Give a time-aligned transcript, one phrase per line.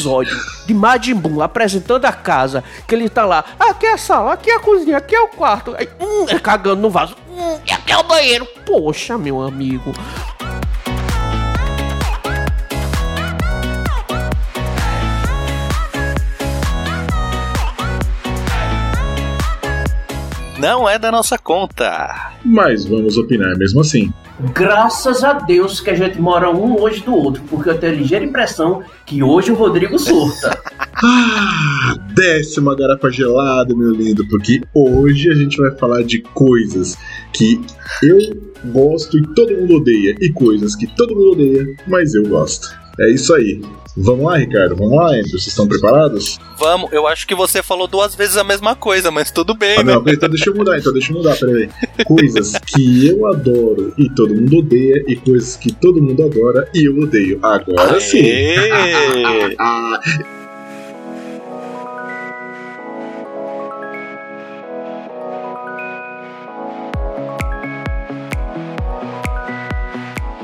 [0.00, 4.32] episódio de Majin Buu apresentando a casa, que ele tá lá, aqui é a sala,
[4.32, 7.58] aqui é a cozinha, aqui é o quarto, aí, hum, é cagando no vaso, hum,
[7.70, 8.46] aqui é o banheiro.
[8.64, 9.92] Poxa, meu amigo.
[20.60, 22.32] Não é da nossa conta.
[22.44, 24.12] Mas vamos opinar mesmo assim.
[24.52, 27.96] Graças a Deus que a gente mora um longe do outro, porque eu tenho a
[27.96, 30.58] ligeira impressão que hoje o Rodrigo surta.
[31.02, 36.94] Ah, desce uma garrafa gelada, meu lindo, porque hoje a gente vai falar de coisas
[37.32, 37.58] que
[38.02, 38.18] eu
[38.66, 42.68] gosto e todo mundo odeia, e coisas que todo mundo odeia, mas eu gosto.
[42.98, 43.62] É isso aí.
[43.96, 44.76] Vamos lá, Ricardo?
[44.76, 45.30] Vamos lá, Andrew?
[45.30, 46.38] Vocês estão preparados?
[46.58, 49.82] Vamos, eu acho que você falou duas vezes a mesma coisa, mas tudo bem, Ah,
[49.82, 49.94] né?
[49.94, 51.68] não, então deixa eu mudar, então deixa eu mudar, peraí.
[52.06, 56.88] Coisas que eu adoro e todo mundo odeia, e coisas que todo mundo adora e
[56.88, 57.38] eu odeio.
[57.42, 58.20] Agora sim.
[58.22, 59.56] Aê!
[59.58, 60.00] Ah,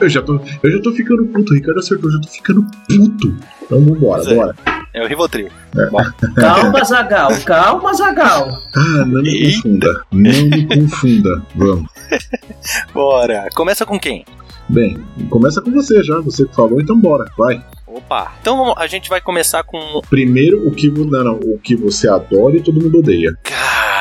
[0.06, 2.64] Eu já, tô, eu já tô ficando puto, o Ricardo acertou, eu já tô ficando
[2.88, 3.36] puto.
[3.64, 4.34] Então vambora, Pois é.
[4.36, 4.54] bora.
[4.94, 5.48] É o Rivotril.
[6.36, 8.62] Calma, Zagal, calma, Zagal.
[8.76, 9.56] Ah, não me Eita.
[9.62, 10.00] confunda.
[10.12, 11.42] Não me confunda.
[11.56, 11.90] Vamos.
[12.94, 13.48] Bora.
[13.54, 14.24] Começa com quem?
[14.68, 14.96] Bem,
[15.28, 17.62] começa com você já, você que falou, então bora, vai.
[17.86, 18.32] Opa.
[18.40, 20.00] Então a gente vai começar com.
[20.08, 23.36] Primeiro, o que, não, não, o que você adora e todo mundo odeia.
[23.42, 23.95] Cara,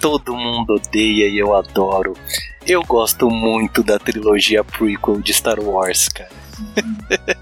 [0.00, 2.14] todo mundo odeia e eu adoro.
[2.66, 6.30] Eu gosto muito da trilogia prequel de Star Wars, cara.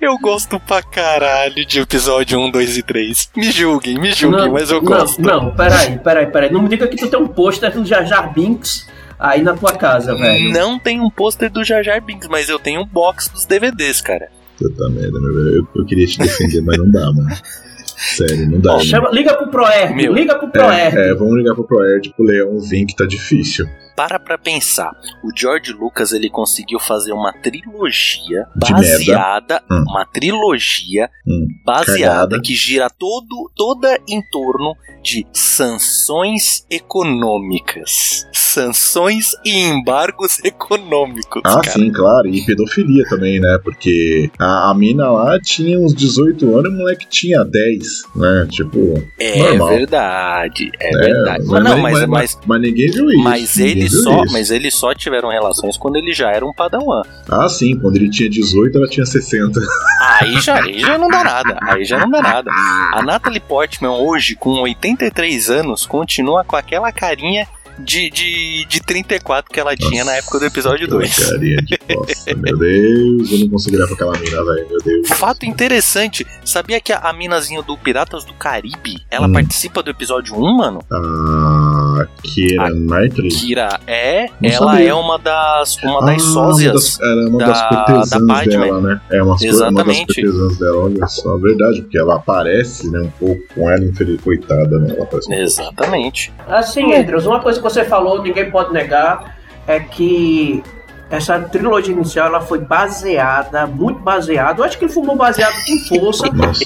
[0.00, 3.30] eu gosto pra caralho de episódio 1, 2 e 3.
[3.36, 5.20] Me julguem, me julguem, mas eu gosto.
[5.20, 6.52] Não, não, peraí, peraí, peraí.
[6.52, 8.86] Não me diga que tu tem um pôster do Jar Jar Binks
[9.18, 10.52] aí na tua casa, velho.
[10.52, 14.00] Não tem um pôster do Jar Jar Binks, mas eu tenho um box dos DVDs,
[14.00, 14.28] cara.
[14.58, 15.56] Puta merda, meu velho.
[15.56, 17.28] Eu, eu queria te defender, mas não dá, mano.
[17.96, 18.70] Sério, não dá.
[18.72, 18.84] Ó, mano.
[18.84, 20.12] Chama- liga pro Proerd, Meu.
[20.12, 20.96] liga pro Proerd.
[20.96, 23.66] É, é, vamos ligar pro Proerd pro Leão vir que tá difícil.
[23.96, 24.90] Para pra pensar,
[25.22, 29.84] o George Lucas ele conseguiu fazer uma trilogia baseada, Hum.
[29.88, 31.96] uma trilogia Hum, baseada
[32.30, 32.40] cagada.
[32.42, 41.42] que gira todo toda em torno de sanções econômicas, sanções e embargos econômicos.
[41.44, 41.70] Ah, cara.
[41.72, 42.28] sim, claro.
[42.28, 43.58] E pedofilia também, né?
[43.62, 48.46] Porque a, a mina lá tinha uns 18 anos e o moleque tinha 10, né?
[48.50, 49.02] Tipo.
[49.18, 49.68] É Normal.
[49.68, 51.44] verdade, é, verdade.
[51.46, 53.22] mas, Mas, não, mas, mas, mas ninguém viu isso.
[53.22, 54.32] mas ninguém viu só, isso.
[54.32, 57.02] mas eles só tiveram relações quando ele já era um padawan.
[57.28, 59.60] Ah, sim, quando ele tinha 18, ela tinha 60.
[60.00, 61.58] Aí já, aí já não dá nada.
[61.62, 62.50] Aí já não dá nada.
[62.92, 67.46] A Natalie Portman hoje, com 83 anos, continua com aquela carinha
[67.78, 71.30] de, de, de 34 que ela tinha na época do episódio Aquela 2.
[71.30, 75.08] Carinha de bosta, meu Deus, eu não consigo olhar pra aquela mina, velho, meu Deus.
[75.18, 79.32] Fato interessante, sabia que a, a minazinha do Piratas do Caribe, ela Hum.
[79.32, 80.80] participa do episódio 1, mano?
[80.90, 83.28] A Kira Knightley.
[83.30, 84.88] Kira é, Não ela sabia.
[84.90, 86.72] é uma das, uma das Ah, sósias.
[86.72, 89.00] Uma das, era uma da- das da cortesãs dela, né?
[89.10, 90.06] É uma, uma das Exatamente.
[90.06, 94.78] cortesãs dela, olha só, verdade, porque ela aparece, né, um pouco com ela, infeliz, coitada,
[94.78, 94.90] né?
[94.94, 95.42] Ela aparece um pouco.
[95.42, 96.32] Exatamente.
[96.46, 99.36] Assim, Andrews, uma coisa que você falou, ninguém pode negar,
[99.66, 100.62] é que
[101.10, 104.60] essa trilogia inicial ela foi baseada, muito baseada.
[104.60, 106.26] Eu acho que ele fumou baseado com força.
[106.32, 106.64] Nossa,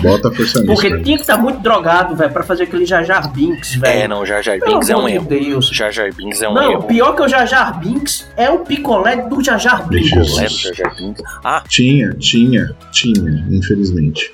[0.00, 3.30] bota força nisso, Porque tinha que estar muito drogado, velho, pra fazer aquele Jar Jar
[3.30, 4.00] Binks, velho.
[4.04, 5.26] É, não, Jar Jar Pelo Binks é um erro.
[5.26, 5.68] Deus.
[5.68, 6.82] Jar Jar Binks é um Não, erro.
[6.84, 10.10] pior que o Jar Jar Binks é o picolé do Jar Jar Binks.
[10.10, 11.22] Picolé do Jar Jar Binks.
[11.44, 14.32] Ah, Tinha, tinha, tinha, infelizmente.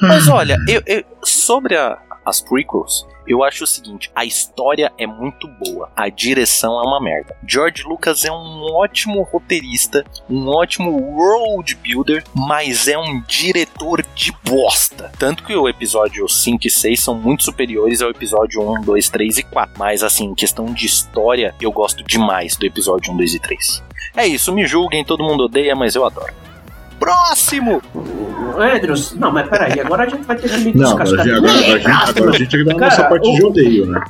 [0.00, 1.98] Mas olha, eu, eu- sobre a-
[2.28, 7.00] as prequels, eu acho o seguinte: a história é muito boa, a direção é uma
[7.00, 7.36] merda.
[7.46, 14.32] George Lucas é um ótimo roteirista, um ótimo world builder, mas é um diretor de
[14.44, 15.12] bosta.
[15.18, 19.38] Tanto que o episódio 5 e 6 são muito superiores ao episódio 1, 2, 3
[19.38, 19.74] e 4.
[19.78, 23.82] Mas assim, em questão de história, eu gosto demais do episódio 1, 2 e 3.
[24.16, 26.47] É isso, me julguem, todo mundo odeia, mas eu adoro.
[26.98, 27.82] Próximo!
[28.58, 31.20] Andrews, não, mas peraí, agora a gente vai ter que me Não, agora, a gente-
[31.30, 31.86] agora, agora, a gente-
[32.18, 34.00] agora a gente vai na nossa Cara, parte o- de odeio, né?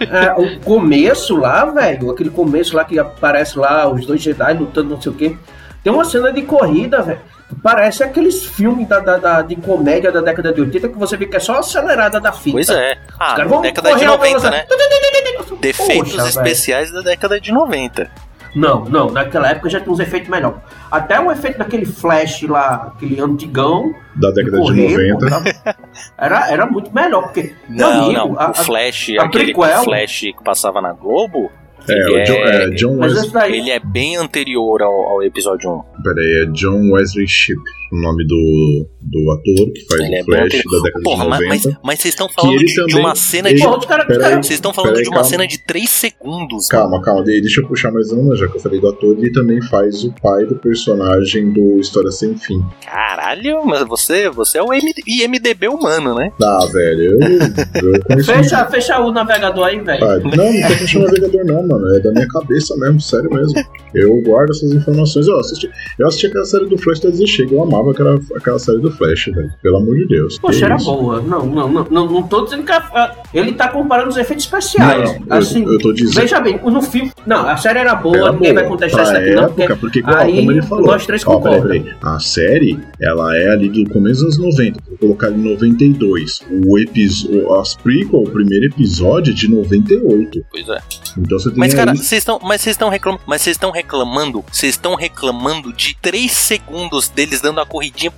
[0.00, 4.90] É, o começo lá, velho, aquele começo lá que aparece lá os dois Jedi lutando,
[4.90, 5.36] não sei o quê.
[5.84, 7.20] Tem uma cena de corrida, velho.
[7.62, 11.26] Parece aqueles filmes da, da- da- de comédia da década de 80 que você vê
[11.26, 12.56] que é só acelerada da fita.
[12.56, 12.96] Pois é.
[13.20, 14.64] Ah, década de correr a 90, né?
[15.60, 18.10] Defeitos Poxa, especiais da década de 90.
[18.56, 20.56] Não, não, naquela época já tinha uns efeitos melhores.
[20.90, 23.92] Até o efeito daquele flash lá, aquele antigão.
[24.14, 25.40] Da década de correr, 90.
[25.40, 25.82] pô,
[26.16, 27.54] Era, era muito melhor, porque.
[27.68, 28.40] Não, amigo, não.
[28.40, 31.52] a- o Flash, a aquele prequel- Flash que passava na Globo,
[31.88, 33.58] É, o John, é- é, John Wesley.
[33.58, 36.02] Ele é bem anterior ao, ao episódio 1.
[36.02, 37.60] Pera aí, é John Wesley Shipp,
[37.92, 40.72] o nome do, do ator que faz Ele é o bem Flash anterior.
[40.72, 41.68] da década Porra, de mas, 90.
[41.68, 43.64] mas, mas vocês estão falando de, de também- uma cena ele- de.
[43.66, 45.28] Vocês estão falando Peraí, de uma calma.
[45.30, 46.68] cena de 3 segundos.
[46.68, 49.32] Calma, calma, de- deixa eu puxar mais uma, já que eu falei do ator, ele
[49.32, 52.62] também faz o pai do personagem do História Sem Fim.
[52.84, 56.30] Caralho, mas você, você é o M- IMDB humano, né?
[56.42, 57.96] Ah, velho, eu, eu.
[58.24, 60.04] Fecha, fecha o navegador aí, velho.
[60.04, 61.75] Ah, não, não tô fechando o navegador, não, mano.
[61.96, 63.54] É da minha cabeça mesmo, sério mesmo.
[63.94, 65.26] Eu guardo essas informações.
[65.26, 67.54] Eu assisti, eu assisti aquela série do Flash desde chega.
[67.54, 69.50] Eu amava aquela, aquela série do Flash, velho.
[69.62, 70.38] Pelo amor de Deus.
[70.38, 70.84] Poxa, era isso?
[70.84, 71.20] boa.
[71.22, 75.12] Não, não, não, não, não tô dizendo que a- ele tá comparando os efeitos especiais.
[75.20, 76.20] Não, não, assim, eu, eu tô dizendo.
[76.20, 77.10] veja bem, no filme.
[77.26, 79.76] Não, a série era boa, Era ninguém boa vai contestar isso pra aqui, não, época,
[79.76, 81.94] porque porque, ó, aí como ele falou, nós três ó, peraí, peraí.
[82.02, 86.40] a série, ela é ali do começo dos anos 90, vou colocar ali 92.
[86.66, 90.44] O episódio, as prequel, o primeiro episódio é de 98.
[90.50, 90.78] Pois é.
[91.18, 92.38] Então você tem Mas, cara, vocês estão.
[92.42, 93.22] Mas vocês estão reclamando.
[93.26, 94.44] Mas vocês estão reclamando.
[94.50, 98.12] Vocês estão reclamando de 3 segundos deles dando a corridinha.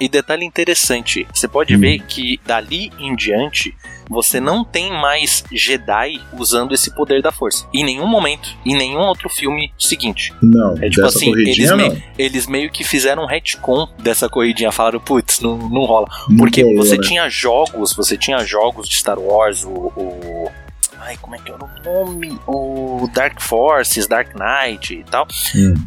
[0.00, 1.80] E detalhe interessante: você pode Hum.
[1.80, 3.74] ver que dali em diante.
[4.10, 7.66] Você não tem mais Jedi usando esse poder da força.
[7.74, 10.32] Em nenhum momento, em nenhum outro filme seguinte.
[10.42, 14.72] Não, É tipo assim, eles meio, eles meio que fizeram um retcon dessa corridinha.
[14.72, 16.08] Falaram, putz, não, não rola.
[16.26, 17.02] Não Porque você né?
[17.06, 19.68] tinha jogos, você tinha jogos de Star Wars, o.
[19.70, 20.50] o-
[21.00, 21.68] Ai, como é que era o
[22.04, 22.38] nome?
[22.46, 25.26] O Dark Forces, Dark Knight e tal.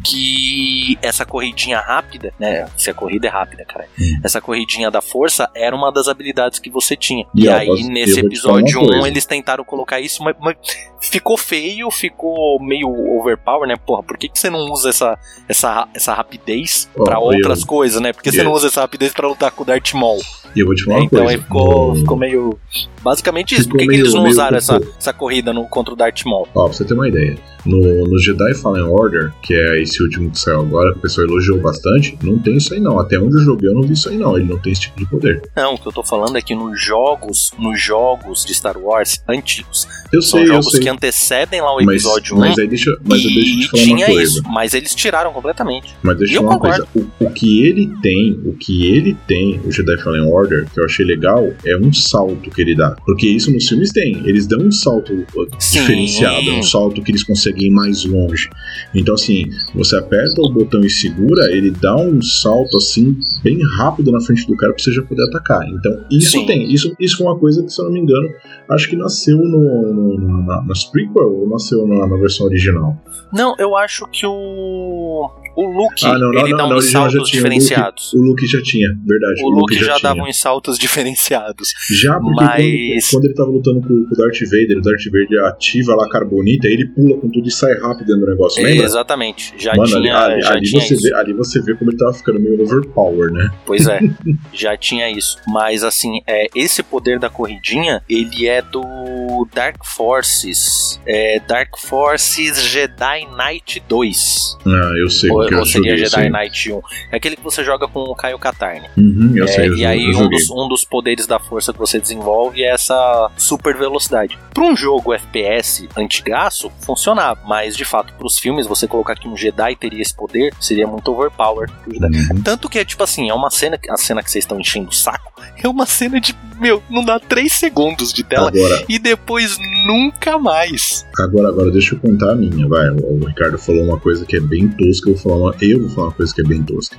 [0.04, 2.68] Que essa corridinha rápida, né?
[2.76, 3.86] Se a corrida é rápida, cara.
[4.24, 7.24] Essa corridinha da força era uma das habilidades que você tinha.
[7.34, 9.08] E, E, aí, posso- nesse episódio uma 1, coisa.
[9.08, 10.56] eles tentaram colocar isso, mas, mas
[11.00, 12.88] ficou feio, ficou meio
[13.18, 13.76] overpower, né?
[13.76, 15.18] Porra, por que, que você não usa essa,
[15.48, 18.12] essa, essa rapidez pra eu- outras coisas, né?
[18.12, 20.20] Por que você não usa essa rapidez pra lutar com o Darth Maul?
[20.54, 21.34] E eu vou te falar uma então coisa.
[21.34, 22.58] aí ficou, no- ficou meio.
[23.02, 23.62] Basicamente isso.
[23.64, 26.22] Ficou Por que, que meio- eles não usaram essa, essa corrida no, contra o Darth
[26.24, 26.46] Maul?
[26.54, 30.30] Ó, pra você ter uma ideia, no, no Jedi Fallen Order, que é esse último
[30.30, 32.98] que saiu agora, que o pessoal elogiou bastante, não tem isso aí não.
[32.98, 34.36] Até onde eu joguei eu não vi isso aí não.
[34.36, 35.42] Ele não tem esse tipo de poder.
[35.56, 39.22] Não, o que eu tô falando é que nos jogos, nos jogos de Star Wars
[39.28, 40.80] antigos, Eu são sei, eu jogos sei.
[40.80, 42.38] que antecedem lá o Mas, episódio 1.
[42.38, 44.22] mas aí deixa, mas eu deixo eu te falar uma tinha coisa.
[44.22, 45.94] isso, mas eles tiraram completamente.
[46.02, 46.88] Mas deixa eu eu falar uma coisa.
[46.94, 50.84] O, o que ele tem, o que ele tem, o Jedi Fallen Order, que eu
[50.84, 52.96] achei legal, é um salto que ele dá.
[53.04, 54.16] Porque isso nos filmes tem.
[54.26, 55.80] Eles dão um salto uh, Sim.
[55.80, 58.48] diferenciado, é um salto que eles conseguem ir mais longe.
[58.94, 59.44] Então, assim,
[59.74, 64.46] você aperta o botão e segura, ele dá um salto assim, bem rápido na frente
[64.46, 65.66] do cara pra você já poder atacar.
[65.68, 66.46] Então, isso Sim.
[66.46, 66.72] tem.
[66.72, 68.28] Isso, isso foi uma coisa que, se eu não me engano,
[68.70, 72.96] acho que nasceu no, no- na, nas prequel ou nasceu na, na versão original?
[73.32, 75.30] Não, eu acho que o.
[75.54, 77.18] O Luke, Ah, não, não, ele não, dá uns já saltos tinha.
[77.18, 78.12] O Luke- diferenciados.
[78.14, 79.42] O Luke já tinha, verdade.
[79.44, 80.14] O Luke já, tinha.
[80.14, 81.72] dava uns saltos diferenciados.
[82.02, 85.04] Já porque Mas- quando, quando ele tava lutando com, com o Darth Vader, o Darth
[85.04, 88.62] Vader ativa lá a carbonita, ele pula com tudo e sai rápido dentro do negócio,
[88.62, 88.84] lembra?
[88.84, 89.54] Exatamente.
[89.58, 91.02] Já Mano, tinha, ali, já ali tinha você isso.
[91.02, 93.50] vê, ali você vê como ele tava ficando meio overpower, né?
[93.66, 94.00] Pois é,
[94.52, 95.36] já tinha isso.
[95.46, 101.00] Mas assim, é, esse poder da corridinha, ele é do Dark Forces.
[101.06, 104.58] É Dark Forces Jedi Knight 2.
[104.66, 106.28] Ah, eu sei Ou, ou seria Jedi.
[106.30, 106.80] Knight 1.
[107.12, 108.82] É aquele que você joga com o Caio Katarn.
[108.96, 111.72] Uhum, eu É, sei, eu, e aí eu um dos, um dos poderes da força
[111.72, 114.38] que você desenvolve é essa super velocidade.
[114.52, 119.28] Para um jogo FPS antigaço, funcionava, mas de fato, para os filmes, você colocar que
[119.28, 121.70] um Jedi teria esse poder seria muito overpower.
[121.86, 122.42] Uhum.
[122.42, 124.94] Tanto que é tipo assim, é uma cena, a cena que vocês estão enchendo o
[124.94, 129.58] saco, é uma cena de, meu, não dá 3 segundos de tela Agora, e depois
[129.86, 131.06] nunca mais.
[131.18, 132.88] agora, agora, deixa eu contar a minha, vai.
[132.90, 135.80] O, o Ricardo falou uma coisa que é bem tosca, eu vou falar uma, eu
[135.80, 136.96] vou falar uma coisa que é bem tosca.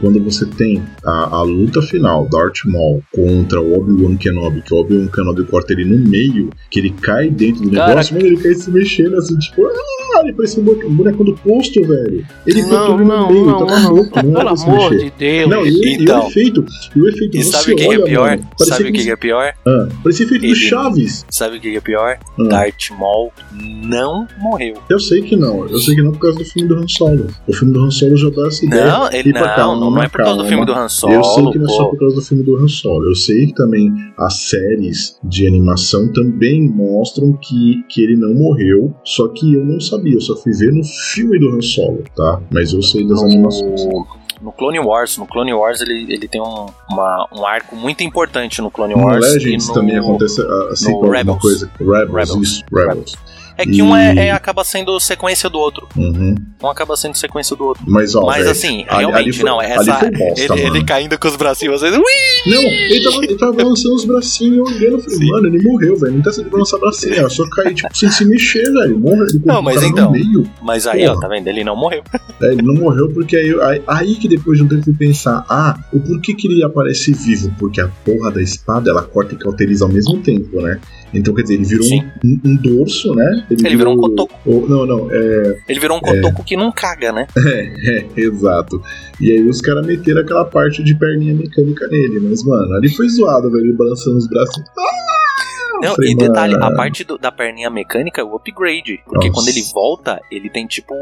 [0.00, 4.78] Quando você tem a, a luta final, Darth Maul contra o Obi-Wan Kenobi, que o
[4.78, 8.36] Obi-Wan Kenobi corta ele no meio, que ele cai dentro do Cara, negócio, mano, ele
[8.38, 12.24] cai se mexendo assim, tipo, ah, ele parece um boneco- do posto, velho.
[12.46, 13.92] Ele Não, cortou ele no não, meio, não, tá não.
[13.94, 15.04] louco, não pra se amor mexer.
[15.04, 15.50] de Deus.
[15.50, 16.24] Não, e, o- e Então.
[16.24, 16.64] o efeito,
[16.96, 18.30] e o efeito, E você sabe o que, que olha, é pior?
[18.30, 19.52] mano, Sabe o que, que- que é pior?
[19.66, 21.26] Ah, parecia efeito do Ele- Chaves.
[21.30, 22.18] Sabe o que, é pior?
[22.38, 22.42] Ah.
[22.44, 24.74] Darth Maul não morreu.
[24.88, 27.26] Eu sei que não, eu sei que não por causa do filme do Han Solo.
[27.46, 28.86] O filme do Han Solo já dá essa ideia.
[28.86, 31.12] Não, ele E pra não, calma, não é por causa do filme do Han Solo.
[31.14, 33.08] Eu sei que não é só por causa do filme do Han Solo.
[33.08, 38.94] Eu sei que também as séries de animação também mostram que, que ele não morreu.
[39.04, 42.40] Só que eu não sabia, eu só fui ver no filme do Han Solo, tá?
[42.52, 43.84] Mas eu sei das animações.
[44.40, 48.60] no, Clone Wars, no Clone Wars ele, ele tem um, uma- um arco muito importante
[48.62, 51.40] no Clone No Wars Legends e no, também acontece ah, assim no Rebels.
[51.40, 51.70] coisa.
[51.78, 52.42] Rebels, Rebels.
[52.42, 53.14] isso, Rebels.
[53.58, 55.88] É que E- um é, é- acaba sendo sequência do outro.
[55.96, 56.34] Uhum.
[56.62, 57.82] Um acaba sendo sequência do outro.
[57.88, 59.94] Mas, ó, Mas assim, ali- realmente, ali foi- não, ali essa.
[59.98, 60.76] foi bosta, ele, mano.
[60.76, 61.92] ele caindo com os bracinhos, vocês.
[61.92, 62.02] Ui!
[62.46, 64.92] Não, ele tava, ele tava balançando os bracinhos olhando.
[64.94, 66.14] Eu falei, mano, ele morreu, velho.
[66.14, 68.96] Não tá sendo balançar bracinho, era só cair, tipo, sem se mexer, velho.
[68.98, 69.26] Morreu.
[69.44, 70.12] Não, mas então.
[70.62, 71.20] Mas aí, ó, Porra.
[71.22, 71.48] tá vendo?
[71.48, 72.02] Ele não morreu.
[72.40, 74.94] É, ele não morreu porque aí, aí, aí que depois de um tempo eu fui
[74.94, 77.52] pensar, ah, o porquê que ele aparece vivo?
[77.58, 80.78] Porque a porra da espada ela corta e cauteriza ao mesmo tempo, né?
[81.14, 83.44] Então, quer dizer, ele virou um, um- um dorso, né?
[83.50, 84.34] Ele virou um cotoco.
[84.68, 87.26] não, não, é, Ele virou um cotoco que não caga, né?
[87.36, 88.80] é, exato.
[89.20, 93.08] E aí os caras meteram aquela parte de perninha mecânica nele, mas, mano, ali foi
[93.08, 94.62] zoado, velho, ele balançando os braços.
[95.80, 99.00] Não, e detalhe, a parte do- da perninha mecânica é o upgrade.
[99.04, 99.40] Porque Nossa.
[99.40, 100.94] quando ele volta, ele tem tipo.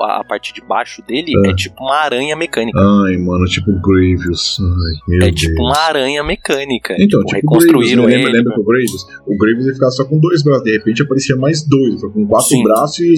[0.00, 1.50] A, a parte de baixo dele É.
[1.50, 2.78] é tipo uma aranha mecânica.
[2.78, 4.58] Ai, mano, tipo Gravius.
[4.60, 5.40] Ai, meu é Deus.
[5.40, 6.94] tipo uma aranha mecânica.
[6.98, 8.14] Então, tipo, tipo, o Graves, reconstruíram né?
[8.14, 8.24] ele.
[8.24, 9.02] lembra, lembra que o Graves?
[9.26, 12.48] O Graves ele ficava só com dois braços, de repente aparecia mais dois, com quatro
[12.48, 12.62] Sim.
[12.64, 13.12] braços e,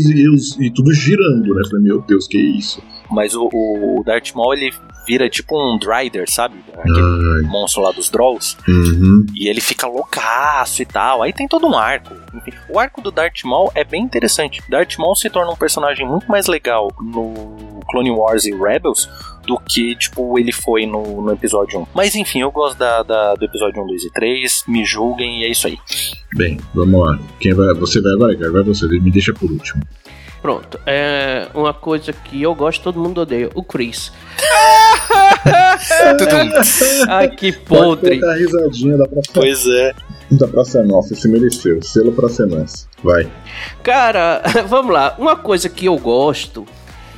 [0.61, 1.63] e e tudo girando, né?
[1.71, 2.83] Falei, meu Deus, que isso?
[3.11, 4.73] Mas o, o Darth Maul ele
[5.07, 6.57] vira tipo um Drider, sabe?
[6.79, 8.57] Aquele Ai, monstro lá dos Drolls.
[8.69, 9.27] uhum.
[9.35, 11.23] E ele fica loucaço e tal.
[11.23, 12.15] Aí tem todo um arco.
[12.35, 14.61] Enfim, o arco do Darth Maul é bem interessante.
[14.69, 19.09] Darth Maul se torna um personagem muito mais legal no Clone Wars e Rebels
[19.47, 21.87] do que, tipo, ele foi no, no episódio 1.
[21.95, 24.65] Mas enfim, eu gosto da, da- do episódio 1, 2 e 3.
[24.69, 25.77] Me julguem e é isso aí.
[26.37, 27.19] Bem, vamos lá.
[27.41, 27.75] Quem vai?
[27.75, 28.53] Você vai agora, cara?
[28.53, 29.83] Vai você, me deixa por último.
[30.43, 30.79] Pronto.
[30.85, 33.49] É uma coisa que eu gosto, todo mundo odeia.
[33.55, 34.13] O Chris.
[37.09, 38.19] Ai, que Pode podre.
[38.21, 39.93] colocar a risadinha da Praça, Pois é.
[40.31, 41.83] da praça Nossa, se mereceu.
[41.83, 42.87] Selo Praça Nossa.
[43.03, 43.29] Vai.
[43.83, 45.15] Cara, vamos lá.
[45.19, 46.67] Uma coisa que eu gosto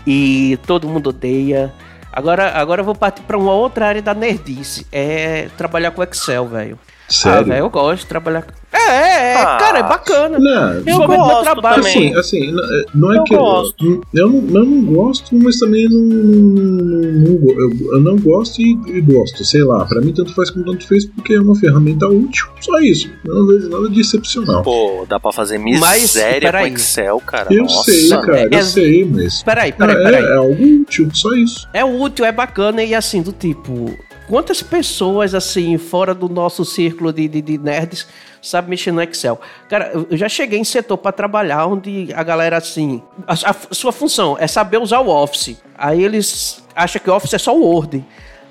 [0.06, 1.72] e todo mundo odeia.
[2.12, 4.86] Agora, agora eu vou partir pra uma outra área da nerdice.
[4.92, 6.78] É trabalhar com Excel, velho.
[6.82, 7.46] Ah, Sério?
[7.46, 8.52] velho, eu gosto de trabalhar com.
[8.88, 9.56] É, é, é, Ah.
[9.58, 10.38] cara, é bacana.
[10.38, 11.82] não, Eu gosto trabalho.
[11.82, 12.14] também.
[12.14, 13.84] Assim, assim, não é- não é Eu que gosto.
[13.84, 18.60] eu, eu, não, eu não gosto, mas também não, não, não eu, eu não gosto
[18.60, 19.84] e, e gosto, sei lá.
[19.86, 22.46] Pra mim tanto faz como tanto fez porque é uma ferramenta útil.
[22.60, 23.08] Só isso.
[23.24, 24.62] Eu não vejo nada de excepcional.
[24.62, 26.72] Pô, dá pra fazer Mas, miséria com peraí.
[26.72, 27.52] Excel, cara.
[27.52, 30.24] eu Nossa, sei, cara, é- eu sei, mas Peraí, é, peraí, é- peraí.
[30.24, 31.68] é algo útil, só isso.
[31.72, 33.94] É útil, é bacana e assim, do tipo.
[34.28, 38.06] Quantas pessoas, assim, fora do nosso círculo de, de, de nerds,
[38.40, 39.38] sabem mexer no Excel?
[39.68, 43.02] Cara, eu já cheguei em setor para trabalhar onde a galera, assim.
[43.26, 45.56] A, a sua função é saber usar o Office.
[45.76, 48.02] Aí eles acham que o Office é só o Word.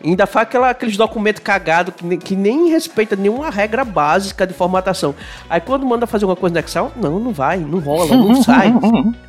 [0.03, 5.15] Ainda faz aquela, aqueles documentos cagados que, que nem respeita nenhuma regra básica de formatação.
[5.49, 8.73] Aí quando manda fazer uma coisa no Excel, não, não vai, não rola, não sai.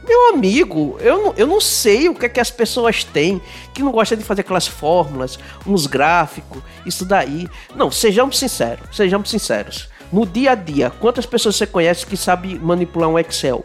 [0.06, 3.40] Meu amigo, eu não, eu não sei o que é que as pessoas têm
[3.72, 7.48] que não gostam de fazer aquelas fórmulas, uns gráficos, isso daí.
[7.76, 9.88] Não, sejamos sinceros, sejamos sinceros.
[10.12, 13.64] No dia a dia, quantas pessoas você conhece que sabe manipular um Excel?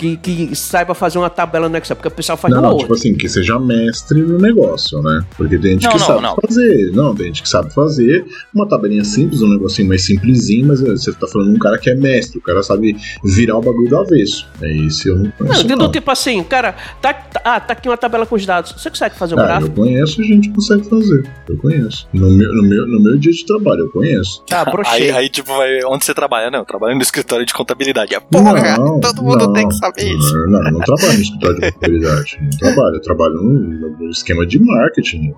[0.00, 1.94] Que, que saiba fazer uma tabela no Excel?
[1.94, 5.22] Porque o pessoal faz Não, não, tipo assim, que seja mestre no negócio, né?
[5.36, 6.36] Porque tem gente Não, que não, sabe não.
[6.46, 6.90] fazer.
[6.92, 11.12] Não, tem gente que sabe fazer uma tabelinha simples, um negocinho mais simplesinho, mas você
[11.12, 13.98] tá falando de um cara que é mestre, o cara sabe virar o bagulho do
[13.98, 14.48] avesso.
[14.62, 15.66] É isso, eu não Não, conheço.
[15.66, 15.90] do não.
[15.92, 18.72] tipo assim, cara, tá, tá- ah, tá aqui uma tabela com os dados.
[18.72, 19.74] Você consegue fazer um Ah, eu gráfico?
[19.76, 21.28] conheço, a gente consegue fazer.
[21.46, 22.08] Eu conheço.
[22.14, 24.42] No meu, no meu, no meu dia de trabalho, eu conheço.
[24.48, 25.10] Tá, Aí, brochei.
[25.10, 25.84] aí, tipo, vai.
[25.84, 26.50] Onde você trabalha?
[26.50, 28.14] Não, eu trabalho no escritório de contabilidade.
[28.14, 29.52] É, Porra, Não, todo mundo não.
[29.52, 30.46] tem que saber isso.
[30.48, 32.38] Não, eu não trabalho no escritório de contabilidade.
[32.40, 32.94] Não trabalho.
[32.96, 35.32] Eu trabalho no, no esquema de marketing.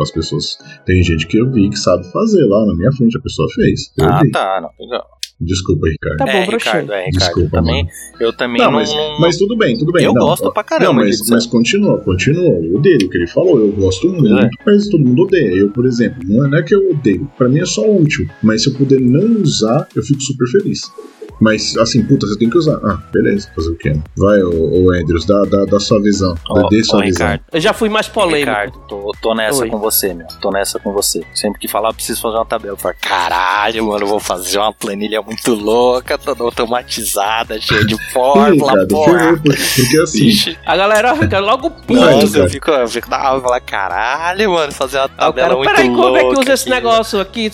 [0.00, 0.58] As pessoas.
[0.86, 3.16] Tem gente que eu vi que sabe fazer lá na minha frente.
[3.18, 3.92] A pessoa fez.
[3.98, 4.30] Eu Ah, vi.
[4.30, 4.70] tá, não.
[4.84, 5.06] legal.
[5.44, 6.18] Desculpa, Ricardo.
[6.18, 6.44] Tá bom, é.
[6.44, 7.18] Ricardo, é, Ricardo.
[7.18, 7.88] Desculpa, também, mano.
[8.20, 8.72] eu também Não, não.
[8.78, 10.04] mas, não- mas tudo bem, tudo bem.
[10.04, 10.92] eu não, gosto pra caramba.
[10.92, 11.32] Não, mas, disso.
[11.32, 12.44] mas continua, continua.
[12.64, 13.58] Eu odeio o que ele falou.
[13.58, 14.48] Eu gosto muito, É.
[14.64, 15.52] mas todo mundo odeia.
[15.56, 17.28] Eu, por exemplo, não é, não é que eu odeio.
[17.36, 18.24] Pra mim é só útil.
[18.40, 20.82] Mas se eu puder não usar, eu fico super feliz.
[21.42, 22.78] Mas, assim, puta, você tem que usar.
[22.84, 23.90] Ah, beleza, fazer o quê?
[23.90, 24.00] né?
[24.16, 26.36] Vai, ô, ô Andrews, dá, dá, dá sua visão.
[26.48, 27.26] Ó, dê sua ó, visão.
[27.26, 28.48] Ricardo, Eu já fui mais polêmico.
[28.50, 29.68] Ricardo, tô, tô nessa Oi.
[29.68, 30.26] com você, meu.
[30.40, 31.20] Tô nessa com você.
[31.34, 32.74] Sempre que falar, eu preciso fazer uma tabela.
[32.74, 37.96] Eu falo, caralho, mano, eu vou fazer uma planilha muito louca, toda automatizada, cheia de
[38.12, 39.36] fórmula, cara, porra.
[39.42, 40.26] porque, assim.
[40.26, 42.38] Ixi, A galera fica logo puta.
[42.38, 45.70] Eu fico, eu fico na aula e caralho, mano, fazer uma o tabela cara, muito
[45.70, 46.02] peraí, louca.
[46.02, 47.50] como é que usa esse aqui, negócio aqui?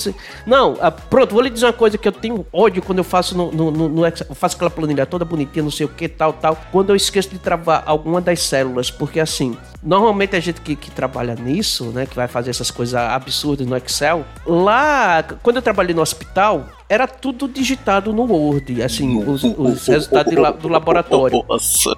[0.46, 3.36] Não, ah, pronto, vou lhe dizer uma coisa que eu tenho ódio quando eu faço
[3.36, 4.26] no, no, no- no Excel.
[4.28, 6.56] Eu faço aquela planilha toda bonitinha, não sei o que, tal, tal.
[6.72, 10.90] Quando eu esqueço de travar alguma das células, porque assim, normalmente a gente que, que
[10.90, 15.94] trabalha nisso, né, que vai fazer essas coisas absurdas no Excel, lá, quando eu trabalhei
[15.94, 21.44] no hospital, era tudo digitado no Word, assim, os, os resultados la- do laboratório.
[21.48, 21.94] Nossa.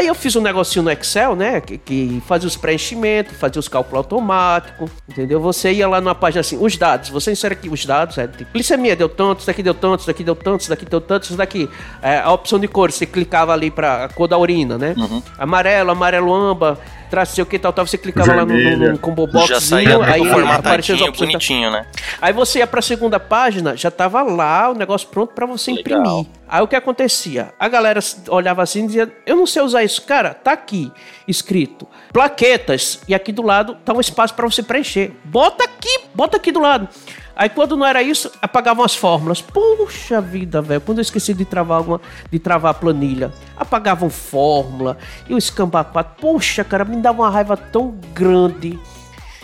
[0.00, 1.60] Aí eu fiz um negocinho no Excel, né?
[1.60, 5.38] Que, que fazia os preenchimentos, fazia os cálculos automáticos, entendeu?
[5.40, 8.50] Você ia lá numa página assim, os dados, você insere aqui os dados, é, tipo,
[8.50, 11.24] glicemia deu tanto, isso daqui deu tanto, isso daqui deu tanto, isso daqui deu tanto,
[11.24, 11.68] isso daqui.
[12.00, 14.94] É, a opção de cor, você clicava ali pra cor da urina, né?
[14.96, 15.22] Uhum.
[15.36, 16.78] Amarelo, amarelo amba,
[17.10, 19.98] traço sei o que tal, tal, você clicava lá no, no, no combo Já saía
[19.98, 21.28] boxzinho, aí aparecia as opções.
[21.28, 21.84] bonitinho, né?
[22.22, 26.00] Aí você ia pra segunda página, já tava lá o negócio pronto pra você Legal.
[26.00, 26.26] imprimir.
[26.50, 27.54] Aí o que acontecia?
[27.60, 30.02] A galera olhava assim e dizia: Eu não sei usar isso.
[30.02, 30.90] Cara, tá aqui
[31.28, 35.12] escrito plaquetas e aqui do lado tá um espaço pra você preencher.
[35.24, 36.88] Bota aqui, bota aqui do lado.
[37.36, 39.40] Aí quando não era isso, apagavam as fórmulas.
[39.40, 40.80] Puxa vida, velho.
[40.80, 46.20] Quando eu esqueci de travar alguma, de travar a planilha, apagavam fórmula e o escambapato.
[46.20, 48.76] Poxa, cara, me dava uma raiva tão grande.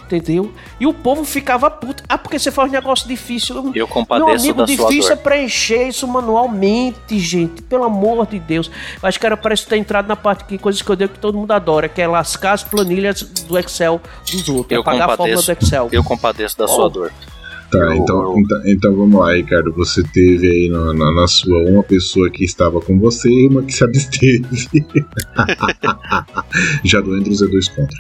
[0.06, 0.52] Entendeu?
[0.78, 2.02] E o povo ficava puto.
[2.08, 3.56] Ah, porque você faz um negócio difícil.
[3.56, 5.22] Eu Meu compadeço amigo, da sua difícil é dor.
[5.24, 7.60] preencher isso manualmente, gente.
[7.62, 8.70] Pelo amor de Deus.
[9.02, 11.18] Eu acho que era parece ter entrado na parte que coisas que eu dei que
[11.18, 14.70] todo mundo adora, que é lascar as planilhas do Excel dos outros.
[14.76, 15.88] Eu apagar a fórmula do Excel.
[15.90, 17.12] eu compadeço da sua dor.
[17.68, 19.72] Tá, então, então, então vamos lá, Ricardo.
[19.72, 23.60] Você teve aí na, na- na sua uma pessoa que estava com você e uma
[23.64, 24.46] que se absteve.
[26.84, 27.98] Já do entre os E2 contra.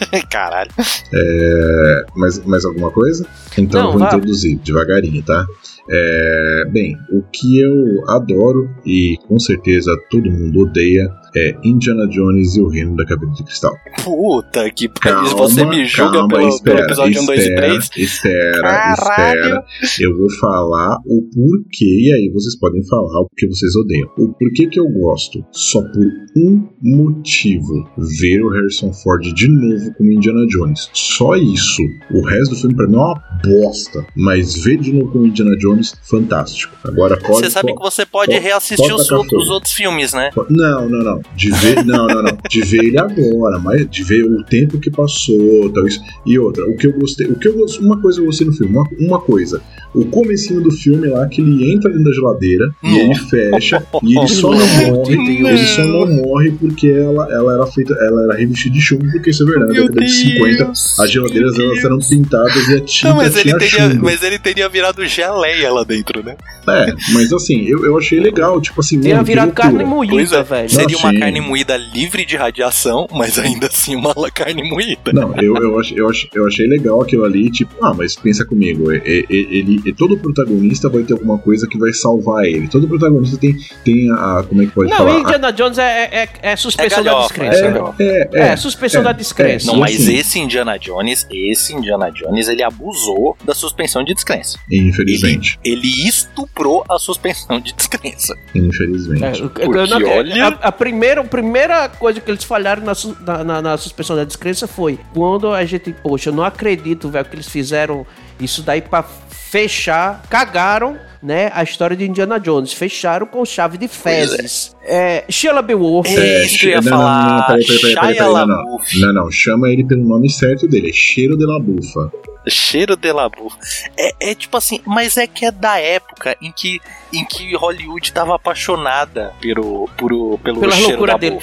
[0.30, 0.70] Caralho.
[1.12, 3.26] É, mais, mais alguma coisa?
[3.56, 4.06] Então Não, eu vou vá.
[4.08, 5.46] introduzir devagarinho, tá?
[5.90, 7.74] É, bem, o que eu
[8.08, 13.32] adoro e com certeza todo mundo odeia é Indiana Jones e o Reino da Caveira
[13.34, 13.72] de Cristal.
[14.04, 15.36] Puta que pariu.
[15.36, 17.90] Você me julga calma, pelo, espera, pelo episódio 1, 2 e espera, 3.
[17.96, 18.94] Espera, Caralho.
[18.94, 19.64] espera.
[20.00, 24.08] Eu vou falar o porquê, e aí vocês podem falar o porquê vocês odeiam.
[24.18, 29.92] O porquê que eu gosto, só por um motivo, ver o Harrison Ford de novo
[29.96, 30.90] como Indiana Jones.
[30.92, 31.82] Só isso.
[32.12, 35.56] O resto do filme pra mim é uma bosta, mas ver de novo como Indiana
[35.58, 36.74] Jones, fantástico.
[36.84, 37.44] Agora pode...
[37.44, 40.30] Você sabe que você pode pode- reassistir pode os, os outros filmes, né?
[40.48, 41.20] Não, não, não.
[41.36, 42.38] De ver, não, não, não.
[42.48, 46.00] De ver ele agora, mas de ver o tempo que passou, tal isso.
[46.26, 48.72] E outra, o que eu gostei, o que eu uma coisa eu gostei no filme,
[48.74, 49.60] uma, uma coisa.
[49.94, 54.18] O comecinho do filme lá que ele entra dentro da geladeira e ele fecha e
[54.18, 58.34] ele só não morre, ele só não morre porque ela, ela era feita, ela era
[58.38, 61.98] revestida de chumbo, porque isso é verdade, na década de 50 as geladeiras elas eram
[61.98, 64.04] pintadas e a tinta Não, mas ele, teria, chumbo.
[64.04, 66.36] mas ele teria virado geleia lá dentro, né?
[66.68, 70.42] É, mas assim, eu, eu achei legal, tipo assim, que virado carne Pois moída, é.
[70.42, 70.68] velho.
[70.70, 71.18] Seria uma sim.
[71.18, 75.12] carne moída livre de radiação, mas ainda assim uma carne moída.
[75.12, 78.44] Não, eu, eu, ach, eu, ach, eu achei legal aquilo ali, tipo, ah, mas pensa
[78.44, 82.44] comigo, é- é- é- ele, é- todo protagonista vai ter alguma coisa que vai salvar
[82.44, 82.68] ele.
[82.68, 84.44] Todo protagonista tem, tem a.
[84.46, 85.20] Como é que pode Não, falar?
[85.20, 87.58] Indiana Jones é, é, é suspensão É da galhofa, descrença.
[87.58, 87.70] é né?
[87.70, 88.02] galhofa.
[88.02, 89.66] é, É, suspensão é, da descrença.
[89.66, 94.58] Não, mas assim- esse Indiana Jones, esse Indiana Jones, ele abusou da suspensão de descrença.
[94.70, 95.47] infelizmente.
[95.47, 98.34] Ele estuprou a suspensão de descrença.
[98.54, 99.42] Infelizmente.
[99.42, 102.92] É, Porque não- olha- a, a primeira, a primeira coisa que eles falharam na,
[103.26, 107.24] na, na- na suspensão da descrença foi quando a gente, poxa, eu não acredito, velho,
[107.24, 108.06] que eles fizeram
[108.40, 113.88] isso daí pra fechar, cagaram, né, a história de Indiana Jones, fecharam com chave de
[113.88, 114.76] fezes.
[114.84, 117.38] É, Sheila Beowulf, É, isso que eu ia não, não, não, falar.
[117.38, 118.78] não, peraí, peraí, peraí, peraí, Shia peraí, não.
[119.00, 122.12] Não, não, chama ele pelo nome certo dele, é Cheiro de la Bufa.
[122.50, 123.56] Cheiro de LaBeouf.
[123.96, 126.80] É, é tipo assim, mas é que é da época em que,
[127.12, 131.38] em que Hollywood tava apaixonada pelo, pelo, pelo Pela cheiro loucura da dele.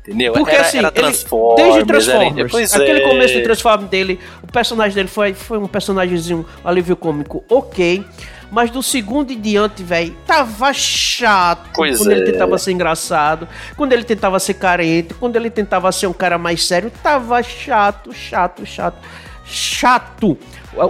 [0.00, 0.32] Entendeu?
[0.32, 1.56] Porque era, assim, era ele- Transformers.
[1.62, 3.08] desde era- Transformers, aquele é.
[3.08, 8.04] começo do Transformers dele, o personagem dele foi, foi um personagemzinho, um alívio cômico, ok.
[8.50, 11.70] Mas do segundo em diante, velho, tava chato.
[11.74, 12.16] Pois quando é.
[12.16, 16.36] ele tentava ser engraçado, quando ele tentava ser carente, quando ele tentava ser um cara
[16.36, 18.98] mais sério, tava chato, chato, chato.
[19.52, 20.36] Chato.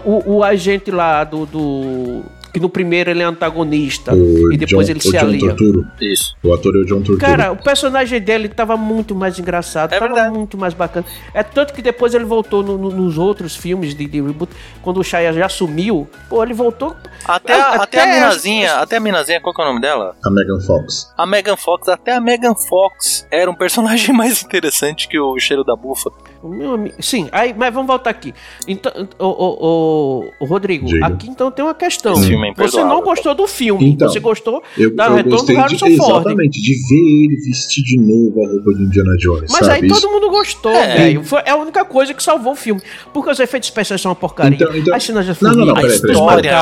[0.05, 2.23] O, o- agente lá do, do-
[2.53, 4.15] Que no primeiro ele é antagonista.
[4.15, 5.41] O e depois John, ele se alia.
[5.49, 5.87] Torturo.
[6.01, 6.37] Isso.
[6.43, 7.19] O ator é o John Torturo.
[7.19, 10.37] Cara, o personagem dele tava muito mais engraçado, É tava verdade.
[10.37, 11.05] muito mais bacana.
[11.35, 14.99] É tanto que depois ele voltou no- no- nos outros filmes de, de reboot, quando
[15.01, 16.95] o Shia já sumiu, pô, ele voltou.
[17.25, 19.81] Até, a- até, até a as- Minazinha, até a Minazinha, qual que é o nome
[19.81, 20.15] dela?
[20.25, 21.13] A Megan Fox.
[21.17, 25.65] A Megan Fox, até a Megan Fox era um personagem mais interessante que o cheiro
[25.65, 26.11] da bufa.
[26.45, 28.35] Meu amigo, sim, aí, mas vamos voltar aqui.
[28.67, 31.07] Então, o, o, o- o Rodrigo, Diga.
[31.07, 32.17] aqui então tem uma questão.
[32.17, 35.37] Filme é Você não gostou do filme, Então, você gostou Eu, Dá eu retorno do
[35.37, 36.15] gostei de, Harrison Ford.
[36.21, 39.85] exatamente, de ver ele vestir de novo a roupa de Indiana Jones, Mas sabe?
[39.85, 40.97] aí todo mundo gostou, É.
[40.97, 41.25] velho.
[41.25, 42.81] Foi- É a única coisa que salvou o filme.
[43.13, 44.55] Porque os efeitos especiais são uma porcaria.
[44.57, 46.53] Então- então- As cenas já Não, não, não, A peraí, peraí, história é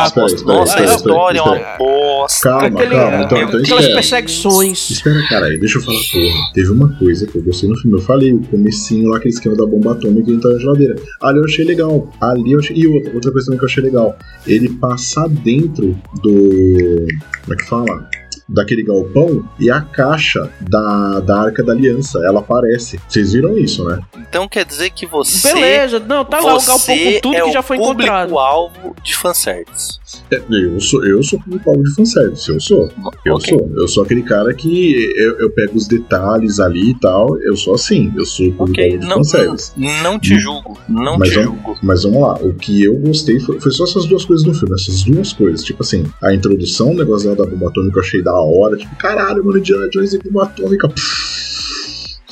[0.44, 2.48] Nossa, a história é uma bosta.
[2.48, 3.94] Calma, Aquele, calma, então, então aquelas espera.
[3.94, 4.90] perseguições.
[4.90, 6.52] Espera, caralho, deixa eu falar, porra.
[6.54, 7.96] Teve uma coisa que eu gostei no filme.
[7.98, 10.96] Eu falei, o comecinho lá, aquele esquema da bomba atômica entrar na geladeira.
[11.20, 12.12] Ali eu achei legal.
[12.20, 12.76] Ali achei.
[12.76, 14.18] E outra, outra coisa também que eu achei legal.
[14.46, 17.06] Ele passar dentro do.
[17.44, 18.10] Como é que fala?
[18.52, 22.18] Daquele galpão e a caixa da, da Arca da Aliança.
[22.24, 23.00] Ela aparece.
[23.08, 24.00] Vocês viram isso, né?
[24.28, 25.52] Então quer dizer que você.
[25.52, 28.20] Beleza, não, tá lá o galpão você com tudo é que já o foi encontrado.
[28.28, 29.98] público-alvo de fanservice.
[30.32, 32.90] É, Eu sou, eu sou público de fanservice, eu sou.
[33.24, 33.48] Eu Ok.
[33.58, 33.70] sou.
[33.76, 37.38] Eu sou aquele cara que eu, eu pego os detalhes ali e tal.
[37.40, 38.12] Eu sou assim.
[38.16, 39.72] Eu sou público Ok, de não, fanservice.
[39.76, 40.78] não, não te julgo.
[40.88, 41.78] Não Mas te vamos- julgo.
[41.82, 44.74] Mas vamos lá, o que eu gostei foi, foi só essas duas coisas no filme,
[44.74, 45.62] essas duas coisas.
[45.64, 48.76] Tipo assim, a introdução, o negócio da bomba atômica eu achei da hora.
[48.76, 50.88] Tipo, caralho, mano, Indiana Jones e bomba atômica.
[50.88, 51.40] Pff,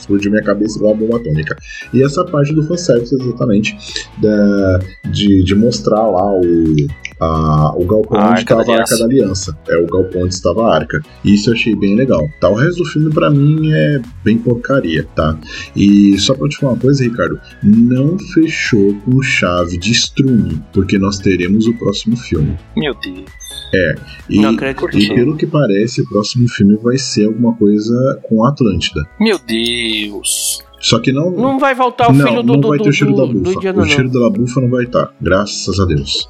[0.08, 1.54] Explodiu minha cabeça igual uma bomba atômica.
[1.92, 3.76] E essa parte do fanservice, exatamente,
[4.18, 6.74] da, de, de mostrar lá o,
[7.20, 9.58] a, o galpão A onde estava a Arca da Aliança.
[9.68, 11.02] É o galpão onde estava a Arca.
[11.22, 12.26] Isso eu achei bem legal.
[12.40, 15.38] Tá, o resto do filme, pra mim, é bem porcaria, tá?
[15.76, 20.98] E só pra te falar uma coisa, Ricardo, não fechou com chave de estrume, porque
[20.98, 22.56] nós teremos o próximo filme.
[22.74, 23.47] Meu Deus.
[24.28, 24.96] E, Não acredito.
[24.96, 29.00] e pelo que parece, o próximo filme vai ser alguma coisa com Atlântida.
[29.20, 30.62] Meu Deus.
[30.80, 31.30] Só que não.
[31.30, 33.32] Não vai voltar o não, filho do, não vai do, ter o cheiro da do,
[33.32, 33.80] do bufa.
[33.80, 35.12] O cheiro da bufa não vai estar.
[35.20, 36.28] Graças a Deus.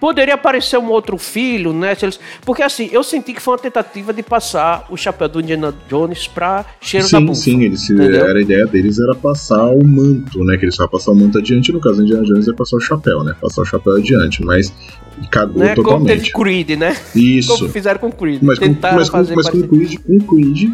[0.00, 1.96] Poderia aparecer um outro filho, né?
[2.00, 5.74] eles- Porque assim, eu senti que foi uma tentativa de passar o chapéu do Indiana
[5.88, 7.40] Jones pra cheiro da sim, bufa.
[7.40, 10.56] sim, eles, era a ideia deles era passar o manto, né?
[10.56, 11.72] Que eles iam passar o manto adiante.
[11.72, 13.34] No caso do Indiana Jones é passar o chapéu, né?
[13.40, 14.72] Passar o chapéu adiante, mas
[15.32, 15.74] cagou Né?
[15.74, 16.32] Como teve totalmente.
[16.32, 16.96] Creed, né?
[17.14, 17.48] Isso.
[17.56, 18.40] Como fizeram com Creed.
[18.42, 19.62] Mas, com, mas, com, mas com.
[19.62, 20.70] Creed, com Creed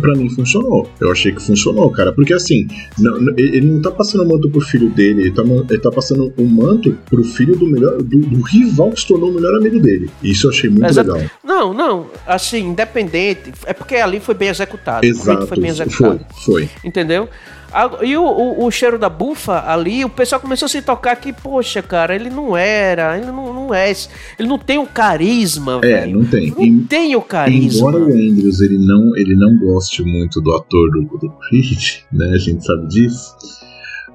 [0.00, 0.88] pra mim funcionou.
[1.00, 2.12] Eu achei que funcionou, cara.
[2.12, 5.78] Porque assim, não- ele não tá passando o manto pro filho dele, ele tá, ele
[5.80, 9.34] tá passando o manto pro filho do melhor do, do rival que se tornou o
[9.34, 10.10] melhor amigo dele.
[10.22, 11.12] Isso eu achei muito Exato.
[11.12, 11.30] legal.
[11.44, 13.52] Não, não, assim, independente.
[13.66, 15.04] É porque ali foi bem executado.
[15.04, 15.46] Exato.
[15.46, 16.26] foi bem Foi, executado.
[16.44, 16.68] foi.
[16.84, 17.28] Entendeu?
[17.70, 21.14] A- E o, o- o cheiro da bufa ali, o pessoal começou a se tocar
[21.16, 23.90] que, poxa, cara, ele não era, ele não, não é,
[24.38, 26.18] ele não tem o carisma, É, velho.
[26.20, 26.50] não tem.
[26.50, 27.78] Não E- tem o carisma.
[27.90, 32.30] Embora o Andrews ele não, ele não goste muito do ator do, do Creed, né?
[32.34, 33.34] A gente sabe disso.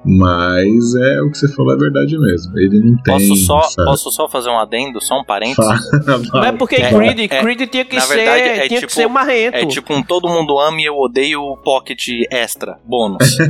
[0.04, 2.58] Mas é o que você falou é verdade mesmo.
[2.58, 3.14] Ele não tem.
[3.28, 3.88] Posso só, sabe?
[3.88, 5.56] posso só fazer um adendo, só um parênteses?
[6.04, 8.80] Fala, Não é porque É, Creed, é, Creed tinha que na ser, verdade, é tinha
[8.80, 9.56] tipo- que ser marrento.
[9.56, 13.36] É tipo um todo mundo ama e eu odeio o Pocket Extra, bônus.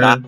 [0.00, 0.18] Tá?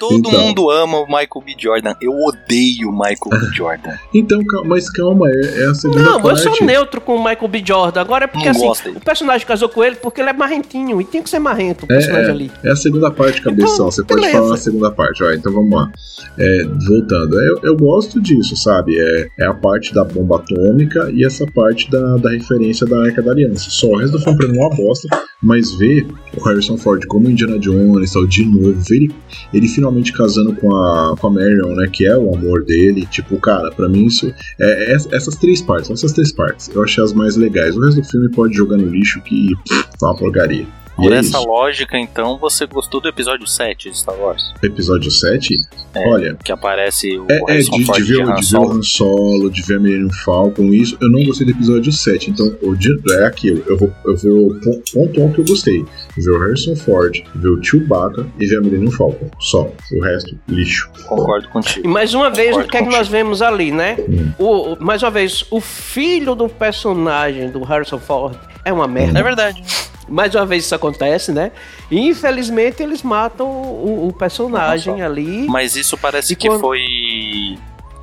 [0.00, 0.32] Todo Então.
[0.40, 1.54] mundo ama o Michael B.
[1.58, 1.94] Jordan.
[2.00, 3.54] Eu odeio o Michael B.
[3.54, 3.90] Jordan.
[4.14, 6.40] Então, mas calma, é, é a segunda Não, eu parte.
[6.42, 7.62] sou neutro com o Michael B.
[7.64, 8.00] Jordan.
[8.00, 11.00] Agora é porque Não assim, o personagem casou com ele porque ele é marrentinho.
[11.00, 12.52] E tinha que ser marrento o É, personagem ali.
[12.64, 13.74] É a segunda parte, cabeção.
[13.74, 14.38] Então, Você pode beleza.
[14.38, 15.09] falar na segunda parte.
[15.22, 15.90] Ó, então vamos lá.
[16.38, 17.40] É, voltando.
[17.40, 18.98] Eu, eu gosto disso, sabe?
[18.98, 23.22] É, é a parte da bomba atômica e essa parte da, da referência da Arca
[23.22, 23.70] da Aliança.
[23.70, 25.08] Só o resto do filme pra mim é uma bosta,
[25.42, 29.14] mas ver o Harrison Ford como Indiana Jones, tal, de novo, ver ele,
[29.52, 31.88] ele finalmente casando com a, com a Marion, né?
[31.92, 33.06] Que é o amor dele.
[33.06, 34.32] Tipo, cara, pra mim isso.
[34.60, 36.70] É, é essas três partes, essas três partes.
[36.74, 37.76] Eu achei as mais legais.
[37.76, 40.66] O resto do filme pode jogar no lixo que pff, tá uma porcaria.
[41.00, 41.46] E Por é essa isso.
[41.48, 44.52] lógica, então, você gostou do episódio 7 de Star Wars?
[44.62, 45.54] Episódio 7,
[45.94, 48.42] É, olha, Que aparece o é, é Harrison de, Ford de, ver, de ver o
[48.42, 48.72] Solo.
[48.72, 52.54] Han Solo, de ver a Millennium Falcon, isso, eu não gostei do episódio 7, então
[52.62, 55.84] o de- é aquilo, eu vou, eu vou pon- pontuar o que eu gostei,
[56.16, 60.38] ver o Harrison Ford, ver o Chewbacca e ver a Millennium Falcon, só, o resto,
[60.48, 60.90] lixo.
[61.06, 61.88] Concordo E contigo.
[61.88, 63.96] mais uma vez, Concordo o que é que nós vemos ali, né?
[64.08, 64.32] Hum.
[64.38, 69.18] O, o- mais uma vez, o filho do personagem do Harrison Ford é uma merda.
[69.18, 69.62] É verdade.
[70.10, 71.52] Mais uma vez isso acontece, né?
[71.90, 75.46] E infelizmente eles matam o, o personagem ali.
[75.48, 76.80] Mas isso parece que quando- foi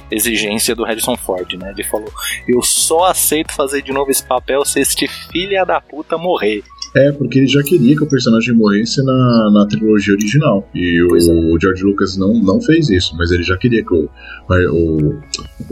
[0.09, 1.71] exigência do Harrison Ford, né?
[1.71, 2.11] Ele falou:
[2.47, 6.63] Eu só aceito fazer de novo esse papel se este filha da puta morrer.
[6.97, 10.67] É, porque ele já queria que o personagem morresse na, na trilogia original.
[10.73, 11.53] E o, é.
[11.53, 14.09] o George Lucas não, não fez isso, mas ele já queria que o,
[14.49, 15.19] o,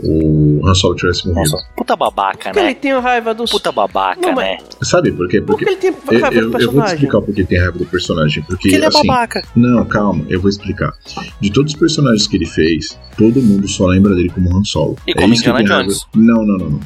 [0.04, 1.50] o Han Solo tivesse morrido.
[1.52, 2.74] Nossa, puta babaca, Porque ele né?
[2.74, 3.50] tem raiva dos.
[3.50, 4.58] Puta babaca, Não, mas- né?
[4.82, 5.40] Sabe por quê?
[5.40, 6.94] Porque Porque ele tem eu, raiva eu, do eu vou te personagem.
[6.94, 8.42] explicar porque ele tem raiva do personagem.
[8.44, 9.42] Porque, Porque ele é assim, babaca.
[9.56, 10.92] Não, calma, eu vou explicar.
[11.40, 14.96] De todos os personagens que ele fez, todo mundo só lembra dele como Han Solo.
[15.06, 15.88] E como isso que Indiana tem raiva.
[15.88, 16.06] Jones.
[16.14, 16.80] Não, não, não, não.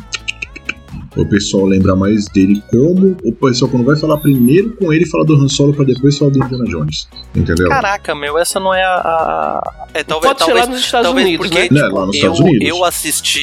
[1.16, 3.16] O pessoal lembra mais dele como.
[3.24, 6.30] O pessoal, quando vai falar primeiro com ele, fala do Han Solo pra depois falar
[6.30, 7.08] do Indiana Jones.
[7.34, 7.68] Entendeu?
[7.68, 8.94] Caraca, meu, essa não é a.
[8.94, 11.82] a- É, talvez, Pode ser talvez, lá nos Estados talvez Unidos, porque né?
[11.82, 12.68] Tipo, lá nos eu, Estados Unidos.
[12.68, 13.40] eu assisti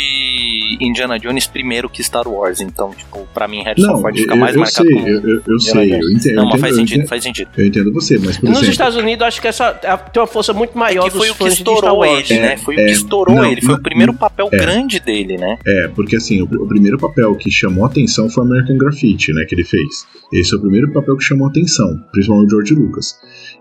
[0.81, 4.35] Indiana Jones primeiro que Star Wars, então, tipo, pra mim Harrison Não, Ford eu, fica
[4.35, 5.07] mais eu marcado sei, como.
[5.07, 6.03] eu, eu, eu sei, Jones.
[6.03, 6.35] eu entendo.
[6.35, 7.49] Não, mas faz entendo, sentido, entendo- faz sentido.
[7.57, 8.71] Eu entendo você, mas por Nos exemplo.
[8.71, 11.35] Estados Unidos, acho que essa a- tem uma força muito maior É que foi dos
[11.35, 12.57] o que estourou ele, É, né?
[12.57, 13.61] Foi o é, que estourou não, ele.
[13.61, 14.57] Foi não, o primeiro papel é.
[14.57, 15.57] grande dele, né?
[15.65, 19.55] É, porque assim, o, o primeiro papel que chamou atenção foi American Graffiti, né, que
[19.55, 20.05] ele fez.
[20.33, 23.15] Esse é o primeiro papel que chamou atenção, principalmente o George Lucas.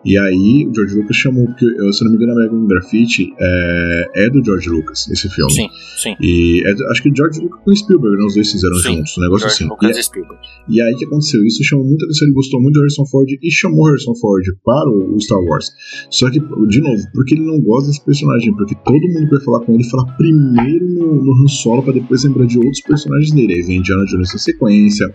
[0.07, 3.33] E aí, o George Lucas chamou, porque, eu, se eu não me engano, American Graffiti
[3.41, 5.53] é, é do George Lucas, esse filme.
[5.53, 5.69] Sim,
[6.01, 6.15] sim.
[6.21, 8.25] E é acho que George Lucas com Spielberg, né?
[8.25, 9.69] Os dois fizeram Sim, juntos, um negócio George assim.
[9.69, 10.39] Lucas E- Spielberg.
[10.69, 11.45] e aí o que aconteceu?
[11.45, 14.45] Isso chamou muita atenção, ele gostou muito do Harrison Ford e chamou o Harrison Ford
[14.65, 15.71] para o, o Star Wars.
[16.11, 19.41] Só que, de novo, porque ele não gosta desse personagem, porque todo mundo que vai
[19.45, 23.33] falar com ele fala primeiro no, no Han Solo para depois lembrar de outros personagens
[23.33, 23.55] dele.
[23.55, 25.13] Aí vem Indiana Jones na sequência,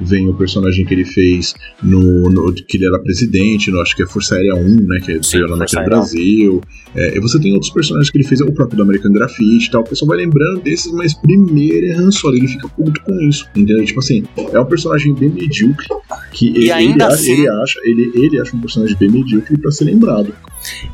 [0.00, 4.02] vem o personagem que ele fez no, no- que ele era presidente, no, acho que
[4.02, 6.00] é Força Aérea 1, né, que Sim, veio lá naquele Aérea 1.
[6.00, 6.60] Brasil.
[6.94, 9.70] É, e você tem outros personagens que ele fez, o próprio do American Graffiti e
[9.70, 9.82] tal.
[9.82, 12.36] O pessoal vai lembrando desses, mas primeiro é Han Solo.
[12.36, 13.84] Ele fica puto com isso, entendeu?
[13.84, 15.86] Tipo assim, é um personagem bem medíocre
[16.32, 19.70] que ele, ainda ele, assim- ele acha, ele, ele acha um personagem bem medíocre pra
[19.70, 20.32] ser lembrado.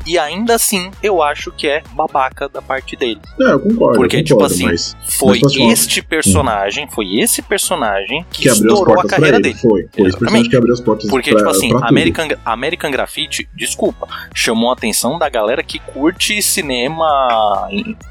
[0.05, 3.19] E ainda assim, eu acho que é babaca da parte dele.
[3.39, 7.41] Não, eu concordo, Porque, eu tipo concordo, assim, mas Foi Mas este personagem, foi esse
[7.41, 9.43] personagem que, que estourou a carreira ele.
[9.43, 9.55] dele.
[9.55, 10.19] Foi, foi esse Exatamente.
[10.19, 11.83] personagem que abriu as portas Porque, pra, tipo assim, tudo.
[11.85, 17.05] American, American Graffiti, desculpa, chamou a atenção da galera que curte cinema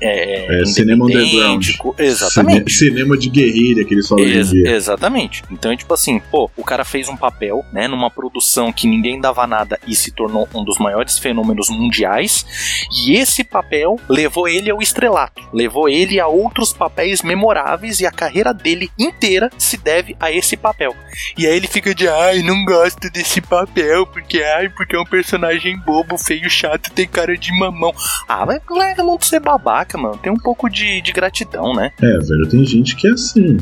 [0.01, 1.65] é, É, cinema underground.
[1.99, 2.73] Exatamente.
[2.73, 4.71] Cine- cinema de guerrilha que eles falam hoje Ex- dia.
[4.71, 5.43] exatamente.
[5.51, 9.21] Então é tipo assim, pô, o cara fez um papel, né, numa produção que ninguém
[9.21, 12.45] dava nada e se tornou um dos maiores fenômenos mundiais,
[13.07, 18.11] e esse papel levou ele ao estrelato, levou ele a outros papéis memoráveis e a
[18.11, 20.95] carreira dele inteira se deve a esse papel.
[21.39, 25.05] E aí ele fica de, ai, não gosto desse papel, porque ai, porque é um
[25.05, 27.93] personagem bobo, feio, chato, tem cara de mamão.
[28.29, 30.17] Ah, vai larga a mão de ser babaca, mano.
[30.19, 31.91] Tem um pouco de, de gratidão, né?
[32.03, 33.57] É, velho, tem gente que é assim.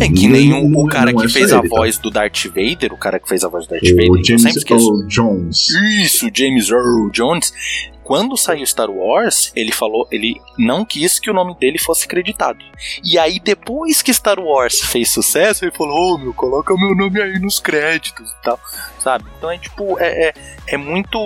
[0.00, 1.68] É que Não- nem o, não- o cara não é que só fez a ele,
[1.68, 1.76] tá?
[1.76, 4.24] voz do Darth Vader, o cara que fez a voz do Darth Vader, O eu
[4.24, 4.88] James sempre esqueço.
[4.88, 5.68] Earl Jones.
[6.02, 7.52] Isso, James Earl Jones.
[8.02, 12.58] Quando saiu Star Wars, ele falou, ele não quis que o nome dele fosse creditado.
[13.04, 17.20] E aí, depois que Star Wars fez sucesso, ele falou: Ô meu, coloca meu nome
[17.20, 18.58] aí nos créditos e tal.
[19.00, 19.24] Sabe?
[19.38, 20.34] Então é tipo, é, é,
[20.68, 21.18] é muito.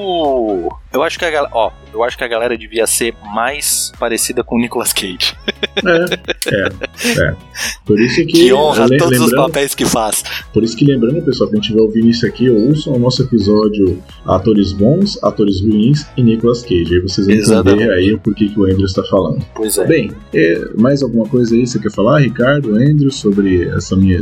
[0.93, 1.53] Eu acho que a galera.
[1.53, 5.37] Ó, eu acho que a galera devia ser mais parecida com o Nicolas Cage.
[5.77, 7.37] É, é, é.
[7.85, 10.23] Por isso que, Que honra todos os papéis que faz.
[10.53, 13.23] Por isso que lembrando, pessoal, que a gente vai ouvir isso aqui, ouçam o nosso
[13.23, 16.95] episódio Atores Bons, Atores Ruins e Nicolas Cage.
[16.95, 17.83] Aí vocês vão Exatamente.
[17.83, 19.45] entender aí o porquê que o Andrew está falando.
[19.55, 19.87] Pois é.
[19.87, 24.21] Bem, é, mais alguma coisa aí que você quer falar, Ricardo, Andrew, sobre essa minha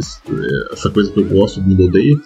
[0.72, 2.16] essa coisa que eu gosto, do mundo odeia?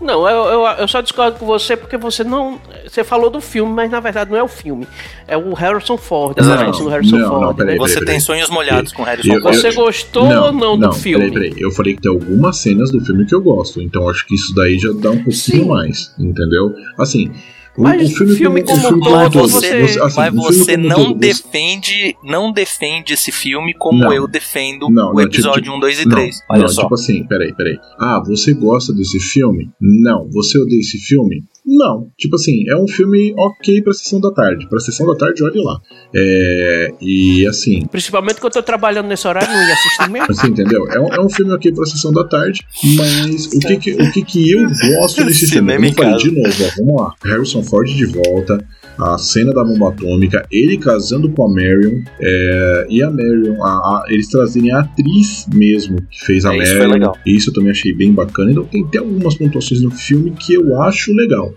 [0.00, 2.60] Não, eu, eu, eu só discordo com você porque você não.
[2.86, 4.86] Você falou do filme, mas na verdade não é o filme.
[5.26, 6.32] É o Harrison Ford.
[6.38, 7.56] A participação do Harrison Não, não, Ford.
[7.56, 7.78] peraí, né?
[7.78, 8.20] Você peraí, tem peraí.
[8.20, 9.54] sonhos molhados com Harrison Eu- Ford.
[9.54, 11.30] Você gostou ou não do filme?
[11.30, 11.62] Peraí, peraí.
[11.62, 14.52] Eu falei que tem algumas cenas do filme que eu gosto, então acho que isso
[14.54, 15.64] daí já dá um pouquinho Sim.
[15.64, 16.74] mais, entendeu?
[16.98, 17.32] Assim,
[17.76, 21.08] Mas o filme, filme como filme um todo, você, você- assim, mas você não todo,
[21.14, 24.12] você- defende, não defende esse filme como Não.
[24.12, 26.38] eu defendo Não, o não, episódio tipo, 1, 2 e não, 3.
[26.50, 26.82] Olha não, só.
[26.82, 27.76] tipo assim, peraí, peraí.
[27.98, 29.70] Ah, você gosta desse filme?
[29.80, 30.28] Não.
[30.30, 31.42] Você odeia esse filme?
[31.66, 32.10] Não.
[32.18, 34.68] Tipo assim, é um filme ok pra sessão da tarde.
[34.68, 35.80] Pra sessão da tarde, olhe lá.
[36.14, 36.90] É.
[37.00, 37.86] E assim.
[37.86, 40.26] Principalmente quando eu tô trabalhando nesse horário, não ia assistir mesmo.
[40.34, 40.86] Você entendeu?
[40.90, 42.60] É um, é um filme ok pra sessão da tarde,
[42.96, 45.72] mas o que que, o que, que eu gosto desse filme?
[45.72, 47.14] Cinema Como eu falei de novo, ó, vamos lá.
[47.24, 48.66] Harrison Ford de volta,
[48.98, 53.66] a cena da bomba atômica, ele casando com a Marion, é, e a Marion, a-
[53.68, 56.92] a- eles trazerem a atriz mesmo que fez a É, isso foi Marion.
[56.94, 57.18] legal.
[57.26, 58.52] Isso eu também achei bem bacana.
[58.52, 61.52] Então tem até algumas pontuações no filme que eu acho legal.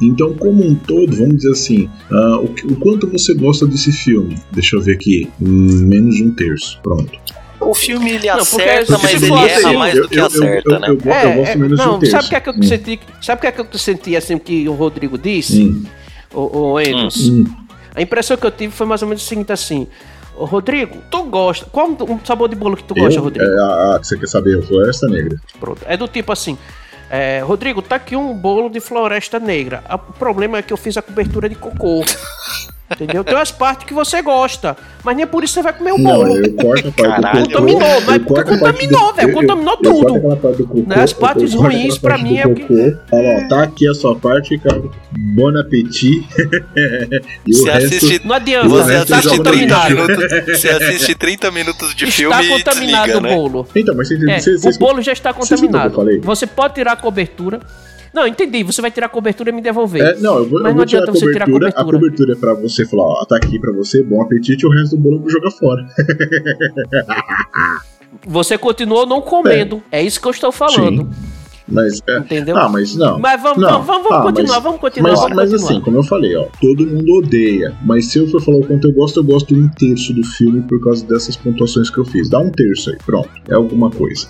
[0.00, 4.36] Então, como um todo, vamos dizer assim, ah, o, o quanto você gosta desse filme?
[4.52, 6.80] Deixa eu ver aqui, hum, menos de um terço.
[6.82, 7.12] Pronto.
[7.60, 10.70] O filme ele Não, acerta, mas ele assim, erra mais eu- do que eu- acerta,
[10.74, 10.88] eu- né?
[10.90, 12.12] eu go- eu gosto menos de um não, terço.
[12.12, 12.62] sabe o que é que eu Hum.
[12.62, 13.00] senti?
[13.20, 15.62] Sabe o que é que eu senti assim que o Rodrigo disse?
[15.64, 15.82] Hum,
[16.32, 17.28] O, o Andrews?
[17.28, 17.44] hum.
[17.94, 19.86] A impressão que eu tive foi mais ou menos o seguinte assim.
[20.36, 21.66] Ô, Rodrigo, tu gosta.
[21.66, 23.44] Qual o sabor de bolo que tu gosta, Eu- Rodrigo?
[23.50, 25.36] É, a, a que você quer saber, Floresta Negra.
[25.58, 25.80] Pronto.
[25.86, 26.56] É do tipo assim.
[27.10, 29.82] é, Rodrigo, tá aqui um bolo de floresta negra.
[29.88, 32.04] A- O problema é que eu fiz a cobertura de cocô.
[32.90, 33.22] Entendeu?
[33.22, 34.74] Tem umas partes que você gosta,
[35.04, 36.36] mas nem por isso você vai comer o Não, bolo.
[36.38, 37.42] eu corto a parte Caralho.
[37.42, 37.60] do cocô.
[37.60, 40.14] Contaminou, eu mas parte contaminou, do- velho, eu- eu- contaminou eu tudo.
[40.16, 42.96] aquela parte do cocô, Né, as eu partes ruins, pra parte mim, é o que-
[43.10, 44.90] Fala, ó, tá aqui a sua parte, Ricardo.
[45.12, 46.26] Bon appetit.
[47.46, 47.86] e o Você resto...
[47.96, 49.94] assiste, Não adianta, você tá eu assiste, 30 no contaminado.
[49.94, 53.34] minutos, você assiste 30 minutos de filme Está e contaminado desliga, o né?
[53.36, 53.68] bolo.
[53.76, 56.20] Então, mas você, É, você, você, o bolo já está eu contaminado.
[56.22, 57.60] Você pode tirar a cobertura.
[58.12, 58.62] Não, entendi.
[58.62, 60.02] Você vai tirar a cobertura e me devolver.
[60.02, 61.68] É, não, eu vou, Mas eu vou tirar a você tirar a cobertura.
[61.68, 61.98] A cobertura.
[61.98, 65.02] cobertura é pra você falar, ó, tá aqui pra você, bom apetite, o resto do
[65.02, 65.86] bolo eu vou jogar fora.
[68.26, 69.82] Você continuou não comendo.
[69.92, 71.08] É, isso que eu estou falando.
[71.70, 72.56] Mas, é, Entendeu?
[72.56, 73.18] ah, mas não.
[73.18, 73.82] Mas vamos, Não.
[73.82, 75.10] vamos, vamos Ah, continuar, mas- vamos continuar.
[75.10, 75.70] Mas, vamos mas continuar.
[75.72, 77.74] assim, como eu falei, ó, todo mundo odeia.
[77.84, 80.24] Mas se eu for falar o quanto eu gosto, eu gosto de um terço do
[80.24, 82.28] filme por causa dessas pontuações que eu fiz.
[82.30, 83.28] Dá um terço aí, pronto.
[83.48, 84.26] É alguma coisa.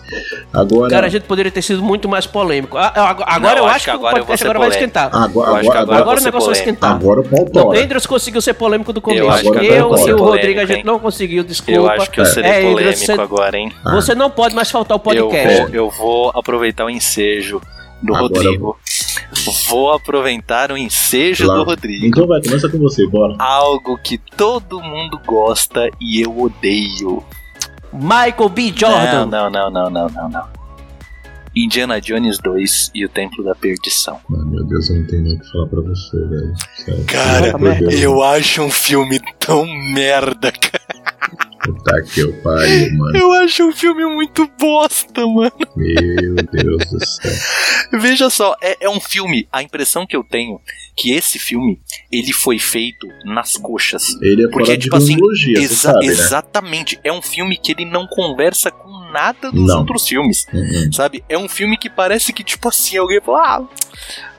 [0.52, 0.90] Agora.
[0.90, 2.76] Cara, a gente poderia ter sido muito mais polêmico.
[2.76, 4.58] Ah, ah, Agora, Não, eu acho que que o agora eu vou podcast ser agora
[4.58, 5.06] vai esquentar.
[5.06, 6.52] agora, agora, agora agora, Agora o negócio vai polêmico.
[6.58, 6.92] esquentar.
[6.96, 7.80] agora o pau tora.
[7.80, 9.22] Endros conseguiu ser polêmico do começo.
[9.22, 11.78] Eu acho que eu vai e o Rodrigo a gente não conseguiu, desculpa.
[11.80, 13.72] Eu acho que eu serei É, polêmico você- agora, hein?
[13.84, 13.94] Ah.
[13.94, 15.68] Você não pode mais faltar o podcast.
[15.72, 17.27] eu vou aproveitar o ensejo
[18.02, 18.78] do Agora Rodrigo.
[19.68, 21.56] Vou aproveitar o ensejo Lá.
[21.56, 22.06] do Rodrigo.
[22.06, 23.34] Então vai, começa com você, bora.
[23.38, 27.22] Algo que todo mundo gosta e eu odeio.
[27.92, 28.72] Michael B.
[28.74, 29.26] Jordan.
[29.26, 30.57] Não, não, não, não, não, não, não.
[31.64, 34.20] Indiana Jones 2 e o Templo da Perdição.
[34.30, 36.54] Ah, meu Deus, eu não tenho nem o que falar pra você, velho.
[36.76, 37.04] Sério.
[37.06, 37.94] Cara, Deus.
[37.94, 40.98] Eu acho um filme tão merda, cara.
[41.64, 43.18] Puta que eu pariu, mano.
[43.18, 45.52] Eu acho um filme muito bosta, mano.
[45.76, 47.32] Meu Deus do céu.
[48.00, 49.46] Veja só, é, é um filme.
[49.52, 50.60] A impressão que eu tenho
[50.96, 51.78] que esse filme
[52.10, 54.14] ele foi feito nas coxas.
[54.22, 55.16] Ele é Porque, fora de tipo assim,
[55.58, 56.12] Exa- sabe, né?
[56.12, 56.98] Exatamente.
[57.04, 59.78] É um filme que ele não conversa com nada dos Não.
[59.80, 60.46] outros filmes.
[60.52, 60.92] Uhum.
[60.92, 61.24] Sabe?
[61.28, 63.62] É um filme que parece que, tipo assim, alguém falou: Ah,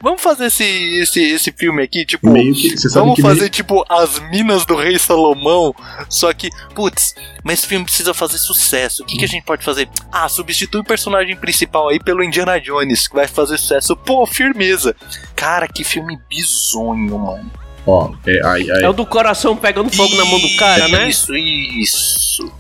[0.02, 2.30] vamos fazer esse, esse, esse filme aqui, tipo.
[2.30, 5.74] Meio que, você sabe Vamos que fazer meio- tipo as minas do rei Salomão,
[6.10, 9.04] só que, putz, mas esse filme precisa fazer sucesso.
[9.04, 9.90] O que, que a gente pode fazer?
[10.12, 13.96] Ah, substitui o personagem principal aí pelo Indiana Jones, que vai fazer sucesso.
[13.96, 14.96] Pô, firmeza.
[15.36, 17.52] Cara, que filme bizonho, mano.
[17.88, 21.10] Ó, é, aí, aí, É o do coração pegando fogo na mão do cara, né?
[21.10, 22.52] Isso, isso.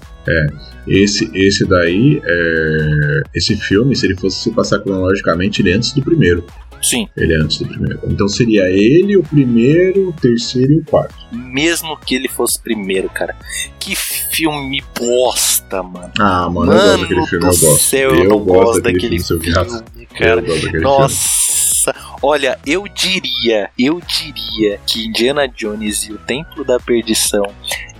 [0.87, 5.93] Esse, esse daí, é, esse filme, se ele fosse se passar cronologicamente, ele é antes
[5.93, 6.45] do primeiro.
[6.81, 7.99] Sim, Ele é antes do primeiro.
[8.05, 11.13] Então seria ele o primeiro, o terceiro e o quarto.
[11.33, 13.35] mesmo que ele fosse primeiro, cara.
[13.77, 16.09] Que filme bosta, mano.
[16.17, 17.79] Ah, mano, eu gosto daquele filme, eu gosto.
[17.83, 20.35] céu, eu eu não gosto gosto daquele filme, filme, cara.
[20.41, 20.79] Daquele filme.
[20.79, 27.43] Nossa, olha, eu diria, eu diria que Indiana Jones e o Templo da Perdição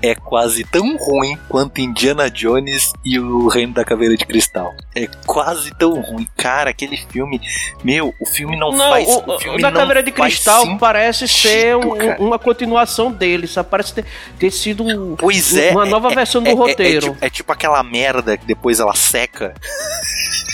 [0.02, 4.74] é quase tão ruim quanto Indiana Jones e o Reino da Caveira de Cristal.
[4.96, 6.70] É quase tão ruim, cara.
[6.70, 7.40] Aquele filme,
[7.84, 9.08] meu, o filme não, Não, faz.
[9.08, 13.48] o, o filme da não Caveira de Cristal sentido, parece ser um- uma continuação dele,
[13.48, 14.06] só parece ter,
[14.38, 17.08] ter sido um- Pois é, uma é- nova versão do é, é- roteiro.
[17.08, 19.54] É, tipo, é tipo aquela merda que depois ela seca.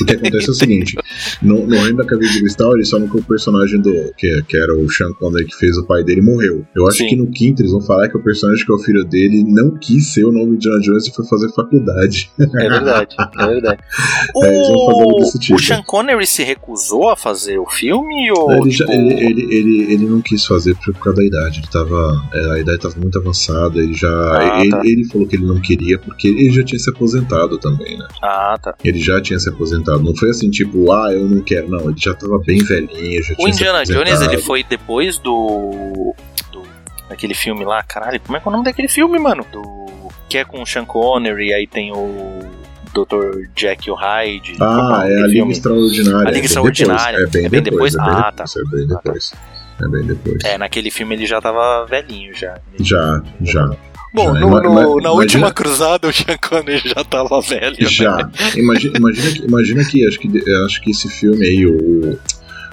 [0.02, 0.98] O que acontece é o seguinte:
[1.42, 4.14] no, no Reino da Caveira de Cristal, eles falam que o personagem do.
[4.18, 6.66] Que, que era o Sean Connery que fez o pai dele morreu.
[6.76, 7.08] Eu acho Sim.
[7.08, 9.72] que no quinto eles vão falar que o personagem que é o filho dele não
[9.78, 12.30] quis ser o nome de John Jones e foi fazer faculdade.
[12.40, 13.80] É verdade, é verdade.
[14.44, 15.56] É, eles vão fazer algo desse O, tipo.
[15.56, 19.42] o Sean Connery se recusou a fazer o filme ou ele, já- tipo, ele, ele,
[19.56, 21.60] ele, ele não quis fazer por causa da idade.
[21.60, 23.80] Ele tava, é, a idade estava muito avançada.
[23.80, 24.10] Ele já.
[24.10, 24.82] Ah, ele, tá.
[24.84, 28.08] ele falou que ele não queria porque ele já tinha se aposentado também, né?
[28.22, 28.76] Ah, tá.
[28.84, 30.04] Ele já tinha se aposentado.
[30.04, 31.70] Não foi assim, tipo, ah, eu não quero.
[31.70, 33.24] Não, ele já tava bem velhinho.
[33.24, 36.14] Já O tinha se Indiana Jones ele foi depois do,
[37.06, 39.46] do daquele filme lá, caralho, como é que é o nome daquele filme, mano?
[39.52, 39.64] Do
[40.28, 42.40] que é com o Sean Connery, aí tem o
[42.94, 43.48] Dr.
[43.56, 44.56] Jack o Hyde.
[44.60, 45.52] Ah, nome é a Liga filme?
[45.52, 46.18] Extraordinária.
[46.18, 47.18] A Liga é bem Extraordinária.
[47.20, 47.36] Depois.
[47.36, 47.94] É bem É bem depois.
[47.94, 47.96] depois?
[47.96, 48.56] É bem Ah, depois.
[48.56, 49.32] É bem depois.
[49.82, 50.44] É bem depois.
[50.46, 52.58] É, naquele filme ele já tava velhinho já.
[52.80, 53.70] Já, já.
[54.14, 57.42] Bom, Já, no- ima- no- ima- na imagina- última cruzada o Sean Connery já tava
[57.42, 57.76] velho.
[57.80, 57.88] né?
[57.90, 58.30] Já.
[58.56, 62.18] Imagina, imagina, que, imagina que acho que acho que esse filme aí, o.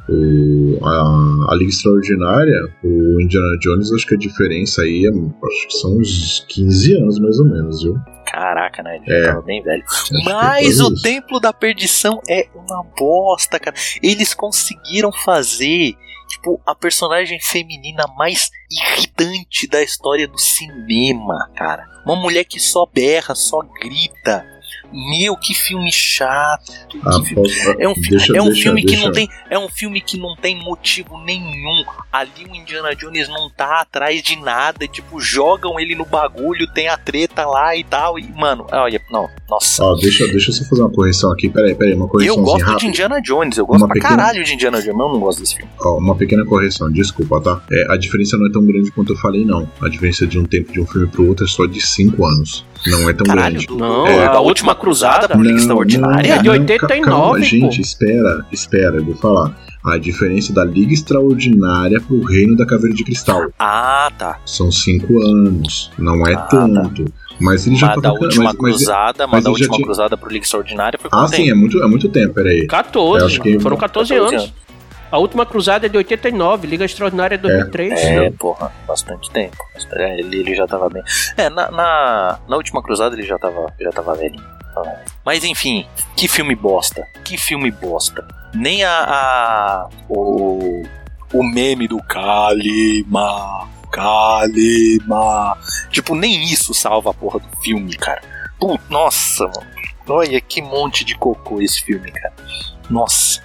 [0.08, 5.66] o a, a Liga Extraordinária, o Indiana Jones, acho que a diferença aí é, acho
[5.68, 7.94] que são uns 15 anos mais ou menos, viu?
[8.26, 8.96] Caraca, né?
[9.06, 9.26] Ele É.
[9.26, 9.82] tava bem velho.
[9.86, 11.02] Acho que Mas o isso.
[11.02, 13.76] Templo da Perdição é uma bosta, cara.
[14.02, 15.94] Eles conseguiram fazer,
[16.28, 21.84] tipo, a personagem feminina mais irritante da história do cinema, cara.
[22.06, 24.44] Uma mulher que só berra, só grita.
[24.92, 26.72] Meu, que filme chato.
[26.88, 29.28] que Ah, filme- posso- É um, deixa- é um deixa- filme que deixa- não tem,
[29.50, 31.84] é um filme que não tem motivo nenhum.
[32.12, 36.88] Ali o Indiana Jones não tá atrás de nada, tipo, jogam ele no bagulho, tem
[36.88, 39.82] a treta lá e tal, e mano, olha, não, nossa.
[39.84, 41.48] Ó, deixa, deixa eu só fazer uma correção aqui.
[41.48, 42.86] Peraí, peraí, uma Eu correção gosto de.
[42.86, 45.40] Indiana Jones, eu gosto Uma pra pequena- caralho de Indiana Jones, mas eu não gosto
[45.40, 45.70] desse filme.
[45.80, 47.62] Ó, uma pequena correção, desculpa, tá?
[47.72, 49.70] É, a diferença não é tão grande quanto eu falei, não.
[49.80, 52.64] A diferença de um tempo de um filme pro outro é só de 5 anos.
[52.86, 53.68] Não é tão Caralho, grande.
[53.80, 56.34] Não, é da a última Última cruzada por Liga Extraordinária.
[56.34, 57.40] É de 89, calma, pô.
[57.42, 59.56] gente, espera, espera, eu vou falar.
[59.84, 64.38] A diferença da Liga Extraordinária pro Reino da Caveira de Cristal Ah, tá.
[64.46, 65.90] são 5 anos.
[65.98, 66.58] Não é Ah, tá.
[66.68, 67.04] tanto.
[67.40, 69.84] Mas ele já Mas tá da última mas- mas- cruzada, mas, mas da última tinha-
[69.86, 72.66] cruzada pro Liga Extraordinária foi Ah, quanto sim, é muito, é muito tempo, peraí.
[72.68, 74.54] 14, Eu acho que- foram 14, 14 anos.
[75.12, 78.00] A última cruzada é de 89, Liga Extraordinária é de 2003.
[78.00, 79.58] É, porra, bastante tempo.
[79.92, 81.02] É, ele, ele já tava bem.
[81.36, 84.42] É, na, na, na última cruzada ele já tava, já tava velhinho.
[85.22, 85.86] Mas enfim,
[86.16, 87.06] que filme bosta.
[87.22, 88.26] Que filme bosta.
[88.54, 89.04] Nem a.
[89.04, 90.82] a o,
[91.34, 93.68] o meme do Kalima.
[93.90, 95.58] Kalima.
[95.90, 98.22] Tipo, nem isso salva a porra do filme, cara.
[98.58, 99.72] Put, nossa, mano.
[100.08, 102.32] Olha que monte de cocô esse filme, cara.
[102.88, 103.41] Nossa.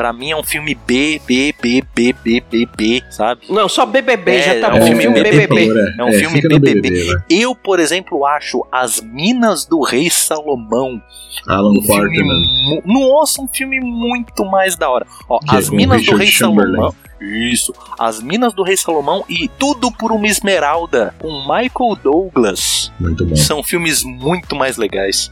[0.00, 3.42] Pra mim é um filme B, B, B, B, B, B, B, sabe?
[3.50, 4.86] Não, só BBB É, já tá é um bom.
[4.86, 5.46] filme Filme BBB.
[5.46, 5.94] BBB.
[5.98, 6.74] É um É, filme BBB.
[6.80, 7.16] BBB, vai.
[7.28, 11.02] Eu, por exemplo, acho As Minas do Rei Salomão
[11.46, 12.82] Alan um filme Quarterman.
[12.86, 15.06] Nossa, um filme muito mais da hora.
[15.28, 16.30] Ó, Que é As Minas do Rei.
[16.32, 16.94] Salomão.
[17.20, 17.72] Isso.
[17.98, 22.90] As Minas do Rei Salomão e Tudo por uma Esmeralda com Michael Douglas.
[22.98, 23.36] Muito bom.
[23.36, 25.30] São filmes muito mais legais.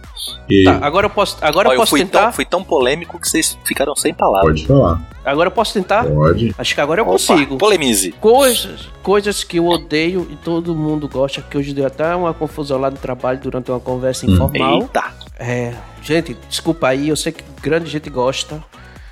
[0.50, 2.24] E Tá, agora eu posso, agora Ó, eu posso fui tentar.
[2.24, 4.60] tão, fui tão polêmico que vocês ficaram sem palavras.
[4.62, 5.00] pode falar.
[5.24, 6.04] Agora eu posso tentar.
[6.04, 6.54] Pode.
[6.58, 7.58] Acho que agora eu Opa, consigo.
[7.58, 8.12] Polemize.
[8.12, 12.78] Coisas, coisas que eu odeio e todo mundo gosta, que hoje deu até uma confusão
[12.78, 14.30] lá no trabalho durante uma conversa Hum.
[14.34, 14.80] informal.
[14.82, 15.04] Eita.
[15.38, 18.62] É, gente, desculpa aí, eu sei que grande gente gosta,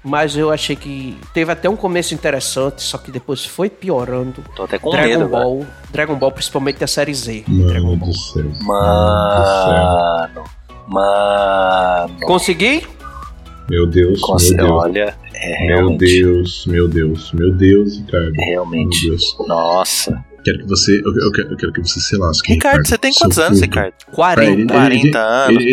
[0.07, 4.45] mas eu achei que teve até um começo interessante, só que depois foi piorando.
[4.55, 5.31] Tô até com Dragon medo, velho.
[5.31, 7.45] Ball, Dragon Ball, principalmente a série Z.
[7.49, 8.09] Dragon Mano Ball.
[8.09, 8.45] do céu.
[8.63, 10.45] Mano.
[10.87, 12.21] Mano.
[12.25, 12.87] Consegui?
[13.69, 14.71] Meu Deus, meu Deus.
[14.71, 16.21] Olha, é Meu realmente.
[16.23, 18.31] Deus, meu Deus, meu Deus, Ricardo.
[18.31, 19.09] Meu Realmente.
[19.09, 19.37] Deus.
[19.49, 20.25] Nossa.
[20.47, 20.93] Quero que você.
[21.05, 22.53] Eu, eu quero, eu quero que você se lasque.
[22.53, 23.61] Ricardo, você tem quantos anos.
[23.61, 23.95] Ricardo?
[24.13, 24.53] 40.
[24.53, 25.65] Ele- 40 anos.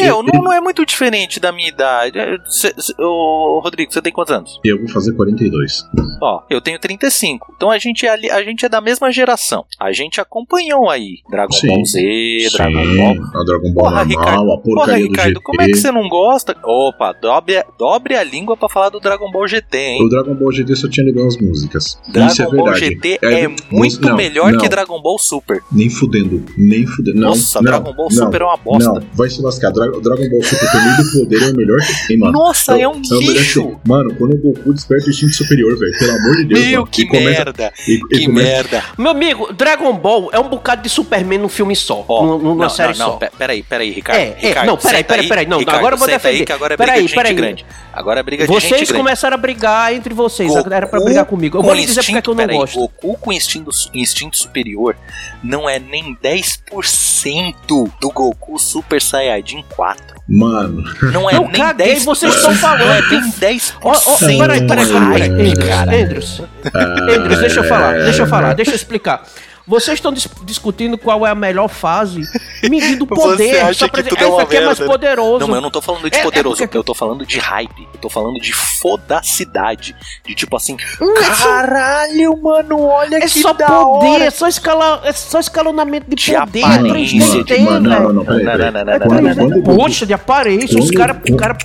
[0.00, 2.18] Eu, não, não é muito diferente da minha idade.
[2.18, 4.58] É, cê- cê- Ô, Rodrigo, você tem quantos anos?
[4.64, 5.84] eu vou fazer 42.
[6.22, 7.52] Ó, eu tenho 35.
[7.54, 9.66] Então a gente, é a gente é da mesma geração.
[9.78, 11.66] A gente acompanhou aí Dragon Sim.
[11.68, 13.40] Ball Z, Dragon Sim, Ball.
[13.40, 15.92] a Dragon Ball Porra, normal, Ricardo, a porcaria Porra, do Ricardo, como é que você
[15.92, 16.56] não gosta?
[16.64, 20.02] Opa, dobre, dobre a língua pra falar do Dragon Ball GT, hein?
[20.02, 21.98] O Dragon Ball GT só tinha legal as músicas.
[22.08, 22.86] Dragon Isso é Ball verdade.
[22.86, 24.58] GT É, é, muito não, melhor não.
[24.60, 25.60] que Dragon Ball Super.
[25.70, 27.20] Nem fudendo, nem fudendo.
[27.20, 28.92] Não, Nossa, não, Dragon Ball não, Super é uma bosta.
[28.92, 29.70] Não, vai se lascar.
[29.70, 32.32] Dra Dragon Ball Super também do poder é o melhor que tem, mano.
[32.32, 33.62] Nossa, é um o melhor que lixo.
[33.62, 33.76] tem.
[33.86, 36.60] Mano, quando o Goku desperta o instinto superior, velho, pelo amor de Deus.
[36.60, 37.72] Meu, mano, que começa, merda.
[37.88, 38.84] E, e Que começa- merda.
[38.98, 42.70] Meu amigo, Dragon Ball é um bocado de Superman num filme só, num- numa não,
[42.70, 43.18] série não, não, só.
[43.18, 44.18] pe- peraí, peraí, Ricardo.
[44.18, 46.44] É, é, Ricardo, não, peraí, peraí, aí, peraí, não, Ricardo, agora eu vou aí defender.
[46.44, 47.34] que agora é Peraí, briga de gente peraí.
[47.34, 47.66] grande.
[47.92, 48.92] Agora é briga de Vocês gente grande.
[49.04, 51.58] começaram a brigar entre vocês, Goku era pra brigar comigo.
[51.58, 52.78] Eu vou lhe dizer porque é que eu não gosto.
[52.78, 53.70] Goku com instinto,
[54.12, 54.96] instinto superior
[55.42, 60.22] não é nem 10% do Goku Super Saiyajin 4.
[60.28, 60.82] Mano,
[61.12, 62.04] Não é nem caguei, 10%.
[62.04, 62.80] vocês estão falando.
[62.86, 63.74] Não é nem 10%.
[63.82, 66.02] Ó, ó, peraí, peraí, peraí.
[66.02, 66.42] Andrews,
[66.74, 69.22] Andrews, deixa eu falar, deixa eu falar, deixa eu explicar.
[69.66, 72.22] Vocês estão dis- discutindo qual é a melhor fase,
[72.68, 73.60] medindo Você poder.
[73.60, 75.38] acha Só pra que tudo é "Ah, uma aqui é mais né?" poderoso.
[75.40, 77.38] Não, mas eu não tô falando de É, é poderoso, porque- eu tô falando de
[77.38, 77.88] hype.
[77.94, 79.94] Eu tô falando de fodacidade.
[80.26, 84.24] De tipo assim, Hum, é caralho, mano, olha É que só da poder, hora.
[84.24, 88.24] é só, escala, é só escalonamento de, De poder, aparência, 3D, mano, não, não, não,
[88.24, 89.62] peraí, Não, não, não, É não, não, não, 3D.
[89.62, 91.56] quando- Poxa, de aparência, os caras cara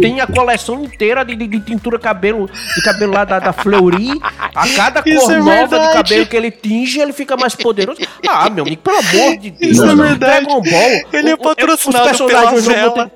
[0.00, 4.10] tem a coleção inteira de, de, de tintura cabelo, de cabelo lá da, da Fleury.
[4.54, 8.00] A cada Isso cor é nova de cabelo que ele tinge, ele fica mais poderoso.
[8.26, 9.72] Ah, meu amigo, pelo amor de Deus.
[9.72, 10.18] Isso é verdade.
[10.44, 10.90] Dragon Ball.
[11.12, 13.12] Ele é patrocinado os personagens pela ter-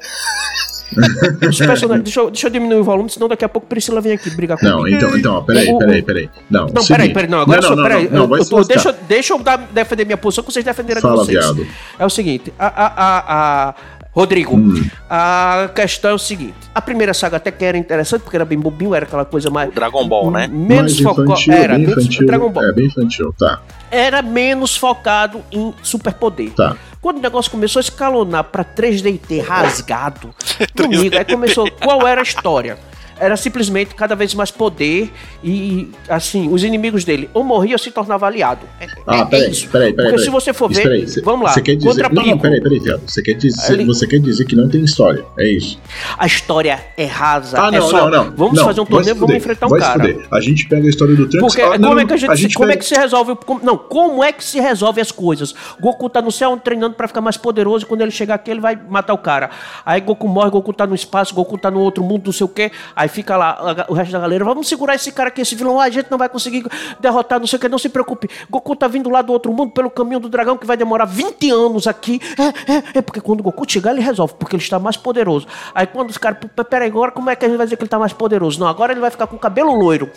[1.48, 4.12] Os personagens, deixa, eu, deixa eu diminuir o volume, senão daqui a pouco Priscila vem
[4.12, 4.78] aqui brigar comigo.
[4.78, 6.30] Não, então, então, peraí, peraí, peraí.
[6.50, 8.08] Não, Não, peraí, peraí, não, agora não, só, não, peraí.
[8.10, 10.98] Não, não, eu- eu deixa, eu- deixa eu dar- defender minha posição, que vocês defenderam
[10.98, 11.38] a de Fala, vocês.
[11.38, 11.66] viado.
[11.98, 13.74] É o seguinte, a, a, a, a-
[14.18, 14.84] Rodrigo, Hum.
[15.08, 18.58] a questão é o seguinte: a primeira saga até que era interessante, porque era bem
[18.58, 19.68] bobinho, era aquela coisa mais.
[19.68, 20.48] O Dragon Ball, né?
[20.48, 21.34] Menos focado.
[21.48, 22.26] Era, bem menos, infantil.
[22.26, 22.64] Dragon Ball.
[22.64, 23.60] É, bem infantil, tá.
[23.90, 26.50] Era menos focado em superpoder.
[26.50, 26.76] Tá.
[27.00, 30.30] Quando o negócio começou a escalonar pra 3D e T rasgado,
[30.76, 31.70] meu amigo, aí começou.
[31.70, 32.76] Qual era a história?
[33.20, 35.10] Era simplesmente cada vez mais poder
[35.42, 38.60] e, assim, os inimigos dele ou morriam ou se tornava aliado.
[38.80, 39.68] É- Ah, é peraí, isso.
[39.68, 39.94] peraí, peraí.
[39.94, 40.24] Porque peraí.
[40.24, 41.88] se você for ver, cê- vamos lá, Você quer dizer.
[41.88, 43.02] contra Não, não, peraí, peraí, viado.
[43.06, 45.24] Você quer dizer, Ali- você quer dizer que não tem história.
[45.38, 45.80] É isso.
[46.16, 47.60] A história é rasa.
[47.62, 48.36] Ah, é não, só, não, não.
[48.36, 49.92] Vamos não, fazer um torneio, vamos enfrentar um cara.
[50.04, 50.26] fuder.
[50.30, 51.40] A gente pega a história do Trunks.
[51.40, 53.34] Porque ah, como, não, é que a gente, como pega- é que se resolve?
[53.44, 55.54] como- não, como é que se resolve as coisas?
[55.80, 58.60] Goku tá no céu treinando pra ficar mais poderoso e quando ele chegar aqui ele
[58.60, 59.50] vai matar o cara.
[59.84, 62.48] Aí Goku morre, Goku tá no espaço, Goku tá no outro mundo, não sei o
[62.48, 62.70] quê.
[62.94, 65.88] Aí fica lá o resto da galera, vamos segurar esse cara aqui, esse vilão, a
[65.90, 66.66] gente não vai conseguir
[67.00, 68.28] derrotar, não sei o que, não se preocupe.
[68.50, 71.50] Goku tá vindo lá do outro mundo pelo caminho do dragão que vai demorar 20
[71.50, 72.20] anos aqui.
[72.38, 75.46] É, é, é porque quando o Goku chegar ele resolve, porque ele está mais poderoso.
[75.74, 77.82] Aí quando os caras, "Pô, peraí, agora como é que a gente vai dizer que
[77.82, 78.60] ele tá mais poderoso?
[78.60, 80.10] Não, agora ele vai ficar com o cabelo loiro.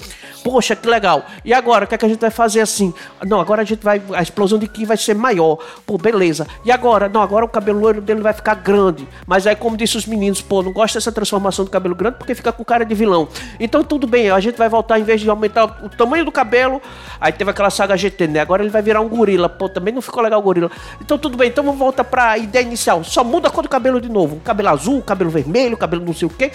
[0.43, 1.25] Poxa, que legal.
[1.45, 2.93] E agora, o que, é que a gente vai fazer assim?
[3.25, 4.01] Não, agora a gente vai.
[4.13, 5.57] A explosão de Ki vai ser maior.
[5.85, 6.47] Pô, beleza.
[6.65, 7.07] E agora?
[7.07, 9.07] Não, agora o cabelo loiro dele vai ficar grande.
[9.25, 12.33] Mas aí, como disse os meninos, pô, não gosta dessa transformação do cabelo grande porque
[12.33, 13.27] fica com cara cara de vilão.
[13.59, 16.81] Então tudo bem, a gente vai voltar, em vez de aumentar o tamanho do cabelo,
[17.19, 18.39] aí teve aquela saga GT, né?
[18.39, 19.47] Agora ele vai virar um gorila.
[19.47, 20.69] Pô, também não ficou legal o gorila.
[20.99, 23.03] Então tudo bem, então vamos voltar pra ideia inicial.
[23.03, 24.37] Só muda a cor do cabelo de novo.
[24.43, 26.51] Cabelo azul, cabelo vermelho, cabelo não sei o quê.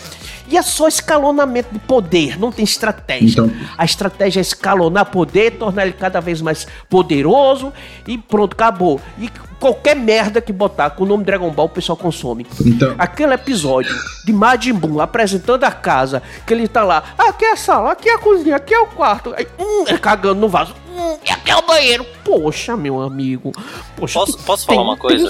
[0.48, 3.42] E é só escalonamento de poder, não tem estratégia.
[3.42, 3.50] Então...
[3.78, 7.72] A estratégia é escalonar poder, tornar ele cada vez mais poderoso
[8.06, 9.00] e pronto, acabou.
[9.18, 9.30] E
[9.60, 12.46] qualquer merda que botar com o nome Dragon Ball, o pessoal consome.
[12.64, 12.94] Então...
[12.98, 13.94] Aquele episódio
[14.24, 18.08] de Majin Buu apresentando a casa, que ele tá lá, aqui é a sala, aqui
[18.08, 21.50] é a cozinha, aqui é o quarto, aí, hum, é cagando no vaso, hum, aqui
[21.50, 22.06] é o banheiro.
[22.24, 23.52] Poxa, meu amigo.
[23.96, 25.28] Poxa, posso, posso falar uma coisa?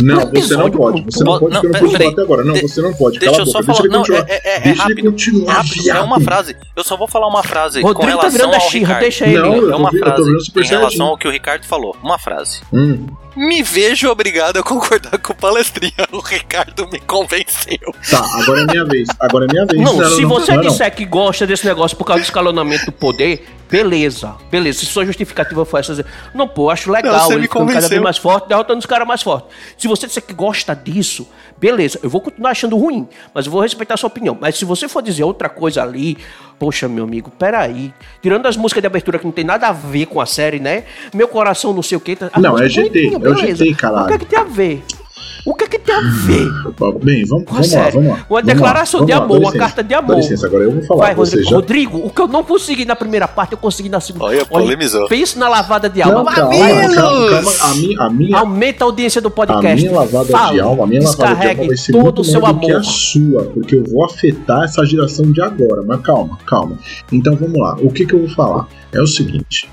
[0.00, 1.02] Não, você não pode.
[1.02, 2.44] Você não pode, porque eu não pude até agora.
[2.44, 3.18] Não, você não pode.
[3.18, 3.88] Deixa eu só falar.
[3.88, 5.14] Não, é, é, é rápido.
[5.46, 5.90] Rápido.
[5.90, 6.56] É uma frase.
[6.74, 9.00] Eu só vou falar uma frase Rodrigo com tá relação tá ao Ricardo.
[9.00, 9.38] Deixa ele.
[9.38, 11.96] Não, é uma frase em relação ao que o Ricardo falou.
[12.02, 12.60] Uma frase.
[12.72, 15.92] Hum me vejo obrigado a concordar com o palestrinha.
[16.10, 17.94] O Ricardo me convenceu.
[18.10, 19.08] Tá, agora é minha vez.
[19.20, 19.82] Agora é minha vez.
[19.82, 22.86] Não, não se não, você não, disser que gosta desse negócio por causa do escalonamento
[22.86, 24.34] do poder, beleza.
[24.50, 24.80] Beleza.
[24.80, 26.04] Se sua justificativa for essa,
[26.34, 27.30] não, pô, acho legal.
[27.32, 29.48] ele ficando cada vez mais forte, derrotando os caras mais fortes.
[29.76, 31.98] Se você disser que gosta disso, beleza.
[32.02, 34.36] Eu vou continuar achando ruim, mas eu vou respeitar a sua opinião.
[34.40, 36.18] Mas se você for dizer outra coisa ali,
[36.58, 37.92] Poxa, meu amigo, peraí.
[38.22, 40.84] Tirando as músicas de abertura que não tem nada a ver com a série, né?
[41.12, 42.16] Meu coração não sei o que.
[42.40, 43.12] Não, é GT.
[43.14, 44.04] É o GT, caralho.
[44.04, 44.82] O que é que tem a ver?
[45.46, 46.50] O que é que tem a ver?
[47.04, 48.26] Bem, vamos, vamos lá, vamos lá.
[48.28, 50.16] Uma declaração lá, de amor, uma carta de amor.
[50.16, 51.04] Dá licença, agora eu vou falar.
[51.04, 51.56] Vai, Rodrigo, já...
[51.56, 54.24] Rodrigo, o que eu não consegui na primeira parte, eu consegui na segunda.
[54.24, 55.06] Olha, polemizou.
[55.06, 56.16] Pensa na lavada de alma.
[56.16, 59.86] Não, calma, calma, calma, a minha, a minha, Aumenta a audiência do podcast.
[59.86, 62.24] A minha lavada Fala, de alma, a minha lavada de alma vai ser todo o
[62.24, 62.60] seu amor.
[62.60, 65.80] que a sua, porque eu vou afetar essa geração de agora.
[65.86, 66.76] Mas calma, calma.
[67.12, 67.76] Então vamos lá.
[67.80, 68.66] O que, que eu vou falar?
[68.92, 69.70] É o seguinte.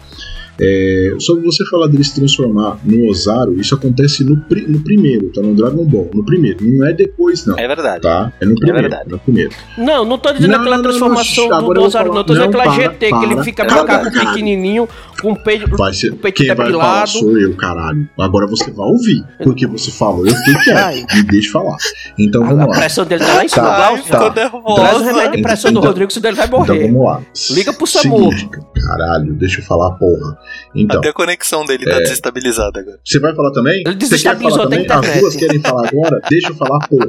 [0.60, 5.32] É, sobre você falar dele se transformar no Ozaru, isso acontece no, pri no primeiro,
[5.32, 5.42] tá?
[5.42, 6.60] No Dragon Ball, no primeiro.
[6.62, 7.58] Não é depois, não.
[7.58, 8.02] É verdade.
[8.02, 8.32] Tá?
[8.40, 8.78] É no é primeiro.
[8.78, 9.10] É verdade.
[9.10, 9.52] No primeiro.
[9.78, 12.24] Não, não tô dizendo não, aquela não, transformação não, do, do Ozaru, não.
[12.24, 14.88] Tô dizendo aquela para, GT, para, que ele fica macaco pequenininho,
[15.22, 18.08] com o peito, vai ser, o peito quem vai falar sou eu, caralho.
[18.20, 21.16] Agora você vai ouvir, porque você falou, eu fiquei quieto.
[21.16, 21.78] Me deixa falar.
[22.18, 22.76] Então vamos a lá.
[22.76, 23.66] A pressão dele tá lá em cima.
[23.66, 24.50] Tá, tá.
[24.76, 26.76] Traz o remédio de pressão então, do Rodrigo, senão ele vai morrer.
[26.76, 27.22] Então vamos lá.
[27.52, 28.30] Liga pro SAMU.
[28.86, 30.38] Caralho, deixa eu falar, porra.
[30.76, 32.02] Então, Até a conexão dele tá é...
[32.02, 33.00] desestabilizada agora.
[33.04, 33.84] Você vai falar também?
[33.86, 34.86] Ele desestabilizou também?
[34.90, 36.22] As duas querem falar agora?
[36.30, 37.08] Deixa eu falar, porra.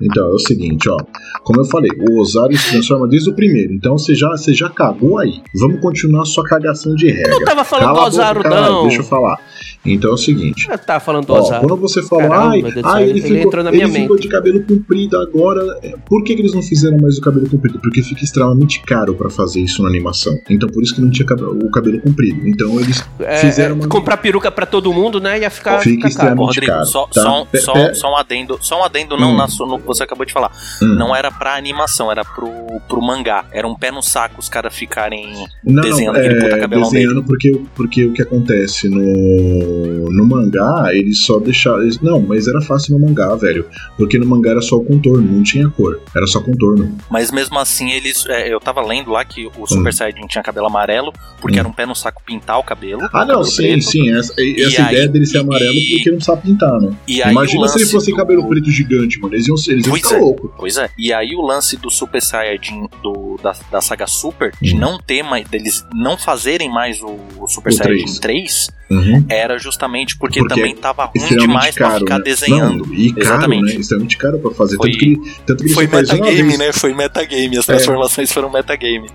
[0.00, 0.96] Então, é o seguinte, ó.
[1.42, 3.72] Como eu falei, o Osário se transforma desde o primeiro.
[3.72, 5.42] Então você já, você já cagou aí.
[5.54, 7.32] Vamos continuar sua cagação de regra.
[7.32, 8.82] Eu não tava falando Cala do Osário, não.
[8.82, 9.38] Deixa eu falar.
[9.84, 10.68] Então é o seguinte.
[10.70, 14.18] Eu tava falando do ó, Quando você falou, ai, ai, ele, ele, ficou, ele ficou
[14.18, 15.78] de cabelo comprido agora.
[15.82, 17.78] É, por que, que, eles não fizeram mais o cabelo comprido?
[17.80, 20.38] Porque fica extremamente caro para fazer isso na animação.
[20.48, 22.46] Então por isso que não tinha o cabelo comprido.
[22.46, 23.88] Então eles é, fizeram uma...
[23.88, 25.40] Comprar peruca para todo mundo, né?
[25.40, 25.80] Ia ficar.
[25.80, 26.86] Fica extremamente caro.
[26.86, 27.22] Só, tá?
[27.22, 29.36] só, só, só, um adendo, só um adendo não hum.
[29.36, 30.50] na, no que você acabou de falar.
[30.82, 30.94] Hum.
[30.94, 32.48] Não era pra animação, era pro,
[32.88, 33.44] pro mangá.
[33.52, 36.90] Era um pé no saco os caras ficarem não, desenhando não, aquele é, puta cabelão
[36.90, 37.26] desenhando dele.
[37.26, 39.02] Porque, porque o que acontece no,
[39.48, 41.82] no mangá, eles só deixaram.
[41.82, 43.66] Eles, não, mas era fácil no mangá, velho.
[43.96, 46.00] Porque no mangá era só o contorno, não tinha cor.
[46.14, 46.96] Era só contorno.
[47.10, 48.24] Mas mesmo assim, eles.
[48.26, 49.92] É, eu tava lendo lá que o Super hum.
[49.92, 51.60] Saiyajin tinha cabelo amarelo, porque hum.
[51.60, 53.08] era um pé no saco pintar o cabelo.
[53.12, 53.84] Ah, não, sim, preto.
[53.84, 54.10] sim.
[54.10, 56.92] Essa, essa ideia aí, dele ser amarelo e, porque não sabe pintar, né?
[57.06, 58.16] Imagina se ele fosse do...
[58.16, 59.34] cabelo preto gigante, mano.
[59.34, 60.50] Eles iam, eles iam ficar é, loucos.
[60.56, 60.90] Pois é.
[60.98, 64.78] E aí o lance do Super Saiyajin do, da, da saga Super, de hum.
[64.78, 65.48] não ter mais.
[65.48, 69.24] deles não fazerem mais o, o Super o Saiyajin 3, 3 uhum.
[69.28, 72.24] era justamente porque, porque também tava ruim demais caro, pra ficar né?
[72.24, 72.86] desenhando.
[72.86, 73.74] Não, e caro, Exatamente.
[73.74, 73.80] né?
[73.80, 74.76] Extremamente caro pra fazer.
[74.76, 75.16] Foi, tanto que,
[75.46, 76.72] tanto que foi metagame, né?
[76.72, 77.58] Foi metagame.
[77.58, 77.72] As é.
[77.72, 78.34] transformações é.
[78.34, 79.08] foram metagame.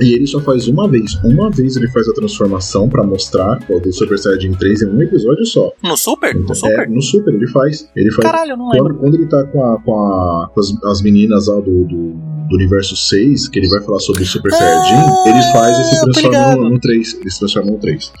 [0.00, 1.14] E ele só faz uma vez.
[1.24, 5.02] Uma vez ele faz a transformação pra mostrar o do Super Saiyajin 3 em um
[5.02, 5.72] episódio só.
[5.82, 6.30] No Super?
[6.30, 6.80] Então, no Super?
[6.80, 7.88] É, no Super ele faz.
[7.96, 8.28] Ele faz.
[8.28, 8.94] Caralho, eu não lembro.
[8.94, 12.36] Quando, quando ele tá com, a, com, a, com as, as meninas lá do, do
[12.48, 16.00] do universo 6, que ele vai falar sobre o Super ah, Saiyajin, ele faz esse
[16.02, 17.14] transforma no, no 3.
[17.20, 18.12] Ele se transforma no 3.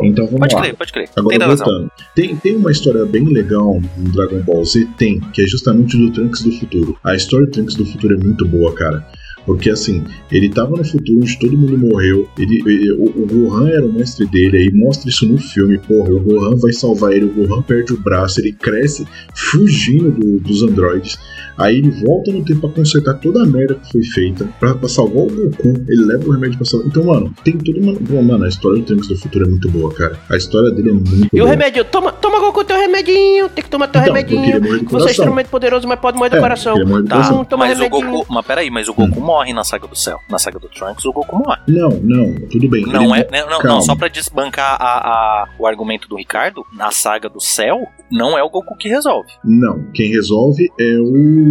[0.00, 0.60] Então vamos pode lá.
[0.62, 1.08] Crer, pode crer.
[1.16, 1.90] Agora tem voltando.
[2.14, 4.86] Tem, tem uma história bem legal no Dragon Ball Z?
[4.96, 6.98] Tem, que é justamente do Trunks do futuro.
[7.04, 9.06] A história do Trunks do futuro é muito boa, cara.
[9.46, 12.28] Porque assim, ele tava no futuro onde todo mundo morreu.
[12.36, 15.78] Ele, ele o, o, Gohan era o mestre dele, aí mostra isso no filme.
[15.78, 20.40] Porra, o Gohan vai salvar ele, o Gohan perde o braço, ele cresce fugindo do,
[20.40, 21.16] dos androides.
[21.58, 24.88] Aí ele volta no tempo pra consertar toda a merda que foi feita, pra, pra
[24.88, 25.68] salvar o Goku.
[25.88, 26.88] Ele leva o remédio pra salvar.
[26.88, 27.94] Então, mano, tem toda uma.
[27.94, 30.18] Bom, mano, a história do Trunks do futuro é muito boa, cara.
[30.30, 31.28] A história dele é muito e boa.
[31.32, 31.84] E o remédio?
[31.84, 34.84] Toma, toma Goku teu remedinho, tem que tomar teu então, remedinho.
[34.90, 36.76] Você é extremamente poderoso, mas pode morrer do é, coração.
[37.06, 38.08] Tá, toma mas remedinho.
[38.08, 38.34] o Goku.
[38.34, 39.24] Mas peraí, mas o Goku hum.
[39.24, 40.18] morre na saga do céu.
[40.30, 41.60] Na saga do Trunks, o Goku morre.
[41.68, 42.84] Não, não, tudo bem.
[42.86, 43.42] Não Ele- é.
[43.44, 47.40] Não, não, não, só pra desbancar a, a- o argumento do Ricardo, na saga do
[47.40, 49.28] céu, não é o Goku que resolve.
[49.44, 51.45] Não, quem resolve é o.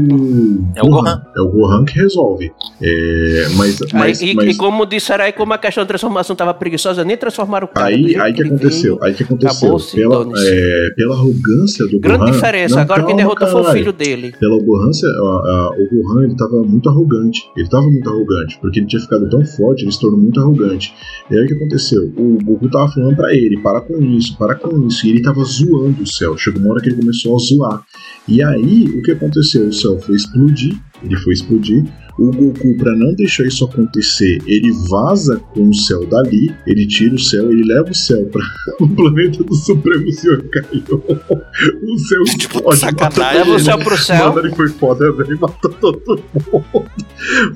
[0.76, 1.22] É o Gohan.
[1.36, 2.52] É o Gohan que resolve.
[2.82, 3.80] É, mas.
[3.94, 7.04] mas, Aí, e, mas e como disseram aí, como a questão da transformação tava preguiçosa,
[7.04, 7.88] nem transformaram o cara.
[7.88, 8.96] aí, aí que ele aconteceu?
[8.98, 9.04] veio.
[9.04, 9.78] Aí que aconteceu?
[9.96, 12.32] Pela, é, pela arrogância do Grande Gohan.
[12.32, 12.76] diferença.
[12.76, 13.80] Não, Agora quem calma, derrotou foi o caralho.
[13.80, 14.34] filho dele.
[14.40, 17.40] Pela arrogância, a- a- o Gohan ele tava muito arrogante.
[17.58, 20.94] Ele tava muito arrogante, porque ele tinha ficado tão forte, ele se tornou muito arrogante.
[21.32, 22.04] E aí o que aconteceu?
[22.18, 25.06] O Goku tava falando pra ele: para com isso, para com isso.
[25.08, 26.38] E ele tava zoando o céu.
[26.38, 27.82] Chegou uma hora que ele começou a zoar.
[28.28, 29.68] E aí o que aconteceu?
[29.68, 30.76] O céu foi explodir.
[31.04, 31.84] Ele foi explodir.
[32.18, 37.16] O Goku, pra não deixar isso acontecer, ele vaza com o céu dali, ele tira
[37.16, 38.42] o céu, ele leva o céu para
[38.80, 41.02] o planeta do Supremo Senhor Kaiô.
[41.84, 43.38] O céu Tipo, explode, sacanagem.
[43.40, 43.64] Leva o ele.
[43.64, 44.34] céu pro céu.
[44.34, 45.40] Mano, ele foi foda, velho.
[45.40, 46.86] Matou todo mundo.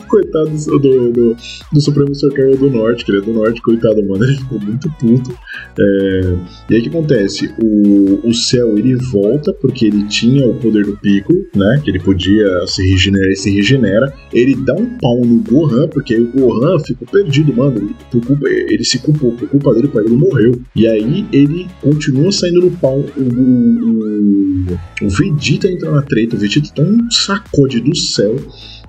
[0.07, 1.38] Coitado do, do, do,
[1.72, 4.24] do Supremo Senhor Kaiô do Norte, que ele é do Norte, coitado, mano.
[4.24, 5.32] Ele ficou muito puto.
[5.80, 6.36] É,
[6.70, 7.53] E aí o que acontece?
[7.62, 11.82] O, o céu ele volta porque ele tinha o poder do pico, né?
[11.84, 14.14] Que ele podia se regenerar e se regenera.
[14.34, 17.95] Ele dá um pau no Gohan, porque o Gohan ficou perdido, mano.
[18.12, 20.62] Por culpa, ele se culpou, por culpa dele, o pai morreu.
[20.76, 23.00] E aí ele continua saindo no pau.
[23.18, 28.36] O, o, o Vegeta entra na treta, o Vegeta toma um sacode do céu.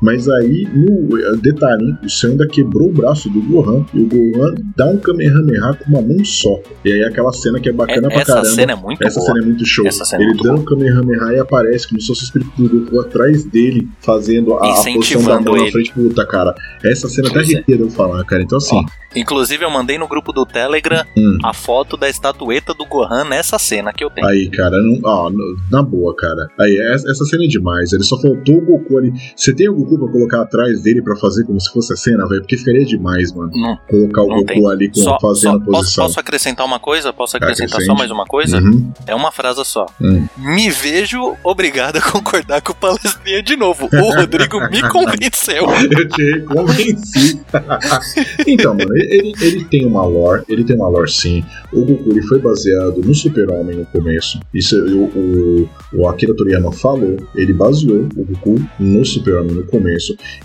[0.01, 4.07] Mas aí, no detalhe, hein, o céu ainda quebrou o braço do Gohan e o
[4.07, 6.59] Gohan dá um Kamehameha com uma mão só.
[6.85, 8.49] E aí aquela cena que é bacana É- pra essa caramba.
[8.55, 9.27] cena é muito Essa boa.
[9.33, 9.87] cena é muito show.
[9.87, 12.81] Essa é ele muito dando o Kamehameha e aparece como se fosse o espírito do
[12.81, 15.73] Goku atrás dele, fazendo a, a posição da mão na ele.
[15.73, 15.93] frente.
[15.93, 16.55] Puta, cara.
[16.83, 17.43] Essa cena até é.
[17.43, 18.43] arrepia de eu falar, cara.
[18.43, 18.83] Então, assim,
[19.15, 21.39] Inclusive, eu mandei no grupo do Telegram Hum.
[21.43, 24.25] a foto da estatueta do Gohan nessa cena que eu tenho.
[24.25, 25.29] aí, cara, não, ó,
[25.69, 26.47] na boa, cara.
[26.61, 27.93] Aí, essa, essa cena é demais.
[27.93, 29.13] Ele só faltou o Goku ali.
[29.35, 32.27] Você tem o Goku pra colocar atrás dele pra fazer como se fosse a cena,
[32.29, 32.41] velho?
[32.41, 33.51] Porque ficaria demais, mano.
[33.55, 34.71] Não, Colocar o Goku tem.
[34.71, 36.05] ali com, só, fazendo só- a posso, posição.
[36.07, 37.13] posso acrescentar uma coisa?
[37.13, 37.87] Posso acrescentar Acrescente.
[37.87, 38.59] só mais uma coisa?
[38.59, 38.93] Uhum.
[39.07, 39.87] É uma frase só.
[40.01, 40.27] Hum.
[40.39, 43.89] Me vejo obrigado a concordar com o Palestrinha de novo.
[43.93, 45.65] O Rodrigo me convenceu.
[45.91, 47.41] Eu te convenci.
[48.47, 51.45] então, mano, ele, ele tem uma lore, ele tem uma lore sim.
[51.73, 54.39] O Goku ele foi baseado no Super-Homem no começo.
[54.55, 57.17] Isso o, o, o Akira Toriyama falou.
[57.35, 59.80] Ele baseou o Goku no Super-Homem no começo.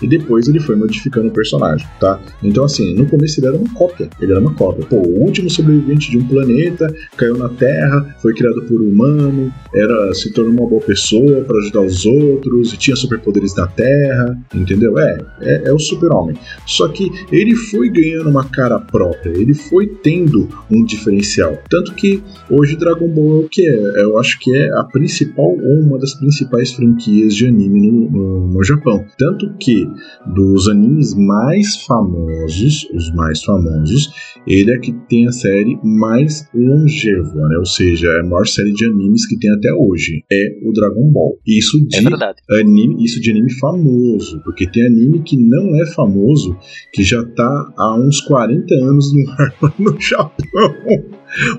[0.02, 2.20] E depois ele foi modificando o personagem, tá?
[2.44, 4.10] Então, assim, no começo ele era uma cópia.
[4.20, 4.86] Ele era uma cópia.
[4.86, 9.54] Pô, o último sobrevivente de um planeta caiu na Terra, foi criado por um humano,
[9.74, 14.38] era se tornou uma boa pessoa para ajudar os outros e tinha superpoderes na Terra,
[14.54, 14.98] entendeu?
[14.98, 16.36] É, é, é o super-homem.
[16.66, 21.58] Só que ele foi ganhando uma cara própria, ele foi tendo um diferencial.
[21.70, 24.04] Tanto que hoje Dragon Ball é o que é?
[24.04, 28.48] Eu acho que é a principal ou uma das principais franquias de anime no, no,
[28.48, 29.06] no Japão.
[29.26, 29.88] Tanto que
[30.36, 34.14] dos animes mais famosos, os mais famosos,
[34.46, 37.58] ele é que tem a série mais longeva, né?
[37.58, 40.24] Ou seja, é a maior série de animes que tem até hoje.
[40.32, 41.40] É o Dragon Ball.
[41.44, 42.38] Isso de É verdade.
[42.52, 46.56] anime, isso de anime famoso, porque tem anime que não é famoso,
[46.94, 50.36] que já tá há uns 40 anos no ar no Japão.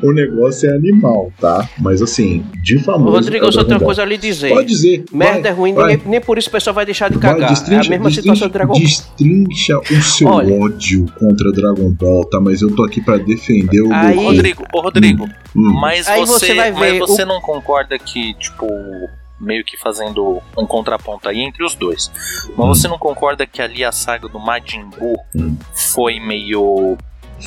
[0.03, 1.69] O negócio é animal, tá?
[1.79, 3.11] Mas assim, de Ô, famoso.
[3.17, 4.49] Rodrigo, eu só tenho uma coisa a lhe dizer.
[4.51, 5.05] Pode dizer.
[5.13, 5.97] Merda vai, é ruim, vai.
[5.97, 7.53] nem, nem por isso o pessoal vai deixar de Vai, cagar.
[7.53, 8.81] é a mesma situação do Dragon Ball.
[8.83, 10.55] Destrincha o seu Olha.
[10.55, 12.41] ódio contra Dragon Ball, tá?
[12.41, 14.27] Mas eu tô aqui pra defender o Aí- Goku.
[14.29, 15.25] Rodrigo, ô Rodrigo,
[15.55, 15.73] Hum.
[15.81, 18.67] mas Aí você, você vai mas ver você o- não concorda que, tipo,
[19.41, 22.11] meio que fazendo um contraponto aí entre os dois.
[22.57, 22.75] Mas Hum.
[22.75, 25.57] você não concorda que ali a saga do Majin Buu Hum.
[25.75, 26.97] foi meio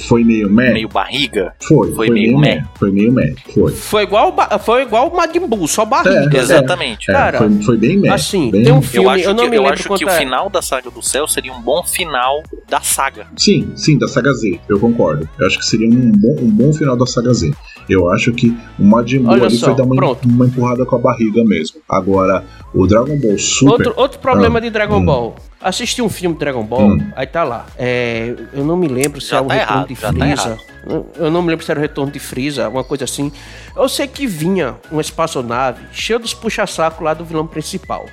[0.08, 0.72] Foi meio meh?
[0.74, 1.54] meio barriga?
[1.68, 2.64] Foi, foi meio meh.
[2.78, 3.34] Foi meio meh.
[3.54, 3.72] Foi.
[3.72, 6.38] Foi igual, foi igual o Majin Buu, só barriga.
[6.38, 7.10] É, Exatamente.
[7.10, 8.10] É, Cara, foi, foi bem meh.
[8.10, 10.06] Assim, Bem- tem um Eu filme, acho, eu não que, me eu lembro acho que
[10.06, 10.18] o é.
[10.20, 13.28] final da saga do céu seria um bom final da saga.
[13.38, 15.28] Sim, sim, da saga Z, eu concordo.
[15.40, 17.52] Eu acho que seria um bom, um bom final da saga Z.
[17.90, 20.28] Eu acho que o Majin Buu Olha ali só, foi dar uma, pronto.
[20.28, 21.82] uma empurrada com a barriga mesmo.
[21.90, 23.72] Agora, o Dragon Ball Super.
[23.72, 25.06] Outro, outro problema de Dragon Hum.
[25.06, 25.36] Ball.
[25.62, 27.12] Assisti um filme de Dragon Ball, Hum.
[27.16, 27.66] aí tá lá.
[27.78, 30.58] É, eu não me lembro se Já é o tá retorno errado, de tá Freeza.
[31.18, 33.32] eu não me lembro se era o retorno de Freeza, alguma coisa assim.
[33.76, 38.06] Eu sei que vinha uma espaçonave cheia dos puxa-saco lá do vilão principal.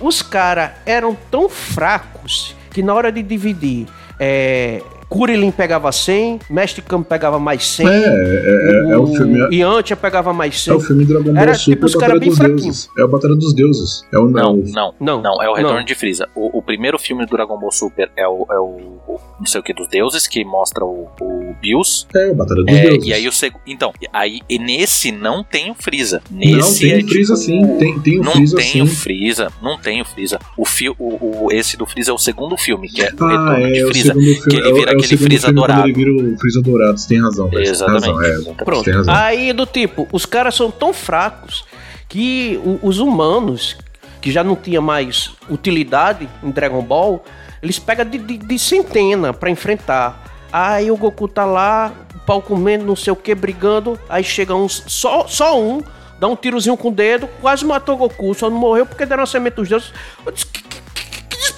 [0.00, 3.86] Os caras eram tão fracos que na hora de dividir
[4.20, 7.86] é, Kuririn pegava 100, Mestre Kami pegava mais 100.
[7.88, 9.56] É, é, é, é o filme.
[9.56, 10.72] Yantia pegava mais 100.
[10.72, 12.62] É o filme Dragon Ball Era, Super, tipo, os Batalha caras bem dos fraquinhos.
[12.64, 12.90] Deuses.
[12.98, 14.04] É a Batalha dos Deuses.
[14.12, 14.62] É o Não, não.
[14.66, 15.84] não, Não, não, é o Retorno não.
[15.84, 16.28] de Freeza.
[16.34, 19.60] O, o primeiro filme do Dragon Ball Super é o, é o, o não sei
[19.60, 22.06] o que dos deuses, que mostra o, o Bills.
[22.14, 23.06] É a Batalha dos É, Deuses.
[23.08, 23.60] e aí o segundo.
[23.66, 26.20] Então, aí e nesse não tem o Freeza.
[26.30, 27.76] não, Nesse tem é o Freeza tipo, sim.
[27.78, 28.82] Tem, tem o Não Freeza tem sim.
[28.82, 30.38] o Freeza, não tem o Freeza.
[30.56, 33.54] O, fi, o, o- esse do Freeza é o segundo filme, que é o Ah,
[33.54, 34.12] Retorno é, de o Freeza.
[34.14, 35.82] que ele é o- vira é o aquele segundo Freeza dourado.
[35.86, 37.48] Ele vira o Freeza dourado, você tem razão.
[37.48, 38.06] Você tem Exatamente.
[38.06, 38.28] razão, é.
[38.28, 38.64] exatamente.
[38.64, 38.84] Pronto.
[38.84, 39.14] Tem razão.
[39.14, 41.64] Aí, do tipo, os caras são tão fracos
[42.08, 43.76] que os humanos,
[44.20, 47.22] que já não tinha mais utilidade em Dragon Ball,
[47.62, 50.24] eles pegam de, de- de centena pra enfrentar.
[50.52, 53.98] Aí o Goku tá lá, o pau comendo, não sei o que, brigando.
[54.08, 55.82] Aí chega uns, só, só um,
[56.18, 59.24] dá um tirozinho com o dedo, quase matou o Goku, só não morreu porque deram
[59.24, 59.92] a semente dos deuses.
[60.24, 60.77] Eu disse, que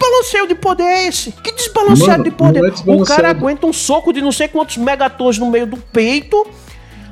[0.01, 1.33] desbalanceio de poder é esse?
[1.33, 2.65] Que desbalanceado Mano, de poder?
[2.65, 6.47] é o cara aguenta um soco de não sei quantos megatons no meio do peito.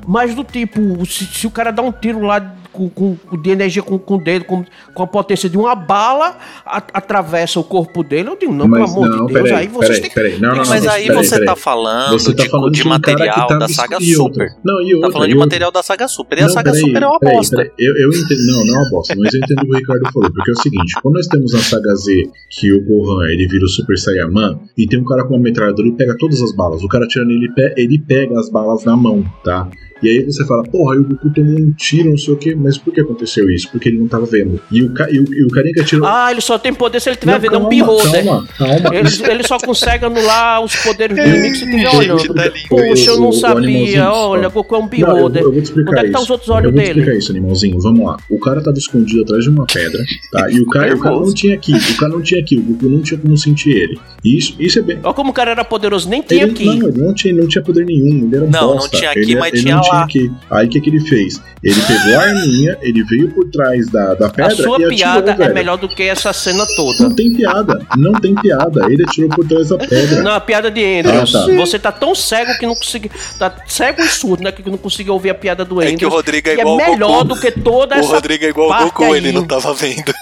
[0.07, 3.81] Mas do tipo, se, se o cara dá um tiro lá com, com- de energia
[3.81, 4.63] com, com o dedo, com,
[4.93, 8.83] com a potência de uma bala, a- atravessa o corpo dele, eu digo, não, pelo
[8.85, 10.39] amor não, de Deus, peraí, aí vocês peraí, têm peraí.
[10.39, 11.45] Não, não, Mas não, aí peraí, você peraí.
[11.47, 14.13] tá falando, Você tá de, falando de de um que material tá da saga e.
[14.13, 14.49] Super.
[14.63, 16.37] Não, e Tá outra, falando e de material da saga Super.
[16.39, 17.55] E a saga peraí, Super é uma peraí, bosta.
[17.55, 17.71] peraí.
[17.77, 20.11] Eu, eu entendo, não, não é uma bosta, mas eu entendo o que o Ricardo
[20.13, 23.47] falou, porque é o seguinte, quando nós temos na saga Z que o Gohan ele
[23.47, 26.53] vira o Super Saiyaman e tem um cara com uma metralhadora e pega todas as
[26.55, 29.67] balas, o cara tirando ele, ele pega as balas na mão, tá?
[30.01, 32.55] E aí você fala, porra, aí o Goku tomou um tiro, não sei o que,
[32.59, 33.69] mas por que aconteceu isso?
[33.71, 34.59] Porque ele não tava vendo.
[34.71, 36.07] E o, ca- e o, e o carinha que atirou.
[36.07, 38.23] Ah, ele só tem poder se ele tiver Não, vendo, é um beholder.
[38.25, 38.95] Calma, calma.
[38.95, 42.33] Ele, ele só consegue anular os poderes do inimigo se Gente, olhando.
[42.33, 42.51] tá.
[42.69, 44.11] Poxa, eu não o sabia.
[44.11, 44.49] Olha.
[44.49, 45.41] Goku é um Não, eu, beholder.
[45.43, 46.13] eu vou te explicar Onde é que isso.
[46.17, 46.99] tá os outros eu olhos vou te dele?
[46.99, 47.79] explicar isso, animalzinho.
[47.79, 48.17] Vamos lá.
[48.29, 50.51] O cara tava escondido atrás de uma pedra, tá?
[50.51, 51.73] E o cara, o cara não tinha aqui.
[51.73, 52.57] O cara não tinha aqui.
[52.57, 53.99] O Goku não tinha como sentir ele.
[54.23, 54.99] E isso, isso é bem.
[55.03, 56.65] Olha como o cara era poderoso, nem tinha Ele, aqui.
[56.65, 58.97] não, ele não tinha, não tinha poder nenhum, ele era um Não, não bosta.
[58.97, 60.03] tinha aqui, ele, mas ele tinha não tinha lá.
[60.03, 60.31] aqui.
[60.51, 61.41] Aí o que, que ele fez?
[61.63, 62.48] Ele pegou a arminha,
[62.81, 65.87] ele veio por trás da, da pedra A sua e atirou, piada é melhor do
[65.87, 67.15] que essa cena Não toda.
[67.15, 68.85] tem piada, não tem piada.
[68.91, 70.21] Ele atirou por trás da pedra.
[70.21, 71.35] Não, a piada de Andrews.
[71.35, 71.53] Ah, tá.
[71.55, 73.11] Você tá tão cego que não conseguiu.
[73.37, 74.51] Tá cego e surdo, né?
[74.51, 75.99] Que não conseguiu ouvir a piada do É Andrews.
[75.99, 77.35] que o Rodrigo é é igual o melhor Goku.
[77.35, 78.13] do que toda O essa.
[78.15, 79.33] Rodrigo é igual o Goku, ele aí.
[79.33, 80.13] não tava vendo.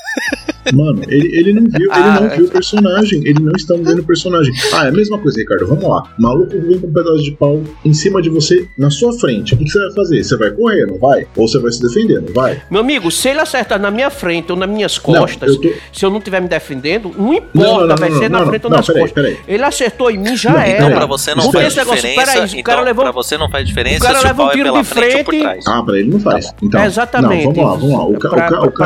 [0.74, 3.20] Mano, ele, ele não viu, ele Ah, não viu o personagem.
[3.26, 4.53] Ele não está vendo o personagem.
[4.74, 5.68] Ah, é a mesma coisa, Ricardo.
[5.68, 6.03] Vamos lá.
[6.20, 9.53] Maluco vem com um pedaço de pau em cima de você, na sua frente.
[9.53, 10.24] O que, você vai fazer?
[10.24, 11.28] Você vai correr, não vai?
[11.36, 12.61] Ou você vai se defender, não vai?
[12.70, 15.70] Meu amigo, se ele acertar na minha frente ou nas minhas Não, costas, eu tô-
[15.93, 18.39] se eu não estiver me defendendo, não Não, importa, não, não, vai não, ser na
[18.39, 19.24] não, frente ou não, nas peraí, costas.
[19.24, 19.38] peraí.
[19.47, 20.72] Ele acertou em mim, já Não, era.
[20.86, 22.15] Então pra você não não faz diferença.
[22.26, 24.47] peraí, o então cara levou- pra você não faz diferença o cara o leva um
[24.47, 25.61] é tiro de frente.
[25.68, 26.53] Ah, pra ele não faz.
[26.61, 27.45] Então, Exatamente.
[27.45, 28.05] Não, vamos lá, vamos lá.
[28.05, 28.86] O, ca, Pra- o, ca, o, ca,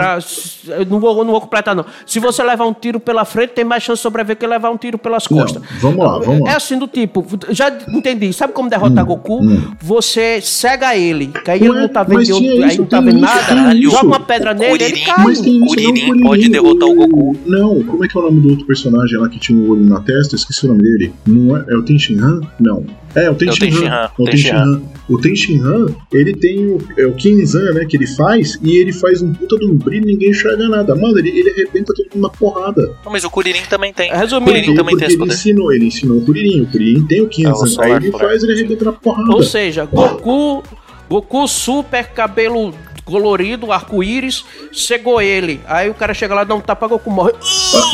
[0.66, 1.86] pra- eu não vou, não vou completar, não.
[2.06, 4.78] Se você levar um tiro pela frente, tem mais chance de sobreviver que levar um
[4.78, 5.62] tiro pelas Não, costas.
[5.80, 6.52] vamos lá, vamos lá.
[6.52, 8.32] É assim do tipo, já entendi.
[8.34, 9.44] Sabe como derrotar Goku?
[9.44, 9.62] hum.
[9.82, 13.00] Você cega ele, que aí ele não tá vendo, outro- tinha aí isso, não tá
[13.02, 13.76] vendo isso, nada.
[13.76, 14.06] Joga isso.
[14.06, 15.24] uma pedra nele, ele Kuririn- cai.
[15.26, 17.38] Mas tem isso, Kuririn não, pode derrotar o Goku.
[17.46, 19.84] Não, como é que é o nome do outro personagem lá que tinha o olho
[19.84, 20.36] na testa?
[20.36, 21.14] Esqueci o nome dele.
[21.26, 22.42] Não é, é o Tenshinhan?
[22.60, 22.84] Não.
[23.16, 23.36] É, o.
[23.36, 24.82] Tenshinhan, É o Tenshinhan.
[25.09, 29.22] O Tenshinhan, ele tem o, é o Kinzan, né, que ele faz, e ele faz
[29.22, 30.95] um puta de um brilho e ninguém enxerga nada.
[30.95, 32.93] Mano, ele, ele arrebenta todo mundo na porrada.
[33.03, 34.12] Não, mas o Kuririn também tem.
[34.12, 35.34] Resumindo, Kuririn também tem esse ele poder.
[35.34, 36.62] ensinou, ele ensinou o Kuririn.
[36.62, 37.66] O Kuririn tem o É o Kinzan.
[37.68, 39.34] Solar aí ele faz, ele arrebenta na porrada.
[39.34, 40.64] Ou seja, Goku,
[41.09, 42.74] Goku super cabelo
[43.12, 44.43] colorido, arco-íris,
[44.74, 45.62] cegou ele.
[45.68, 47.34] Aí o cara chega lá, dá um tapa, Goku morre.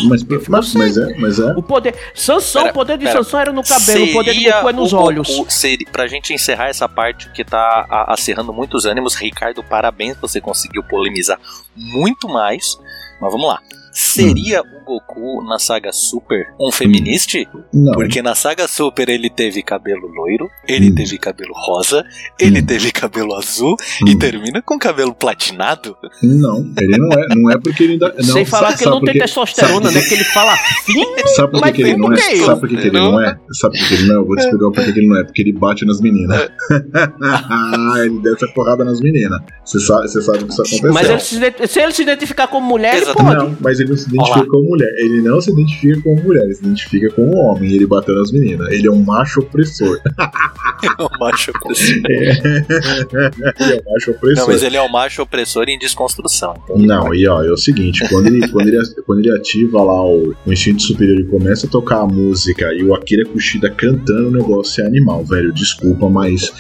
[0.08, 1.52] Mas, mas, mas é, mas é.
[1.58, 1.96] O poder.
[2.14, 3.18] Sansão, Pera, o poder de pera.
[3.18, 5.28] Sansão era no cabelo, o poder de Goku é nos o olhos.
[5.28, 10.16] Goku- seria, pra gente encerrar essa parte que tá a- acerrando muitos ânimos, Ricardo, parabéns,
[10.22, 11.40] você conseguiu polemizar
[11.76, 12.78] muito mais.
[13.20, 13.60] Mas vamos lá.
[13.92, 17.38] Seria o Goku na saga Super um feminista?
[17.74, 17.92] Não.
[17.94, 20.96] Porque na saga Super ele teve cabelo loiro, ele Hum.
[20.96, 22.06] teve cabelo rosa,
[22.40, 22.66] ele Hum.
[22.66, 24.08] teve cabelo azul Hum.
[24.08, 25.96] e termina com cabelo platinado?
[26.24, 27.36] Não, ele não é.
[27.36, 28.14] Não é porque ele ainda.
[28.18, 30.02] Não, Sem falar sabe- que ele não sabe tem testosterona, Sabe né?
[30.08, 31.06] Que ele fala fino.
[31.36, 32.18] Sabe por que, ele não é?
[32.18, 33.38] Sabe por que, que ele não é?
[33.52, 34.18] Sabe por que ele não é?
[34.18, 35.24] Eu vou te explicar por que ele não é.
[35.26, 36.50] Porque ele bate nas meninas.
[38.04, 39.40] ele desce a porrada nas meninas.
[39.66, 40.94] Você sabe, você sabe que isso aconteceu.
[40.94, 43.36] Mas ele se, se ele se identificar como mulher, ele Exatamente.
[43.38, 43.50] pode.
[43.52, 44.77] Não, mas ele não se identifica como mulher.
[44.98, 47.72] Ele não se identifica como mulher, ele se identifica como homem.
[47.72, 48.70] Ele bateu nas meninas.
[48.72, 50.00] Ele é um macho opressor.
[50.78, 52.04] É um macho opressor.
[52.06, 54.36] ele é um macho opressor.
[54.36, 56.54] Não, mas ele é um macho opressor em desconstrução.
[56.66, 60.06] Então, Não, e ó, é o seguinte, quando ele, quando ele, quando ele ativa lá
[60.06, 64.28] o, o instinto superior e começa a tocar a música e o Akira Kushida cantando,
[64.28, 65.52] o negócio é animal, velho.
[65.52, 66.52] Desculpa, mas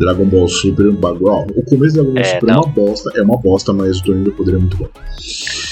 [0.00, 1.26] Dragon Ball Super é um bagulho.
[1.32, 2.62] Ó, o começo do Dragon Ball É, Super é não.
[2.62, 4.88] uma bosta, é uma bosta, mas o Torneio do Poder é muito bom.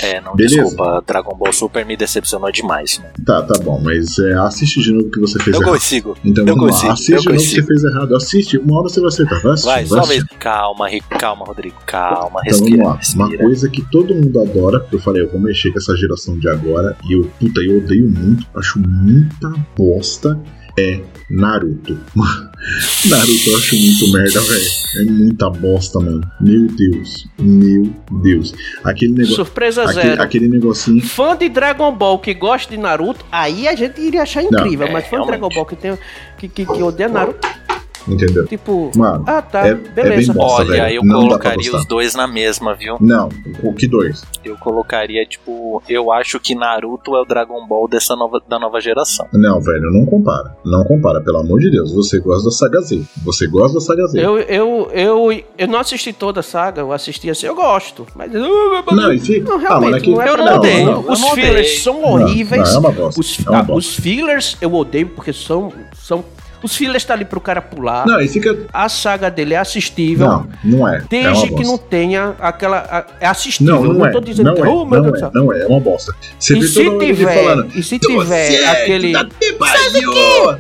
[0.01, 0.57] É, não, Beleza.
[0.63, 3.01] desculpa, Dragon Ball Super me decepcionou demais.
[3.03, 3.11] Né?
[3.27, 5.73] Tá, tá bom, mas é, assiste de novo o que você fez Eu errado.
[5.75, 6.17] consigo.
[6.25, 8.17] Então eu vamos consigo, lá, assiste eu de novo o que você fez errado.
[8.17, 9.43] Assiste, uma hora você vai acertar.
[9.43, 10.25] Vai assistir, Vai, só vez.
[10.39, 10.87] Calma,
[11.19, 11.77] calma, Rodrigo.
[11.87, 12.71] Calma, Então respira.
[12.71, 12.93] vamos lá.
[12.93, 13.43] Uma respira.
[13.45, 16.49] coisa que todo mundo adora, porque eu falei, eu vou mexer com essa geração de
[16.49, 20.39] agora, e eu, puta, eu odeio muito, acho muita bosta,
[20.79, 21.01] é
[21.31, 21.99] Naruto.
[23.07, 24.71] Naruto eu acho muito merda, velho.
[24.97, 26.21] É muita bosta, mano.
[26.41, 27.27] Meu Deus.
[27.39, 28.55] Meu Deus.
[28.85, 29.37] Aquele negócio.
[29.37, 30.23] Surpresa Aquele, zero.
[30.23, 31.03] aquele negocinho.
[31.03, 34.87] Fã de Dragon Ball que gosta de Naruto, aí a gente iria achar incrível.
[34.87, 35.27] é, mas fã de.
[35.27, 35.99] Dragon Ball que, tem,
[36.39, 37.47] que, que, que odeia Naruto,
[38.09, 38.47] Entendeu?
[38.47, 38.91] tipo.
[38.97, 40.33] Mano, Ah, tá, é- é beleza.
[40.33, 40.43] bem bom.
[40.49, 42.97] Nossa, Olha, velho, eu não colocaria os dois na mesma, viu?
[43.01, 43.29] Não,
[43.63, 44.23] o que dois?
[44.45, 48.81] Eu colocaria, tipo, eu acho que Naruto é o Dragon Ball dessa nova, da nova
[48.81, 49.27] geração.
[49.33, 50.57] Não, velho, não compara.
[50.65, 51.93] Não compara, pelo amor de Deus.
[51.93, 53.03] Você gosta da saga Z.
[53.25, 54.19] Você gosta da saga Z.
[54.19, 58.07] Eu, eu, eu, eu não assisti toda a saga, eu assisti assim, eu gosto.
[58.15, 58.33] Mas.
[58.33, 59.49] Não, e fica.
[59.51, 60.11] Não, ah, mano, realmente, é que...
[60.11, 62.69] não é eu não odeio, não, Os não fillers são Não, horríveis.
[62.69, 63.21] não, é uma bosta.
[63.21, 63.79] Os, é uma ah, bosta.
[63.79, 65.73] os fillers eu odeio porque são.
[65.95, 66.25] são
[66.63, 68.07] os fillers tá ali pro cara pular.
[68.07, 68.57] Não, e fica.
[68.73, 70.27] A saga dele é assistível.
[70.27, 70.97] Não, não é.
[70.97, 71.67] é uma Desde que bosta.
[71.69, 72.79] não tenha aquela.
[72.79, 73.83] a- É assistível.
[73.83, 74.11] Não, não, é.
[74.11, 74.63] tô dizendo não que.
[74.63, 74.67] é.
[74.69, 75.31] oh, meu não é.
[75.35, 75.63] Não é.
[75.63, 76.15] É uma bosta.
[76.39, 77.71] Você E se tiver, falando.
[77.75, 79.13] e se "Tu tiver é, aquele.
[79.13, 80.13] tá te pariu."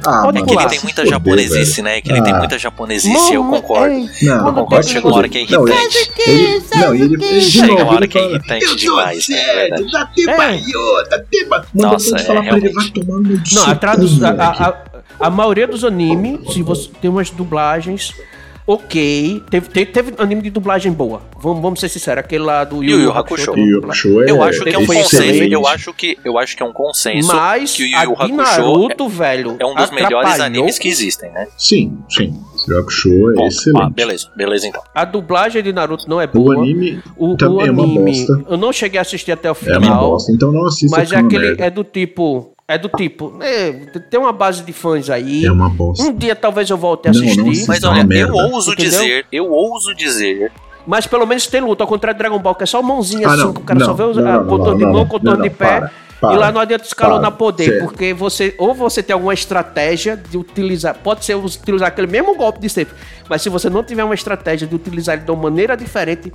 [0.06, 2.00] Ah, Pode É que ele tem muita japonesice, né?
[2.00, 2.38] Que ele tem Ah.
[2.38, 3.94] muita japonesice, eu concordo.
[4.22, 6.12] Não, Eu concordo, tem- chega uma hora que é Não, ele- irritante.
[6.26, 9.36] Ele, não, e ele, Chega uma hora que é irritante "Eu tô demais, né?
[9.38, 9.90] É verdade.
[9.92, 10.26] tá te É.
[10.26, 13.54] tá te pariu." Mano, Nossa, é, falar pra ele, vai realmente.
[13.54, 14.24] Não, a, traduz, cu,
[15.20, 18.12] a, maioria dos animes, se você tem umas dublagens,
[18.66, 19.42] ok.
[19.50, 21.22] Teve, teve, teve anime de dublagem boa.
[21.40, 23.56] Vamos, vamos ser sinceros, aquele lá do Yu Yu Hakusho.
[23.58, 24.02] E o dublagem.
[24.02, 25.42] show é Eu acho que é um consenso.
[25.44, 28.34] Eu acho que, eu acho que é um consenso Mas que o Yu Yu Hakusho
[28.36, 31.46] Naruto, velho, é um dos melhores animes que existem, né?
[31.56, 32.34] Sim, sim.
[32.68, 33.82] O Hakusho é Bom, excelente.
[33.82, 34.82] ah, beleza, beleza então.
[34.94, 36.56] A dublagem de Naruto não é O boa.
[36.56, 38.44] anime O, o é uma anime, bosta.
[38.50, 40.10] eu não cheguei a assistir até o É uma final.
[40.10, 41.64] bosta, então não assista Mas é aquele merda.
[41.64, 43.72] é do tipo, é do tipo, é,
[44.10, 45.46] tem uma base de fãs aí.
[45.46, 46.04] É uma bosta.
[46.04, 47.48] Um dia talvez eu volte a Não, não assistir.
[47.48, 47.72] assista.
[47.72, 48.32] Mas é olha, eu merda.
[48.34, 48.90] ouso Entendeu?
[49.00, 50.52] dizer, eu ouso dizer,
[50.86, 53.32] Mas pelo menos tem luta, ao contrário de Dragon Ball, que é só mãozinha Ah,
[53.32, 54.92] assim, não, que o cara não, só vê o não, não, contorno não, de não,
[54.92, 55.66] mão, não, contorno não, de pé.
[55.66, 57.84] para, e lá não adianta escalonar para, poder, sério.
[57.84, 62.60] porque você, ou você tem alguma estratégia de utilizar, pode ser utilizar aquele mesmo golpe
[62.60, 62.94] de sempre,
[63.28, 66.32] mas se você não tiver uma estratégia de utilizar ele de uma maneira diferente,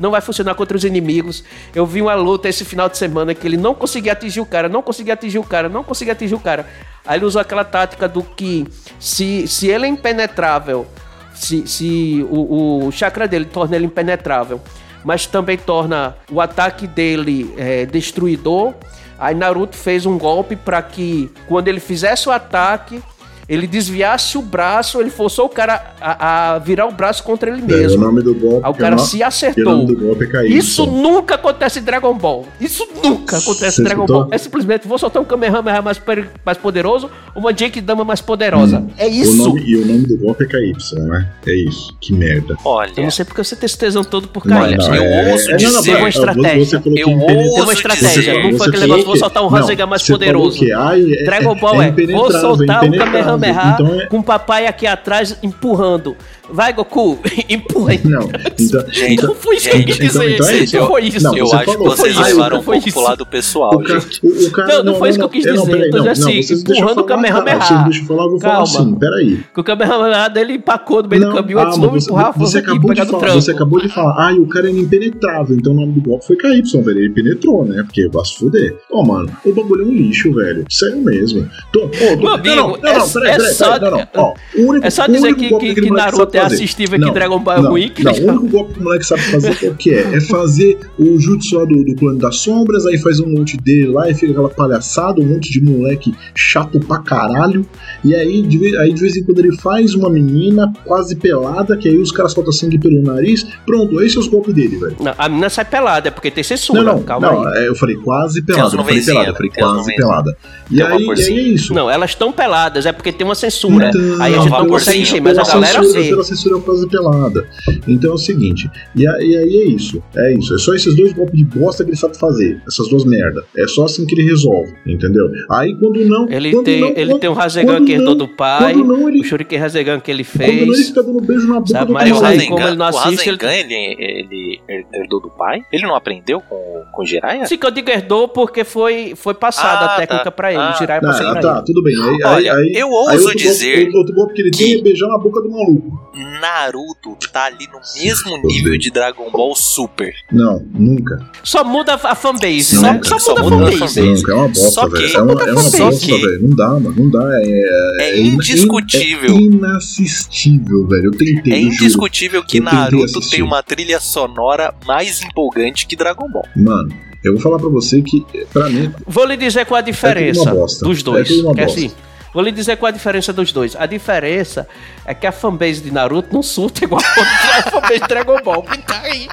[0.00, 1.44] não vai funcionar contra os inimigos.
[1.74, 4.68] Eu vi uma luta esse final de semana que ele não conseguia atingir o cara,
[4.68, 6.66] não conseguia atingir o cara, não conseguia atingir o cara.
[7.04, 8.66] Aí ele usou aquela tática do que
[8.98, 10.86] se, se ele é impenetrável,
[11.34, 14.60] se, se o, o chakra dele torna ele impenetrável,
[15.04, 18.74] mas também torna o ataque dele é, destruidor.
[19.18, 23.02] Aí Naruto fez um golpe para que quando ele fizesse o ataque,
[23.48, 27.60] ele desviasse o braço, ele forçou o cara a, a virar o braço contra ele
[27.60, 28.04] É, o mesmo.
[28.04, 28.60] nome do golpe.
[28.66, 29.64] Aí o cara é se E o acertou.
[29.64, 30.56] nome do golpe é KY.
[30.56, 32.44] Isso nunca acontece em Dragon Ball.
[32.60, 34.24] Isso nunca acontece Você em Dragon escutou?
[34.24, 34.34] Ball.
[34.34, 36.00] É simplesmente vou soltar um Kamehameha mais,
[36.44, 38.84] mais poderoso, uma Genkidama mais poderosa.
[38.98, 39.36] É O isso.
[39.36, 40.72] nome, e o nome do golpe é KY,
[41.08, 41.28] né?
[41.46, 41.96] É isso.
[42.00, 42.56] Que merda.
[42.64, 44.76] olha, Eu não sei porque você tem esse tesão todo por Não, KY.
[44.76, 46.64] não, eu é- ouso é- não, não, dizer- não, uma estratégia.
[46.64, 48.42] Você falou que Eu é ouso uma estratégia.
[48.42, 50.58] Não foi aquele negócio, vou soltar um não, Rasengan mais poderoso.
[50.58, 53.35] que, ai, é- Dragon Ball é, vou soltar um impenetrável.
[53.40, 56.16] Kamehameha Então é- com o papai aqui atrás empurrando.
[56.50, 57.18] Vai, Goku,
[57.48, 57.94] empurra.
[58.04, 58.28] Não,
[58.58, 60.08] então, Gente, Não foi isso que eu quis dizer.
[60.08, 60.76] então- então é isso.
[60.76, 61.22] Não foi isso.
[61.24, 62.92] Não, eu acho que falou, vocês foi isso, levaram um pouco isso.
[62.98, 64.20] pro lado pessoal, O cara, gente.
[64.26, 65.66] o, o cara, Não, não foi isso que eu quis não, dizer.
[65.66, 67.60] peraí, não, dizendo assim, não, vocês empurrando o falar, Kamehameha.
[67.60, 68.80] Vocês deixam eu falar, eu vou falar Calma.
[68.80, 69.40] assim, peraí.
[69.54, 72.94] Que o Kamehameha dele empacou no meio do Não, caminho, antes não empurrar, você acabou
[72.94, 75.92] de falar, você acabou de falar, ah, e o cara é impenetrável, então o nome
[75.92, 76.98] do golpe foi KY, velho.
[76.98, 77.82] Ele penetrou, né?
[77.82, 78.76] Porque vai se fuder.
[78.92, 80.64] Ó, mano, o bagulho é um lixo, velho.
[80.70, 81.48] Sério mesmo.
[81.72, 84.34] Tô, ô, Meu não, amigo, não, não, é- não, peraí, peraí, não,
[84.74, 84.76] não.
[84.82, 86.54] É só dizer que- que- que Naruto sabe é fazer.
[86.54, 88.84] assistível, que Não, Dragon Ball é não, que Não, ele o único golpe que o
[88.84, 90.16] moleque sabe fazer qual que é?
[90.16, 93.88] É fazer o jutsu lá do, do plano das sombras, aí faz um monte dele
[93.88, 97.66] lá e fica aquela palhaçada, um monte de moleque chato pra caralho.
[98.04, 101.76] E aí de, vez, aí de vez em quando ele faz uma menina quase pelada,
[101.76, 103.46] que aí os caras soltam sangue pelo nariz.
[103.64, 104.96] Pronto, esse é os golpes dele, velho.
[105.00, 106.82] Não, a menina sai pelada, é porque tem censura.
[106.82, 107.64] Não, não, calma não, aí.
[107.64, 110.36] é, eu falei quase as pelada, eu falei nuvenzinhas, pelada, eu falei quase pelada.
[110.70, 111.40] E aí, e aí é vaporzinho.
[111.40, 111.74] isso.
[111.74, 113.88] Não, elas estão peladas, é porque tem uma censura.
[113.88, 117.46] Então, aí a gente não consegue encher, mas a galera censura, Pela censura quase pelada.
[117.86, 120.54] Então é o seguinte, e, a- e aí é isso, é isso.
[120.54, 123.44] É só esses dois golpes de bosta que ele sabe fazer, essas duas merda.
[123.56, 125.28] É só assim que ele resolve, entendeu?
[125.50, 126.28] Aí quando não...
[126.30, 129.08] Ele quando tem, não, ele quando- tem um Rasengan que herdou não- do pai, não,
[129.08, 129.20] ele...
[129.20, 130.88] o Shuriken Rasengan que ele Quando não, ele fez.
[130.88, 132.50] fica dando beijo na boca Sabe, do mas Mas o aí, Kamehameha.
[132.50, 135.62] como ele não Rasengan, o assiste, ele- Rasengan, ele, ele herdou do pai?
[135.72, 137.46] Ele não aprendeu com, com o Jiraiya?
[137.46, 140.30] Sim, que eu digo herdou porque foi, foi passada Ah, a técnica tá.
[140.30, 140.60] pra ele.
[140.60, 141.64] Ah, o Jiraiya Ah, passou pra tá, ele.
[141.66, 141.94] tudo bem.
[141.96, 144.64] Aí, Olha, aí, eu aí Aí ouso outro dizer golpe, outro golpe que ele que-
[144.64, 146.06] tem é beijar na boca do maluco.
[146.40, 150.12] Naruto tá ali no mesmo nível de Dragon Ball Super.
[150.32, 151.18] Não, nunca.
[151.42, 153.00] Só muda a fanbase, Só- né?
[153.04, 154.00] só Só, muda muda a fanbase.
[154.00, 155.16] Nunca, é uma bosta, Só que- velho.
[155.16, 156.42] É uma, é uma bosta, que- velho.
[156.48, 156.94] Não dá, mano.
[156.96, 157.28] Não dá.
[157.42, 159.36] É, É in- indiscutível.
[159.36, 161.04] É inassistível, velho.
[161.06, 166.46] Eu tentei, É indiscutível que Naruto tem uma trilha sonora mais empolgante que Dragon Ball.
[166.56, 166.92] Mano,
[167.24, 170.44] eu vou falar pra você que, pra mim, Vou lhe dizer qual a diferença É
[170.44, 170.84] tudo uma bosta.
[170.84, 171.26] dos dois.
[171.30, 171.80] É tudo uma que é bosta.
[171.80, 171.92] assim,
[172.36, 173.74] vou lhe dizer qual a diferença dos dois.
[173.74, 174.68] A diferença
[175.06, 178.62] é que a fanbase de Naruto não surta igual a fanbase de Dragon Ball.
[178.62, 179.26] Que tá aí.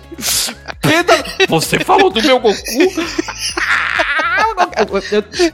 [0.79, 1.15] Pedro,
[1.49, 2.55] você falou do meu Goku?
[4.73, 4.85] Tá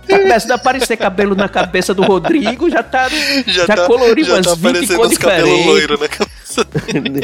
[0.07, 3.07] começando a aparecer cabelo na cabeça do Rodrigo, já tá.
[3.47, 6.29] Já, coloriu umas 20 cores diferentes.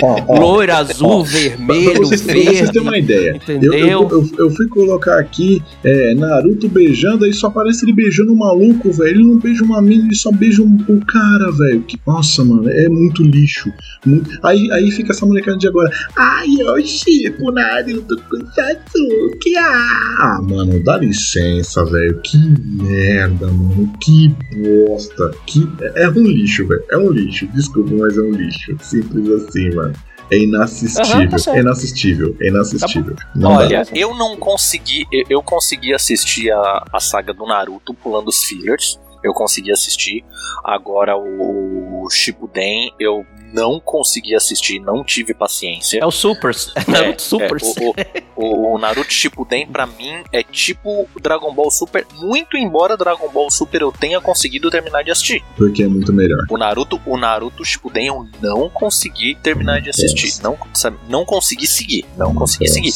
[0.04, 2.72] Ó, ó, Loiro, azul, Pra vermelho, vocês, pra vocês verde.
[2.72, 3.74] terem uma ideia, eu, Entendeu?
[3.74, 8.38] eu, eu, eu fui colocar aqui é, Naruto beijando, aí só aparece ele beijando um
[8.38, 9.10] maluco, velho.
[9.16, 11.82] Ele não beija uma mina, ele só beija um, um cara, velho.
[11.84, 13.72] Que- Nossa, mano, é muito lixo.
[14.06, 15.90] Muito- Aí, aí fica essa molecada de agora.
[16.18, 19.56] Ai, eu chipo Naruto com Sasuke.
[19.58, 22.20] Ah, mano, dá licença, velho.
[22.24, 22.38] Que
[22.84, 23.92] merda, mano.
[24.02, 24.34] Que
[24.88, 25.32] bosta.
[25.48, 25.68] Que...
[25.82, 26.84] É é um lixo, velho.
[26.92, 27.48] É um lixo.
[27.56, 28.76] Desculpa, mas é um lixo.
[28.82, 29.94] Simples assim, mano.
[30.32, 31.30] É inassistível.
[31.30, 31.58] Tá certo.
[31.58, 32.38] é inassistível.
[32.42, 33.16] É inassistível.
[33.36, 33.92] Não Olha, dá.
[33.94, 35.06] eu não consegui.
[35.12, 39.00] Eu, eu consegui assistir a, a saga do Naruto pulando os fillers.
[39.24, 40.24] Eu consegui assistir.
[40.64, 43.26] Agora o Shippuden eu
[43.56, 46.00] não consegui assistir, não tive paciência.
[46.00, 46.74] É o Supers.
[46.88, 47.64] É Naruto Supers.
[47.82, 47.94] o,
[48.36, 53.50] o- o Naruto Shippuden pra mim é tipo Dragon Ball Super, muito embora Dragon Ball
[53.50, 55.44] Super eu tenha conseguido terminar de assistir.
[55.58, 56.46] Porque é muito melhor.
[56.50, 61.66] O Naruto, o Naruto Shippuden eu não consegui terminar de assistir, não, sabe, não consegui
[61.68, 62.94] seguir, não consegui seguir.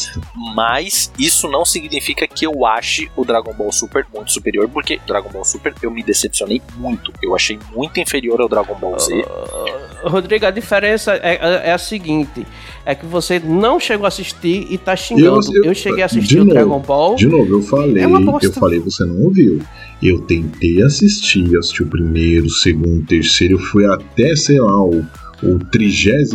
[0.54, 5.30] Mas isso não significa que eu ache o Dragon Ball Super muito superior, porque Dragon
[5.30, 7.12] Ball Super eu me decepcionei muito.
[7.22, 9.14] Eu achei muito inferior ao Dragon Ball Z.
[9.14, 12.46] Uh, Rodrigo, a diferença é, é- é a seguinte:
[12.84, 15.40] é que você não chegou a assistir e tá xingando.
[15.54, 17.14] Eu, Eu- eu- cheguei a assistir o novo, Dragon Ball.
[17.16, 19.60] De novo, eu falei, É eu falei, você não ouviu.
[20.02, 24.82] Eu tentei assistir, assisti o primeiro, o segundo, o terceiro, eu fui até, sei lá,
[24.82, 25.04] o,
[25.42, 26.30] o 38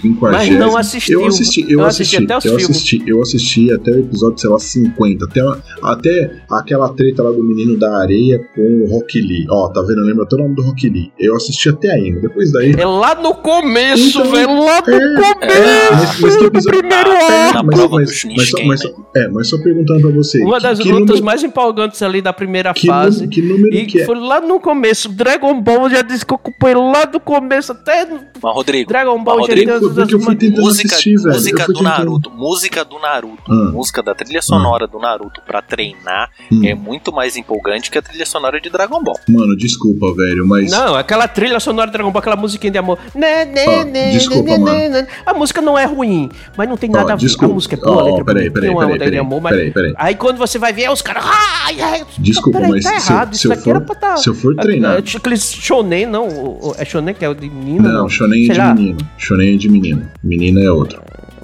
[0.00, 1.20] 50 Mas não assistiu.
[1.20, 2.70] Eu assisti, eu, Eu assisti, assisti até os eu filmes.
[2.76, 5.40] assisti, eu assisti até o episódio, sei lá, 50, até,
[5.82, 9.46] até aquela treta lá do menino da areia com o Rock Lee.
[9.50, 10.02] Ó, tá vendo?
[10.02, 11.12] Lembra até o nome do Rock Lee.
[11.18, 12.72] Eu assisti até aí, depois daí...
[12.78, 14.60] É lá no começo, Então, velho.
[14.64, 15.92] Lá no é, começo.
[15.92, 17.54] mas- mas que episódio- primeiro É, arco.
[17.54, 20.42] Na mas, mas, do mas, mas, só- é, mas só perguntando pra você.
[20.42, 23.20] Uma que- das que lutas número- mais empolgantes ali da primeira que fase.
[23.26, 24.04] número, que número E que é?
[24.06, 25.08] foi lá no começo.
[25.08, 28.06] Dragon Ball já disse que ocupei lá do começo até
[28.42, 31.34] Mas Rodrigo, Dragon Ball Rodrigo, deu- porque eu fui tentando música, assistir, velho.
[31.34, 31.82] música do tentando.
[31.84, 33.70] Naruto, música do Naruto, Ah.
[33.72, 36.62] música da trilha sonora do Naruto pra treinar Hum.
[36.64, 39.16] é muito mais empolgante que a trilha sonora de Dragon Ball.
[39.28, 40.70] Mano, desculpa, velho, mas.
[40.70, 42.98] Não, aquela trilha sonora de Dragon Ball, aquela musiquinha de amor.
[43.14, 44.72] Né, né, Ó, né, desculpa, né, mano.
[44.78, 45.06] né, né.
[45.26, 47.20] A música não é ruim, mas não tem nada a ver.
[47.20, 47.52] desculpa.
[47.52, 49.52] A música é boa, Ó, letra peraí, peraí, peraí, peraí, amor, mas...
[49.54, 49.94] peraí, peraí.
[49.96, 51.24] Aí quando você vai ver, é os caras...
[51.26, 53.34] Ai, ai, Desculpa, peraí, mas tá errado.
[53.34, 54.16] se Isso eu aqui for- era pra tá...
[54.16, 56.28] se eu for treinar- É, Aqueles shonen, não.
[56.78, 58.08] É shonen que é o de menina, Não, não.
[58.20, 58.74] Shonen é de lá.
[58.74, 58.98] menino.
[59.16, 60.06] Shonen é de menino.
[60.22, 61.02] Menina é outro.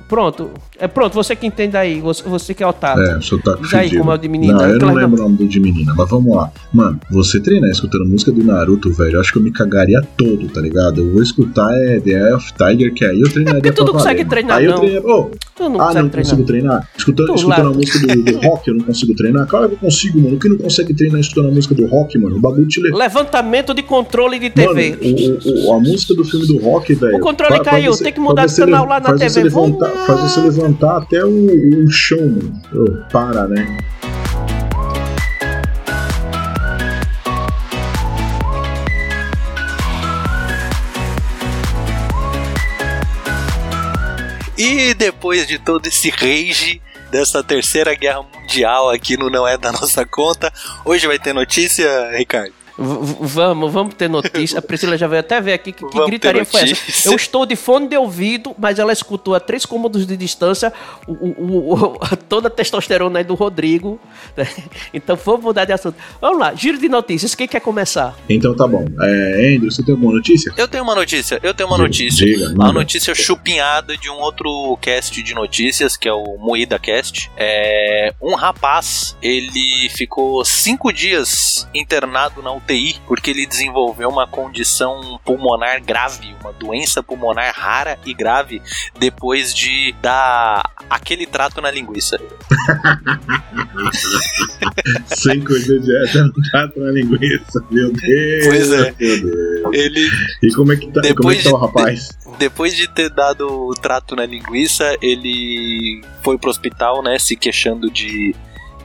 [0.09, 0.51] Pronto.
[0.79, 2.01] É pronto, você que entende aí.
[2.01, 3.03] Você, você que é otário.
[3.03, 4.55] É, sotaque Diz aí como é o de menina.
[4.55, 6.51] Não, eu não lembro o nome do de menina, mas vamos lá.
[6.73, 10.49] Mano, você treinar escutando música do Naruto, velho, eu acho que eu me cagaria todo,
[10.49, 11.01] tá ligado?
[11.01, 13.87] Eu vou escutar é, The Eye of Tiger, que aí eu treinaria Porque tu pra
[13.87, 14.79] não consegue treinar, aí eu não.
[14.81, 16.11] treinaria, oh, Tu não ah, não treinar.
[16.13, 16.89] consigo treinar?
[16.99, 19.47] Escutando, Tu escutando lá- a música do, do rock, eu não consigo treinar?
[19.47, 20.39] Claro que eu consigo, mano.
[20.39, 22.37] Quem não consegue treinar escutando a música do rock, mano?
[22.37, 22.97] O bagulho te leva.
[22.99, 24.91] Levantamento de controle de TV.
[24.91, 27.17] Mano, o, o- a música do filme do rock, velho.
[27.17, 29.45] O controle fa- caiu, faz tem que mudar de você canal lá na você TV.
[29.45, 30.07] Levantar, lá.
[30.07, 30.66] faz você levantar
[30.99, 32.19] até o, o chão,
[32.73, 33.07] mano.
[33.11, 33.79] Para, né?
[44.59, 49.71] E depois de todo esse rage dessa terceira guerra mundial aqui no Não É Da
[49.71, 50.53] Nossa Conta,
[50.85, 52.66] hoje vai ter notícia, Ricardo?
[52.79, 54.59] Vamos, vamos ter notícia.
[54.59, 57.09] A Priscila já veio até ver aqui que, que gritaria foi essa.
[57.09, 60.73] Eu estou de fone de ouvido, mas ela escutou a três cômodos de distância
[61.07, 61.99] o, o- o-
[62.29, 63.99] toda a testosterona aí do Rodrigo.
[64.37, 64.47] né?
[64.93, 65.97] Então vamos mudar de assunto.
[66.21, 67.35] Vamos lá, giro de notícias.
[67.35, 68.15] Quem quer começar?
[68.29, 68.85] Então tá bom.
[69.01, 70.53] É, Andrew, você tem alguma notícia?
[70.57, 72.27] Eu tenho uma notícia, eu tenho uma notícia.
[72.27, 77.31] diga, Uma notícia chupinhada de um outro cast de notícias, que é o Moída Cast.
[77.37, 84.27] É, um rapaz, ele ficou cinco dias internado na UTI UTI porque ele desenvolveu uma
[84.27, 88.61] condição pulmonar grave, uma doença pulmonar rara e grave
[88.99, 92.19] depois de dar aquele trato na linguiça.
[95.07, 98.47] Sem coisa de um trato na linguiça, meu Deus.
[98.47, 98.95] Pois é.
[99.73, 100.11] Ele
[100.43, 102.09] E como é que tá, como é que tá o de- rapaz?
[102.39, 107.91] depois de ter dado o trato na linguiça, ele foi pro hospital, né, se queixando
[107.91, 108.35] de,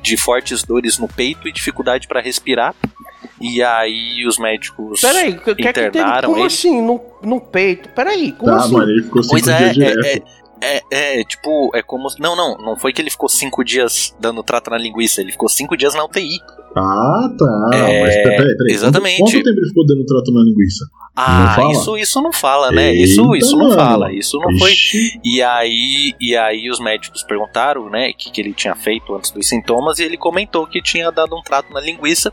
[0.01, 2.73] de fortes dores no peito e dificuldade para respirar.
[3.41, 6.47] E aí os médicos Peraí, que é que internaram Como ele.
[6.47, 6.81] assim?
[6.81, 7.89] No, no peito?
[7.89, 8.73] Peraí, como Tá, assim?
[8.73, 10.21] mano, ele ficou cinco Pois é, dias é, é,
[10.63, 10.81] é,
[11.19, 12.07] é, tipo, é como.
[12.19, 15.49] Não, não, não foi que ele ficou cinco dias dando trato na linguiça, ele ficou
[15.49, 16.39] cinco dias na UTI.
[16.77, 17.69] Ah, tá.
[17.77, 18.73] É, Mas peraí, peraí.
[18.73, 19.17] exatamente.
[19.17, 20.85] Quanto, quanto tempo ele ficou dando trato na linguiça?
[21.13, 22.93] Ah, isso, isso não fala, né?
[22.93, 23.75] isso, Eita, isso não mano.
[23.75, 24.71] fala, isso não foi.
[24.71, 25.19] Ixi.
[25.25, 29.29] E aí, e aí os médicos perguntaram, né, o que, que ele tinha feito antes
[29.31, 32.31] dos sintomas e ele comentou que tinha dado um trato na linguiça.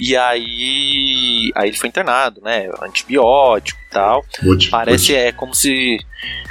[0.00, 4.24] E aí, aí ele foi internado, né, antibiótico e tal.
[4.58, 5.98] Te, Parece é como se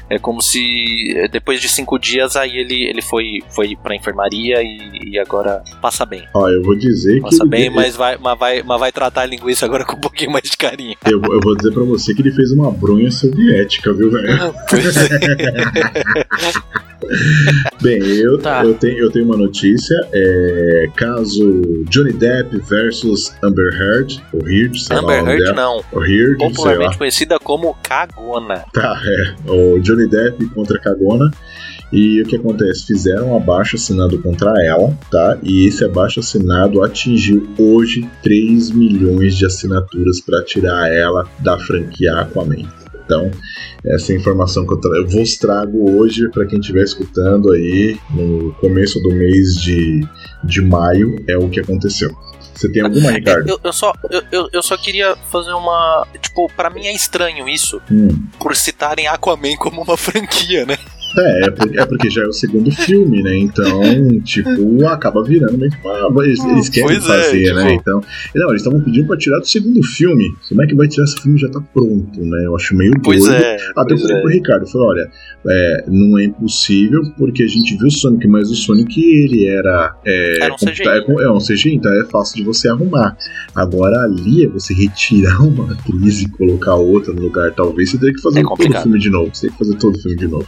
[0.10, 4.62] é como se é, depois de cinco dias aí ele, ele foi foi para enfermaria
[4.62, 6.24] e, e agora passa bem.
[6.34, 7.22] Ó, eu vou dizer que.
[7.22, 10.00] Passa ele- bem, mas vai, mas vai, mas vai tratar a linguiça agora com um
[10.02, 10.96] pouquinho mais de carinho.
[11.06, 14.54] Eu, eu vou dizer pra você que ele fez uma bronha soviética, viu, velho?
[14.70, 15.10] Pois é.
[17.82, 18.64] Bem, eu, Tá.
[18.64, 19.96] eu, tenho, eu tenho uma notícia.
[20.14, 25.02] É, caso Johnny Depp versus Amber Heard, ou Heard, sei lá.
[25.02, 25.56] o Amber nome Heard dela.
[25.56, 26.50] não, Ou Heard, sei lá.
[26.54, 28.66] popularmente conhecida como Cagona.
[28.74, 29.50] Tá, é.
[29.52, 31.32] O Johnny Depp contra Cagona.
[31.92, 32.86] E o que acontece?
[32.86, 35.40] Fizeram um abaixo assinado contra ela, tá?
[35.42, 42.20] E esse abaixo assinado atingiu hoje 3 milhões de assinaturas para tirar ela da franquia
[42.20, 42.68] Aquaman.
[43.10, 43.32] Então,
[43.84, 47.98] essa é informação que eu, tra eu vos trago hoje para quem estiver escutando aí
[48.12, 50.02] no começo do mês de,
[50.44, 52.12] de maio, é o que aconteceu.
[52.60, 53.48] Você tem alguma, Ricardo?
[53.50, 53.94] Eu, eu só,
[54.32, 56.06] eu, eu, só queria fazer uma.
[56.22, 58.10] Tipo, pra mim é estranho isso, Hum.
[58.38, 60.78] por citarem Aquaman como uma franquia, né?
[61.18, 63.38] É, é porque, é porque já é o segundo filme, né?
[63.38, 63.82] Então,
[64.22, 66.26] tipo, acaba virando meio que uma.
[66.26, 67.74] Eles, eles querem Pois é, fazer, tipo- né?
[67.74, 68.02] Então.
[68.36, 70.26] Não, eles estavam pedindo pra tirar do segundo filme.
[70.48, 72.46] Como é que vai tirar se o filme já tá pronto, né?
[72.46, 73.36] Eu acho meio Pois doido.
[73.36, 73.56] é.
[73.76, 74.22] Até eu pois falei é.
[74.22, 75.12] pro Ricardo, eu falei, olha,
[75.48, 79.96] é, não é impossível, porque a gente viu o Sonic, mas o Sonic ele era.
[80.06, 80.84] É, Era um CGI.
[80.88, 83.16] é, é um CGI, então é fácil de você arrumar.
[83.56, 88.14] Agora ali é você retirar uma atriz e colocar outra no lugar, talvez você teria
[88.14, 89.30] que fazer É todo o filme de novo.
[89.34, 90.48] Você tem que fazer todo o filme de novo.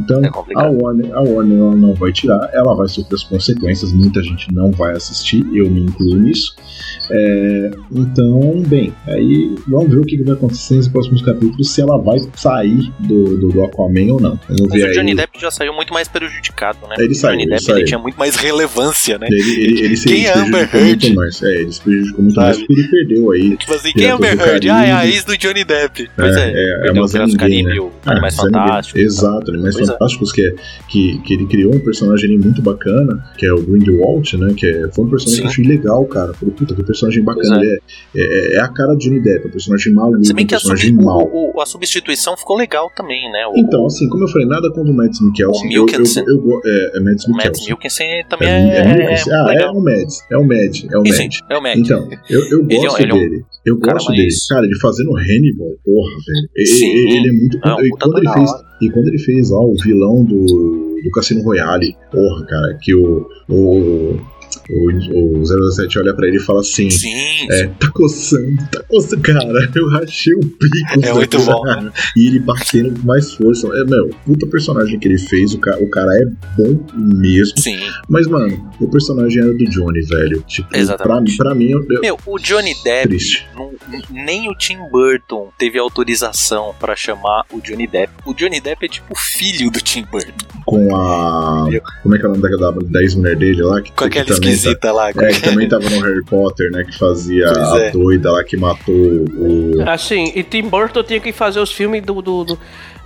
[0.00, 0.70] Então, É a.
[0.70, 4.70] Warner, a Warner ela não vai tirar, ela vai sofrer as consequências, muita gente não
[4.72, 6.54] vai assistir, eu me incluo nisso.
[7.12, 11.98] É, então, bem, aí vamos ver o que vai acontecer nos próximos capítulos, se ela
[11.98, 14.38] vai sair do, do, do Aquaman ou não.
[14.48, 15.16] Vamos Mas ver o Johnny aí.
[15.16, 16.94] Depp já saiu muito mais prejudicado, né?
[16.98, 17.76] Ele o saiu, Johnny ele Depp saiu.
[17.78, 19.26] ele tinha muito mais relevância, né?
[19.30, 21.14] Ele, ele, ele se Quem é Amber muito Heard?
[21.14, 21.42] mais.
[21.42, 22.66] É, ele se prejudicou muito mais Sabe?
[22.66, 23.56] porque ele perdeu aí.
[23.60, 24.70] Tipo assim, quem é Amber Heard?
[24.70, 26.10] Ah, é a ex do Johnny Depp.
[26.16, 26.94] Pois É, é, é, é o
[27.26, 27.80] ninguém, Caribe, né?
[27.80, 28.42] o Animais Ah.
[28.42, 29.00] Fantásticos.
[29.02, 29.89] Exato, Animais é.
[29.92, 30.54] Fantásticos, que, é,
[30.88, 34.54] que, que ele criou um personagem ali muito bacana, que é o Grindelwald, né?
[34.56, 35.60] Que é, foi um personagem que eu Sim.
[35.62, 36.32] achei legal, cara.
[36.34, 37.56] Falei, puta, que personagem bacana.
[37.62, 37.80] Ele
[38.14, 40.48] é, é, é a cara de Johnny Depp, é um personagem maluco, Se bem um
[40.48, 41.30] que a, personagem subi- mau.
[41.32, 43.46] o- a substituição ficou legal também, né?
[43.46, 45.68] O, Então, assim, como eu falei, nada contra o Mads Mikkelsen.
[45.68, 46.24] O Eu, eu, Mikkelsen.
[46.26, 47.70] eu, go- é, é Mads o Matt Mikkelsen.
[47.74, 49.32] Mikkelsen também É, é, é, é, Mikkelsen.
[49.32, 50.16] ah, é o Mads.
[50.30, 50.76] É o Mad.
[50.90, 51.34] É o Sim, Mad.
[51.50, 51.66] é o.
[51.80, 53.44] Então, eu, eu Ele é um- gosto ele é um dele.
[53.66, 54.34] Eu cara gosto mais- dele.
[54.48, 56.48] Cara, ele fazendo Hannibal, porra, velho.
[56.56, 56.86] E- Sim.
[56.86, 57.58] e- Ele é muito.
[57.62, 58.62] É um e, puta quando ele fez, hora.
[58.80, 60.44] E quando ele fez lá o vilão do,
[61.02, 63.26] do Cassino Royale, porra, cara, que o.
[63.48, 64.18] o
[64.70, 69.22] o, o 007 olha pra ele e fala assim: Sim, é, tá coçando, tá coçando,
[69.22, 69.70] cara.
[69.74, 71.06] Eu rachei o bico.
[71.06, 71.62] É muito bom.
[71.62, 71.92] cara.
[72.16, 73.66] E ele batendo com mais força.
[73.68, 75.54] É, meu, puta personagem que ele fez.
[75.54, 76.24] O cara, o cara é
[76.56, 77.58] bom mesmo.
[77.58, 77.78] sim.
[78.08, 80.42] Mas, mano, o personagem era do Johnny, velho.
[80.46, 81.36] Tipo, pra, Exatamente.
[81.36, 83.16] pra mim, eu, eu- Meu, o Johnny Depp,
[83.56, 83.70] não-
[84.10, 88.12] nem o Tim Burton teve autorização pra chamar o Johnny Depp.
[88.26, 90.32] O Johnny Depp é tipo filho do Tim Burton.
[90.66, 91.66] com a.
[92.02, 93.80] Como é que é o nome da, da, da ex-mulher dele lá?
[93.80, 95.10] Que, Com aquela esquisita lá.
[95.10, 96.84] É, que também tava no Harry Potter, né?
[96.84, 97.90] Que fazia Pois a é.
[97.90, 99.74] doida lá que matou o.
[99.86, 102.20] Assim, e Tim Burton tinha que fazer os filmes do.
[102.20, 102.58] do- do-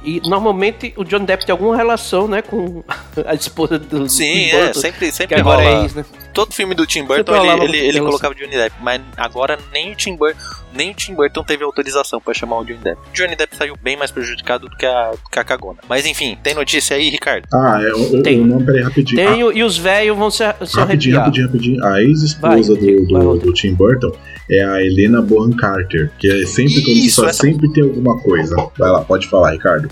[0.07, 2.85] e normalmente o John Depp tem alguma relação, né, com
[3.25, 4.81] a esposa do Sim, Tim é, Burton.
[4.81, 5.79] sempre, Que sempre agora rola.
[5.79, 6.05] é ex, né?
[6.35, 8.75] Todo filme do Tim Burton, ele, ele, ele colocava o Johnny Depp.
[8.83, 10.39] Mas agora nem o Tim Burton,
[10.75, 13.01] nem o Tim Burton teve autorização pra chamar o Johnny Depp.
[13.09, 15.79] O Johnny Depp saiu bem mais prejudicado do que a, do que a cagona.
[15.89, 17.47] Mas enfim, tem notícia aí, Ricardo?
[17.55, 18.41] Ah, é o, o, Tem.
[18.41, 19.17] o nome, peraí, rapidinho.
[19.25, 21.85] Tem, o- e os velhos vão se, se Ah, rapidinho, rapidinho, rapidinho.
[21.85, 24.11] A ex-esposa do, do, do Tim Burton
[24.51, 28.19] é a Helena Bonham Carter, que é sempre quando Isso, só essa- sempre tem alguma
[28.21, 28.57] coisa.
[28.77, 29.89] Vai lá, pode falar, Ricardo.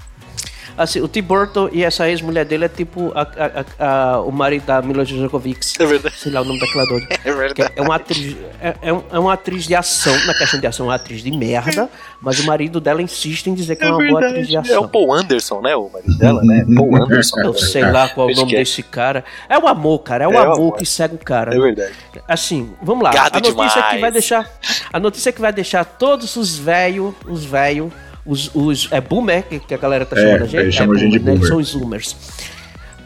[0.77, 4.65] Assim, o Tim Burton e essa ex-mulher dele é tipo a, a, a, o marido
[4.65, 5.75] da Mila Jovovich.
[5.79, 6.17] É verdade.
[6.17, 7.07] Sei lá o nome daquela doida.
[7.25, 7.73] É verdade.
[7.77, 10.89] É uma atriz, é, é, é, uma atriz de ação, na questão de ação, é
[10.89, 11.89] uma atriz de merda,
[12.21, 14.75] mas o marido dela insiste em dizer que é, é uma boa atriz de ação.
[14.75, 15.77] É o Paul Anderson, né?
[15.77, 16.65] O marido dela, né?
[16.75, 17.41] Paul Anderson.
[17.41, 19.25] Eu sei lá qual é o nome desse cara.
[19.49, 20.25] É o amor, cara.
[20.25, 21.55] É o é amor, amor que cega o cara.
[21.55, 21.93] É verdade.
[22.27, 23.11] Assim, vamos lá.
[23.11, 23.95] Gado a notícia demais.
[23.95, 24.51] que vai deixar.
[24.93, 27.93] A notícia que vai deixar todos os velhos, os velhos,
[28.25, 28.89] os, os.
[28.91, 30.57] É boomer, que, que a galera tá chamando é, a gente.
[30.57, 31.41] Eles chamam é a gente de boomer, né?
[31.41, 31.49] boomer.
[31.49, 32.17] São os zoomers.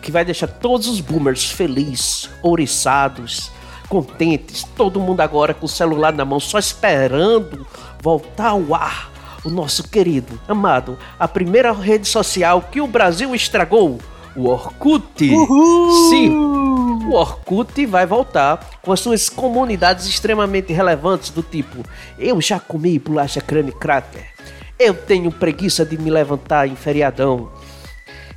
[0.03, 3.51] Que vai deixar todos os boomers felizes, ouriçados,
[3.89, 7.67] contentes, todo mundo agora com o celular na mão, só esperando
[8.01, 9.11] voltar ao ar.
[9.45, 14.01] O nosso querido, amado, a primeira rede social que o Brasil estragou,
[14.35, 15.25] o Orkut.
[15.25, 16.11] Uhul.
[16.11, 21.85] Sim, o Orkut vai voltar com as suas comunidades extremamente relevantes do tipo
[22.19, 24.36] Eu já comi bolacha creme cracker.
[24.79, 27.51] Eu tenho preguiça de me levantar em feriadão.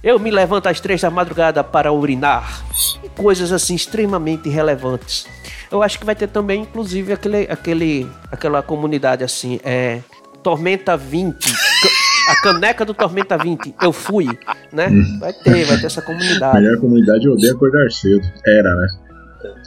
[0.02, 2.64] Eu me levanto às três da madrugada para urinar.
[3.03, 5.28] E coisas assim extremamente relevantes.
[5.70, 9.99] Eu acho que vai ter também, inclusive, aquele, aquele, aquela comunidade assim, é.
[10.41, 11.53] Tormenta 20.
[12.30, 13.76] A caneca do Tormenta 20.
[13.82, 14.26] Eu fui,
[14.72, 14.88] né?
[15.20, 16.61] Vai ter, vai ter essa A comunidade.
[16.61, 18.26] melhor comunidade eu odeio acordar cedo.
[18.48, 18.88] Era, né?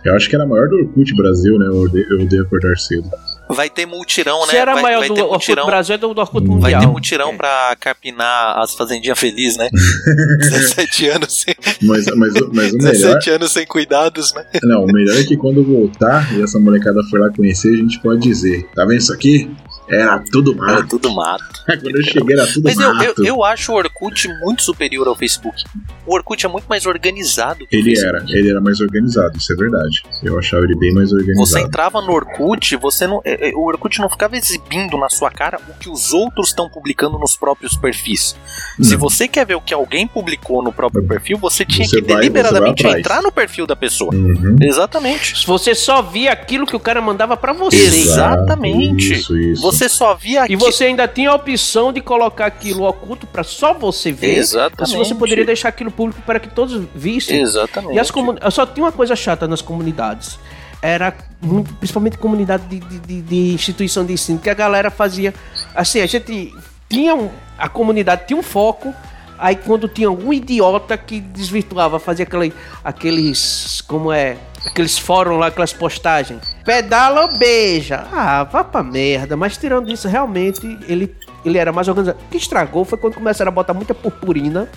[0.05, 1.67] Eu acho que era a maior do Orkut Brasil, né?
[1.67, 3.09] Eu odeio, acordar cedo.
[3.49, 4.53] Vai ter multirão, né?
[4.53, 5.67] Se era vai, maior vai do ter Orkut multirão.
[5.67, 6.61] Brasil, é do, Orkut Mundial.
[6.61, 7.37] Vai ter multirão É.
[7.37, 9.69] pra carpinar as fazendinhas felizes, né?
[10.39, 12.93] 17 anos sem, Mas, mas, mas o melhor.
[12.93, 14.45] 17 anos sem cuidados, né?
[14.63, 18.01] Não, o melhor é que quando voltar e essa molecada for lá conhecer, a gente
[18.01, 19.51] pode dizer: tá vendo isso aqui?
[19.93, 20.89] Era tudo Era mato.
[20.89, 21.45] tudo mato.
[21.67, 23.05] Quando eu cheguei era tudo Mas eu, mato.
[23.19, 25.63] eu, eu acho o Orkut muito superior ao Facebook.
[26.07, 28.31] O Orkut é muito mais organizado que o Ele Facebook.
[28.33, 30.03] era, ele era mais organizado, isso é verdade.
[30.23, 31.47] Eu achava ele bem mais organizado.
[31.47, 35.31] Você entrava no Orkut, você não, é, é, o Orkut não ficava exibindo na sua
[35.31, 38.35] cara o que os outros estão publicando nos próprios perfis.
[38.81, 42.09] Se você quer ver o que alguém publicou no próprio perfil, você tinha Você que
[42.09, 44.15] vai- deliberadamente entrar no perfil da pessoa.
[44.15, 44.57] Uhum.
[44.61, 45.47] Exatamente.
[45.47, 47.77] Você só via aquilo que o cara mandava pra você.
[47.77, 48.43] Exato.
[48.43, 49.13] Exatamente.
[49.15, 49.63] Isso, isso.
[49.63, 53.73] Você só via E você ainda tinha a opção de colocar aquilo oculto pra só
[53.75, 54.39] você ver.
[54.39, 54.97] Exatamente.
[54.97, 57.41] Mas você poderia deixar aquilo público para que todos vissem.
[57.41, 57.95] Exatamente.
[57.95, 58.37] E as comun...
[58.51, 60.39] Só tinha uma coisa chata nas comunidades.
[60.81, 65.33] Era muito, principalmente comunidade de, de, de- de instituição de ensino, que a galera fazia.
[65.75, 66.53] Assim, a gente
[66.89, 68.93] tinha um, a comunidade tinha um foco.
[69.39, 72.53] Aí quando tinha algum idiota que desvirtuava, fazia aquele,
[72.85, 73.81] aqueles.
[73.89, 74.37] Como é?
[74.67, 76.52] Aqueles fóruns lá, aquelas postagens.
[76.65, 78.07] Pedala ou beija.
[78.13, 79.37] Ah, vá pra merda.
[79.37, 81.15] Mas tirando isso, realmente, ele,
[81.45, 82.19] ele era mais organizado.
[82.27, 84.69] O que estragou foi quando começaram a botar muita purpurina,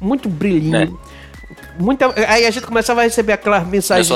[0.00, 0.76] muito brilhinho.
[0.76, 1.18] É.
[1.78, 4.14] Muita, aí a gente começava a receber aquelas mensagens do-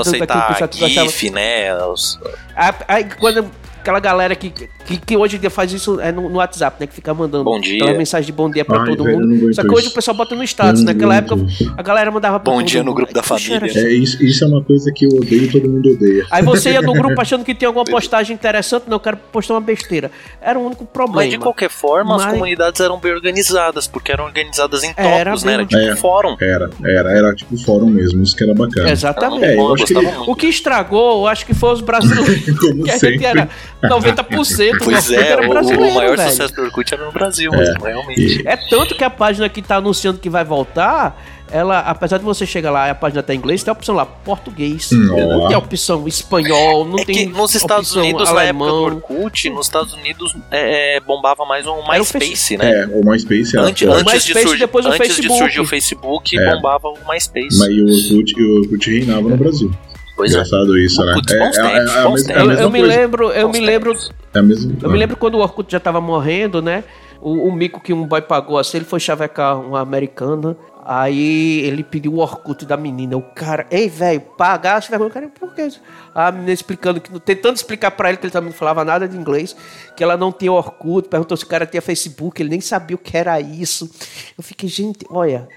[0.52, 1.08] pessoal que gostava.
[1.08, 1.74] GIF, né?
[1.84, 2.18] Os-
[2.56, 3.48] Aí, aí quando
[3.80, 4.50] aquela galera que,
[4.84, 6.86] que, que hoje em dia faz isso é no, no WhatsApp, né?
[6.86, 7.82] Que fica mandando Bom dia.
[7.82, 9.54] aquela mensagem de bom dia pra Ai, todo velho, mundo.
[9.54, 9.90] Só que hoje isso.
[9.90, 10.82] o pessoal bota no status.
[10.82, 11.36] Não Naquela época
[11.76, 12.96] a galera mandava pra Bom todo dia no mundo.
[12.96, 13.70] grupo da era família.
[13.74, 16.26] É, isso, isso é uma coisa que eu odeio e todo mundo odeia.
[16.30, 19.54] Aí você ia no grupo achando que tinha alguma postagem interessante, não, eu quero postar
[19.54, 20.10] uma besteira.
[20.40, 21.22] Era o único problema.
[21.22, 25.30] Mas de qualquer forma, as Mas- comunidades eram bem organizadas, porque eram organizadas em Era
[25.32, 25.52] tópicos, né?
[25.54, 25.92] Era tipo É.
[25.92, 26.36] um fórum.
[26.40, 28.90] Era, era, era tipo fórum mesmo, isso que era bacana.
[28.90, 29.44] Exatamente.
[29.44, 29.94] É, eu eu acho que.
[30.30, 32.44] O que estragou, eu acho que foi os brasileiros.
[32.59, 33.24] Como que a gente sempre.
[33.26, 33.48] era
[33.82, 36.30] 90% do Pois é, era o, o maior velho.
[36.30, 38.42] sucesso do Orkut era no Brasil mesmo, realmente.
[38.46, 42.46] É tanto que a página que tá anunciando que vai voltar, ela, apesar de você
[42.46, 44.90] chegar lá e a página tá em inglês, tem a opção lá, português.
[44.90, 45.26] Nossa.
[45.26, 48.64] Não tem a opção espanhol, não É tem que nos Estados opção Unidos, na época
[48.64, 48.84] do alemão.
[48.84, 52.82] Orkut, nos Estados Unidos é, é, bombava mais o MySpace, né?
[52.82, 55.38] É, o MySpace era Antes, antes, de, MySpace, surgir, depois o antes de Facebook.
[55.38, 56.54] surgir o Facebook, É.
[56.54, 57.58] bombava o MySpace.
[57.58, 59.70] Mas o Orkut, e o Orkut reinava no Brasil.
[60.16, 60.34] Pois é.
[60.34, 61.14] Engraçado isso, né?
[61.14, 62.55] Putz, bons tempos, a bons mesma- é a tempos.
[62.59, 62.97] Eu, eu me coisa.
[62.97, 63.93] lembro, eu Bons me lembro.
[64.34, 66.84] É a mesma- eu me lembro quando o Orkut já tava morrendo, né?
[67.20, 70.56] O, o mico que um boy pagou assim, ele foi chavecar uma americana.
[70.84, 73.16] Aí ele pediu o Orkut da menina.
[73.16, 75.10] O cara, ei, velho, pagasse vergonha.
[75.10, 75.80] O cara, por que isso?
[76.12, 79.16] A menina explicando, que, tentando explicar pra ele que ele também não falava nada de
[79.16, 79.55] inglês,
[79.97, 82.98] que ela não tinha Orkut, perguntou se o cara tinha Facebook, ele nem sabia o
[82.98, 83.89] que era isso.
[84.36, 85.48] Eu fiquei, gente, olha,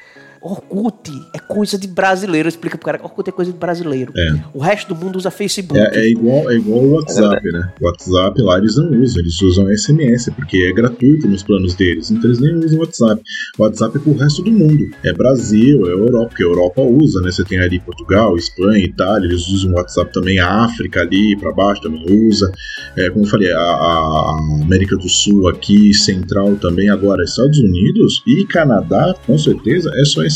[0.46, 2.48] Orkut é coisa de brasileiro.
[2.48, 4.14] Explica pro cara, Orkut é coisa de brasileiro.
[4.16, 4.34] É.
[4.54, 5.80] O resto do mundo usa Facebook.
[5.80, 7.74] É, é igual, é igual o WhatsApp, né?
[7.82, 12.12] O WhatsApp lá eles não usam, eles usam SMS, porque é gratuito nos planos deles,
[12.12, 13.22] então eles nem usam o WhatsApp.
[13.58, 14.88] O WhatsApp é pro resto do mundo.
[15.04, 17.32] É Brasil, é Europa, porque a Europa usa, né?
[17.32, 21.52] Você tem ali Portugal, Espanha, Itália, eles usam o WhatsApp também, a África ali pra
[21.52, 22.52] baixo também usa.
[22.96, 26.90] É, como eu falei, a, a América do Sul aqui, Central também.
[26.90, 30.35] Agora, Estados Unidos e Canadá, com certeza, é só SMS.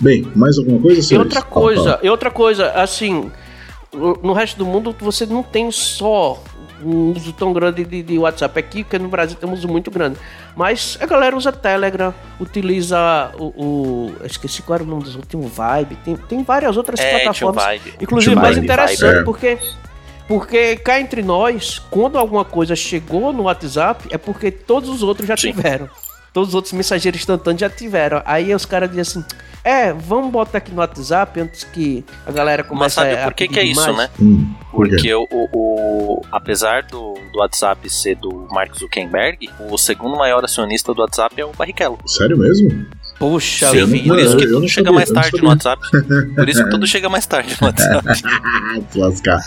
[0.00, 3.30] Bem, mais alguma coisa, E outra coisa, e outra coisa, assim,
[3.92, 6.42] no, resto do mundo você não tem só
[6.82, 9.90] um uso tão grande de, de WhatsApp aqui, porque no Brasil temos um uso muito
[9.90, 10.18] grande.
[10.54, 13.44] Mas a galera usa Telegram, utiliza o.
[13.44, 17.20] o esqueci qual era o nome dos últimos, Vibe, tem, tem várias outras É, o
[17.20, 17.64] plataformas.
[17.64, 17.94] Vibe.
[18.00, 19.22] Inclusive, Vibe, mais Vibe, interessante, é.
[19.22, 19.58] porque.
[20.26, 25.28] Porque cá entre nós, quando alguma coisa chegou no WhatsApp, é porque todos os outros
[25.28, 25.52] já Sim.
[25.52, 25.86] tiveram.
[26.34, 28.20] Todos os outros mensageiros instantâneos já tiveram.
[28.26, 29.24] Aí os caras dizem assim:
[29.62, 33.24] é, vamos botar aqui no WhatsApp antes que a galera comece Mas sabe a.
[33.24, 34.10] por que, que é isso, demais." né?
[34.20, 34.88] Hum, por?
[34.88, 40.44] Porque o, o- o- apesar do, do WhatsApp ser do Mark Zuckerberg, o segundo maior
[40.44, 41.98] acionista do WhatsApp é o Barrichello.
[42.04, 42.84] Sério mesmo?
[43.16, 44.08] Poxa Sim, vida.
[44.08, 45.48] por isso que eu não tudo chega sabia, mais tarde no.
[45.48, 45.82] WhatsApp.
[46.34, 48.08] Por isso que tudo chega mais tarde no WhatsApp.
[48.90, 49.40] Se lascar.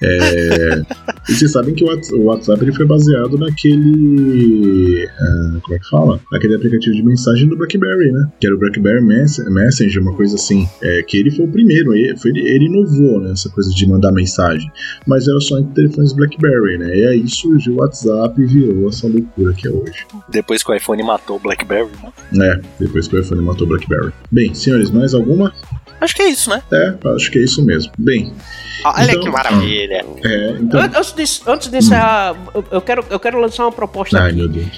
[0.00, 0.82] É,
[1.28, 5.08] e vocês sabem que o Whats- o WhatsApp ele foi baseado naquele.
[5.20, 6.20] ah, como é que fala?
[6.32, 8.28] Naquele aplicativo de mensagem do Blackberry, né?
[8.40, 10.66] Que era o Blackberry Mess- Messenger, uma coisa assim.
[10.82, 14.12] É, que ele foi o primeiro, ele, foi, ele inovou né, essa coisa de mandar
[14.12, 14.70] mensagem.
[15.06, 16.96] Mas era só entre telefones Blackberry, né?
[16.96, 20.06] E aí surgiu o WhatsApp e virou essa loucura que é hoje.
[20.30, 21.88] Depois que o iPhone matou o BlackBerry.
[22.32, 22.48] né?
[22.48, 24.12] É, depois que o iPhone matou o Blackberry.
[24.30, 25.52] Bem, senhores, mais alguma?
[26.00, 26.62] Acho que é isso, né?
[26.72, 27.92] É, acho que é isso mesmo.
[27.98, 28.32] Bem,
[28.84, 30.04] Olha Então- que maravilha.
[30.24, 30.80] é, então.
[30.80, 34.28] An- Antes de, antes de encerrar, eu- eu quero, eu quero lançar uma proposta Ai,
[34.28, 34.36] aqui.
[34.36, 34.68] meu Deus.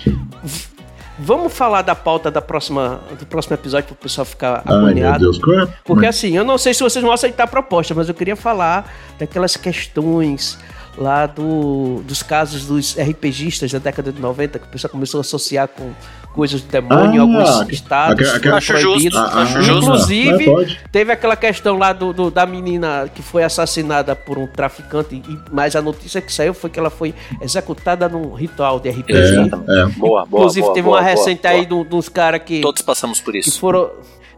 [1.19, 5.19] Vamos falar da pauta da próxima, do próximo episódio para o pessoal ficar Ai, meu.
[5.19, 5.39] Deus.
[5.39, 5.69] Qual é?
[5.85, 8.91] Porque assim, eu não sei se vocês vão aceitar a proposta, mas eu queria falar
[9.19, 10.59] daquelas questões
[10.97, 15.21] lá do, dos casos dos RPGistas da década de 90, que o pessoal começou a
[15.21, 15.91] associar com
[16.35, 18.29] coisas do demônio em Ah, alguns que- estados.
[18.35, 18.89] aquela- acho justo.
[18.91, 19.19] proibidos.
[19.19, 19.83] Ah, acho ah, justo.
[19.85, 20.81] Inclusive, pode.
[20.93, 25.39] Teve aquela questão lá do, do- da menina que foi assassinada por um traficante, e,
[25.51, 29.13] mas a notícia que saiu foi que ela foi executada num ritual de RPG.
[29.19, 29.71] Exatamente.
[29.71, 30.41] É, Boa, boa.
[30.43, 31.55] Inclusive, boa, teve boa, uma recente boa.
[31.55, 33.59] aí de um- de uns caras que, Todos passamos por que isso.
[33.59, 33.91] foram.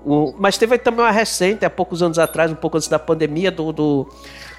[0.05, 3.51] o- mas teve também uma recente, há poucos anos atrás, um pouco antes da pandemia,
[3.51, 3.73] do.
[3.73, 4.09] do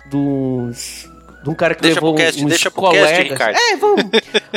[0.09, 1.09] dos.
[1.43, 3.09] De um cara que Deixa levou cast, uns deixa pro colegas.
[3.09, 3.57] cast, Ricardo.
[3.57, 4.03] É, vamos.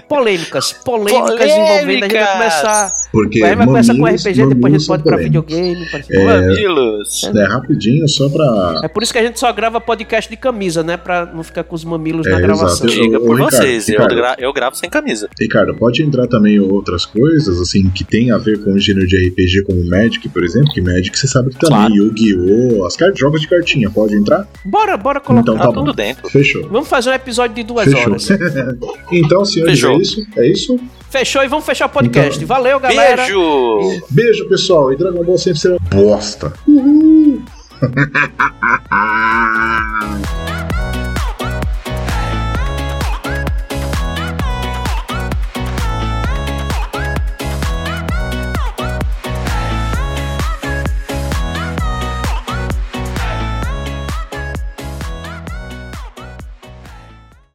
[0.09, 0.73] Polêmicas.
[0.73, 2.05] Polêmicas envolvendo.
[2.05, 2.93] A gente vai começar.
[3.13, 5.87] porque Aí vai começar com mamilos- RPG, depois a mamilos gente pode pra videogame.
[5.91, 7.25] pra- Mamilos.
[7.25, 8.81] É, rapidinho, só pra.
[8.85, 10.97] É por isso que a gente só grava podcast de camisa, né?
[10.97, 12.87] Pra não ficar com os mamilos É, na gravação.
[12.87, 13.03] exato.
[13.03, 14.15] Diga por Ricardo, vocês, eu, Ricardo.
[14.15, 15.29] gra- eu gravo sem camisa.
[15.41, 19.17] Ricardo, pode entrar também outras coisas, assim, que tem a ver com o gênero de
[19.29, 21.95] RPG, como Magic, por exemplo, que Magic você sabe que também, Claro.
[21.95, 24.47] Yu-Gi-Oh!, as cartas, jogos de cartinha, pode entrar?
[24.65, 25.43] Bora, bora colocar.
[25.43, 25.93] Então Tá tá tudo bom.
[25.93, 26.29] dentro.
[26.31, 26.69] Fechou.
[26.77, 28.03] Vamos fazer um episódio de duas Fechou.
[28.03, 28.29] horas.
[29.11, 29.97] então, senhores, Fechou.
[29.97, 30.27] é isso?
[30.37, 30.79] É isso?
[31.09, 32.37] Fechou e vamos fechar o podcast.
[32.37, 33.23] Então- Valeu, galera.
[33.23, 34.03] Beijo!
[34.11, 36.53] Beijo, pessoal, e Dragon Ball sempre será bosta.
[36.69, 37.41] Uhul!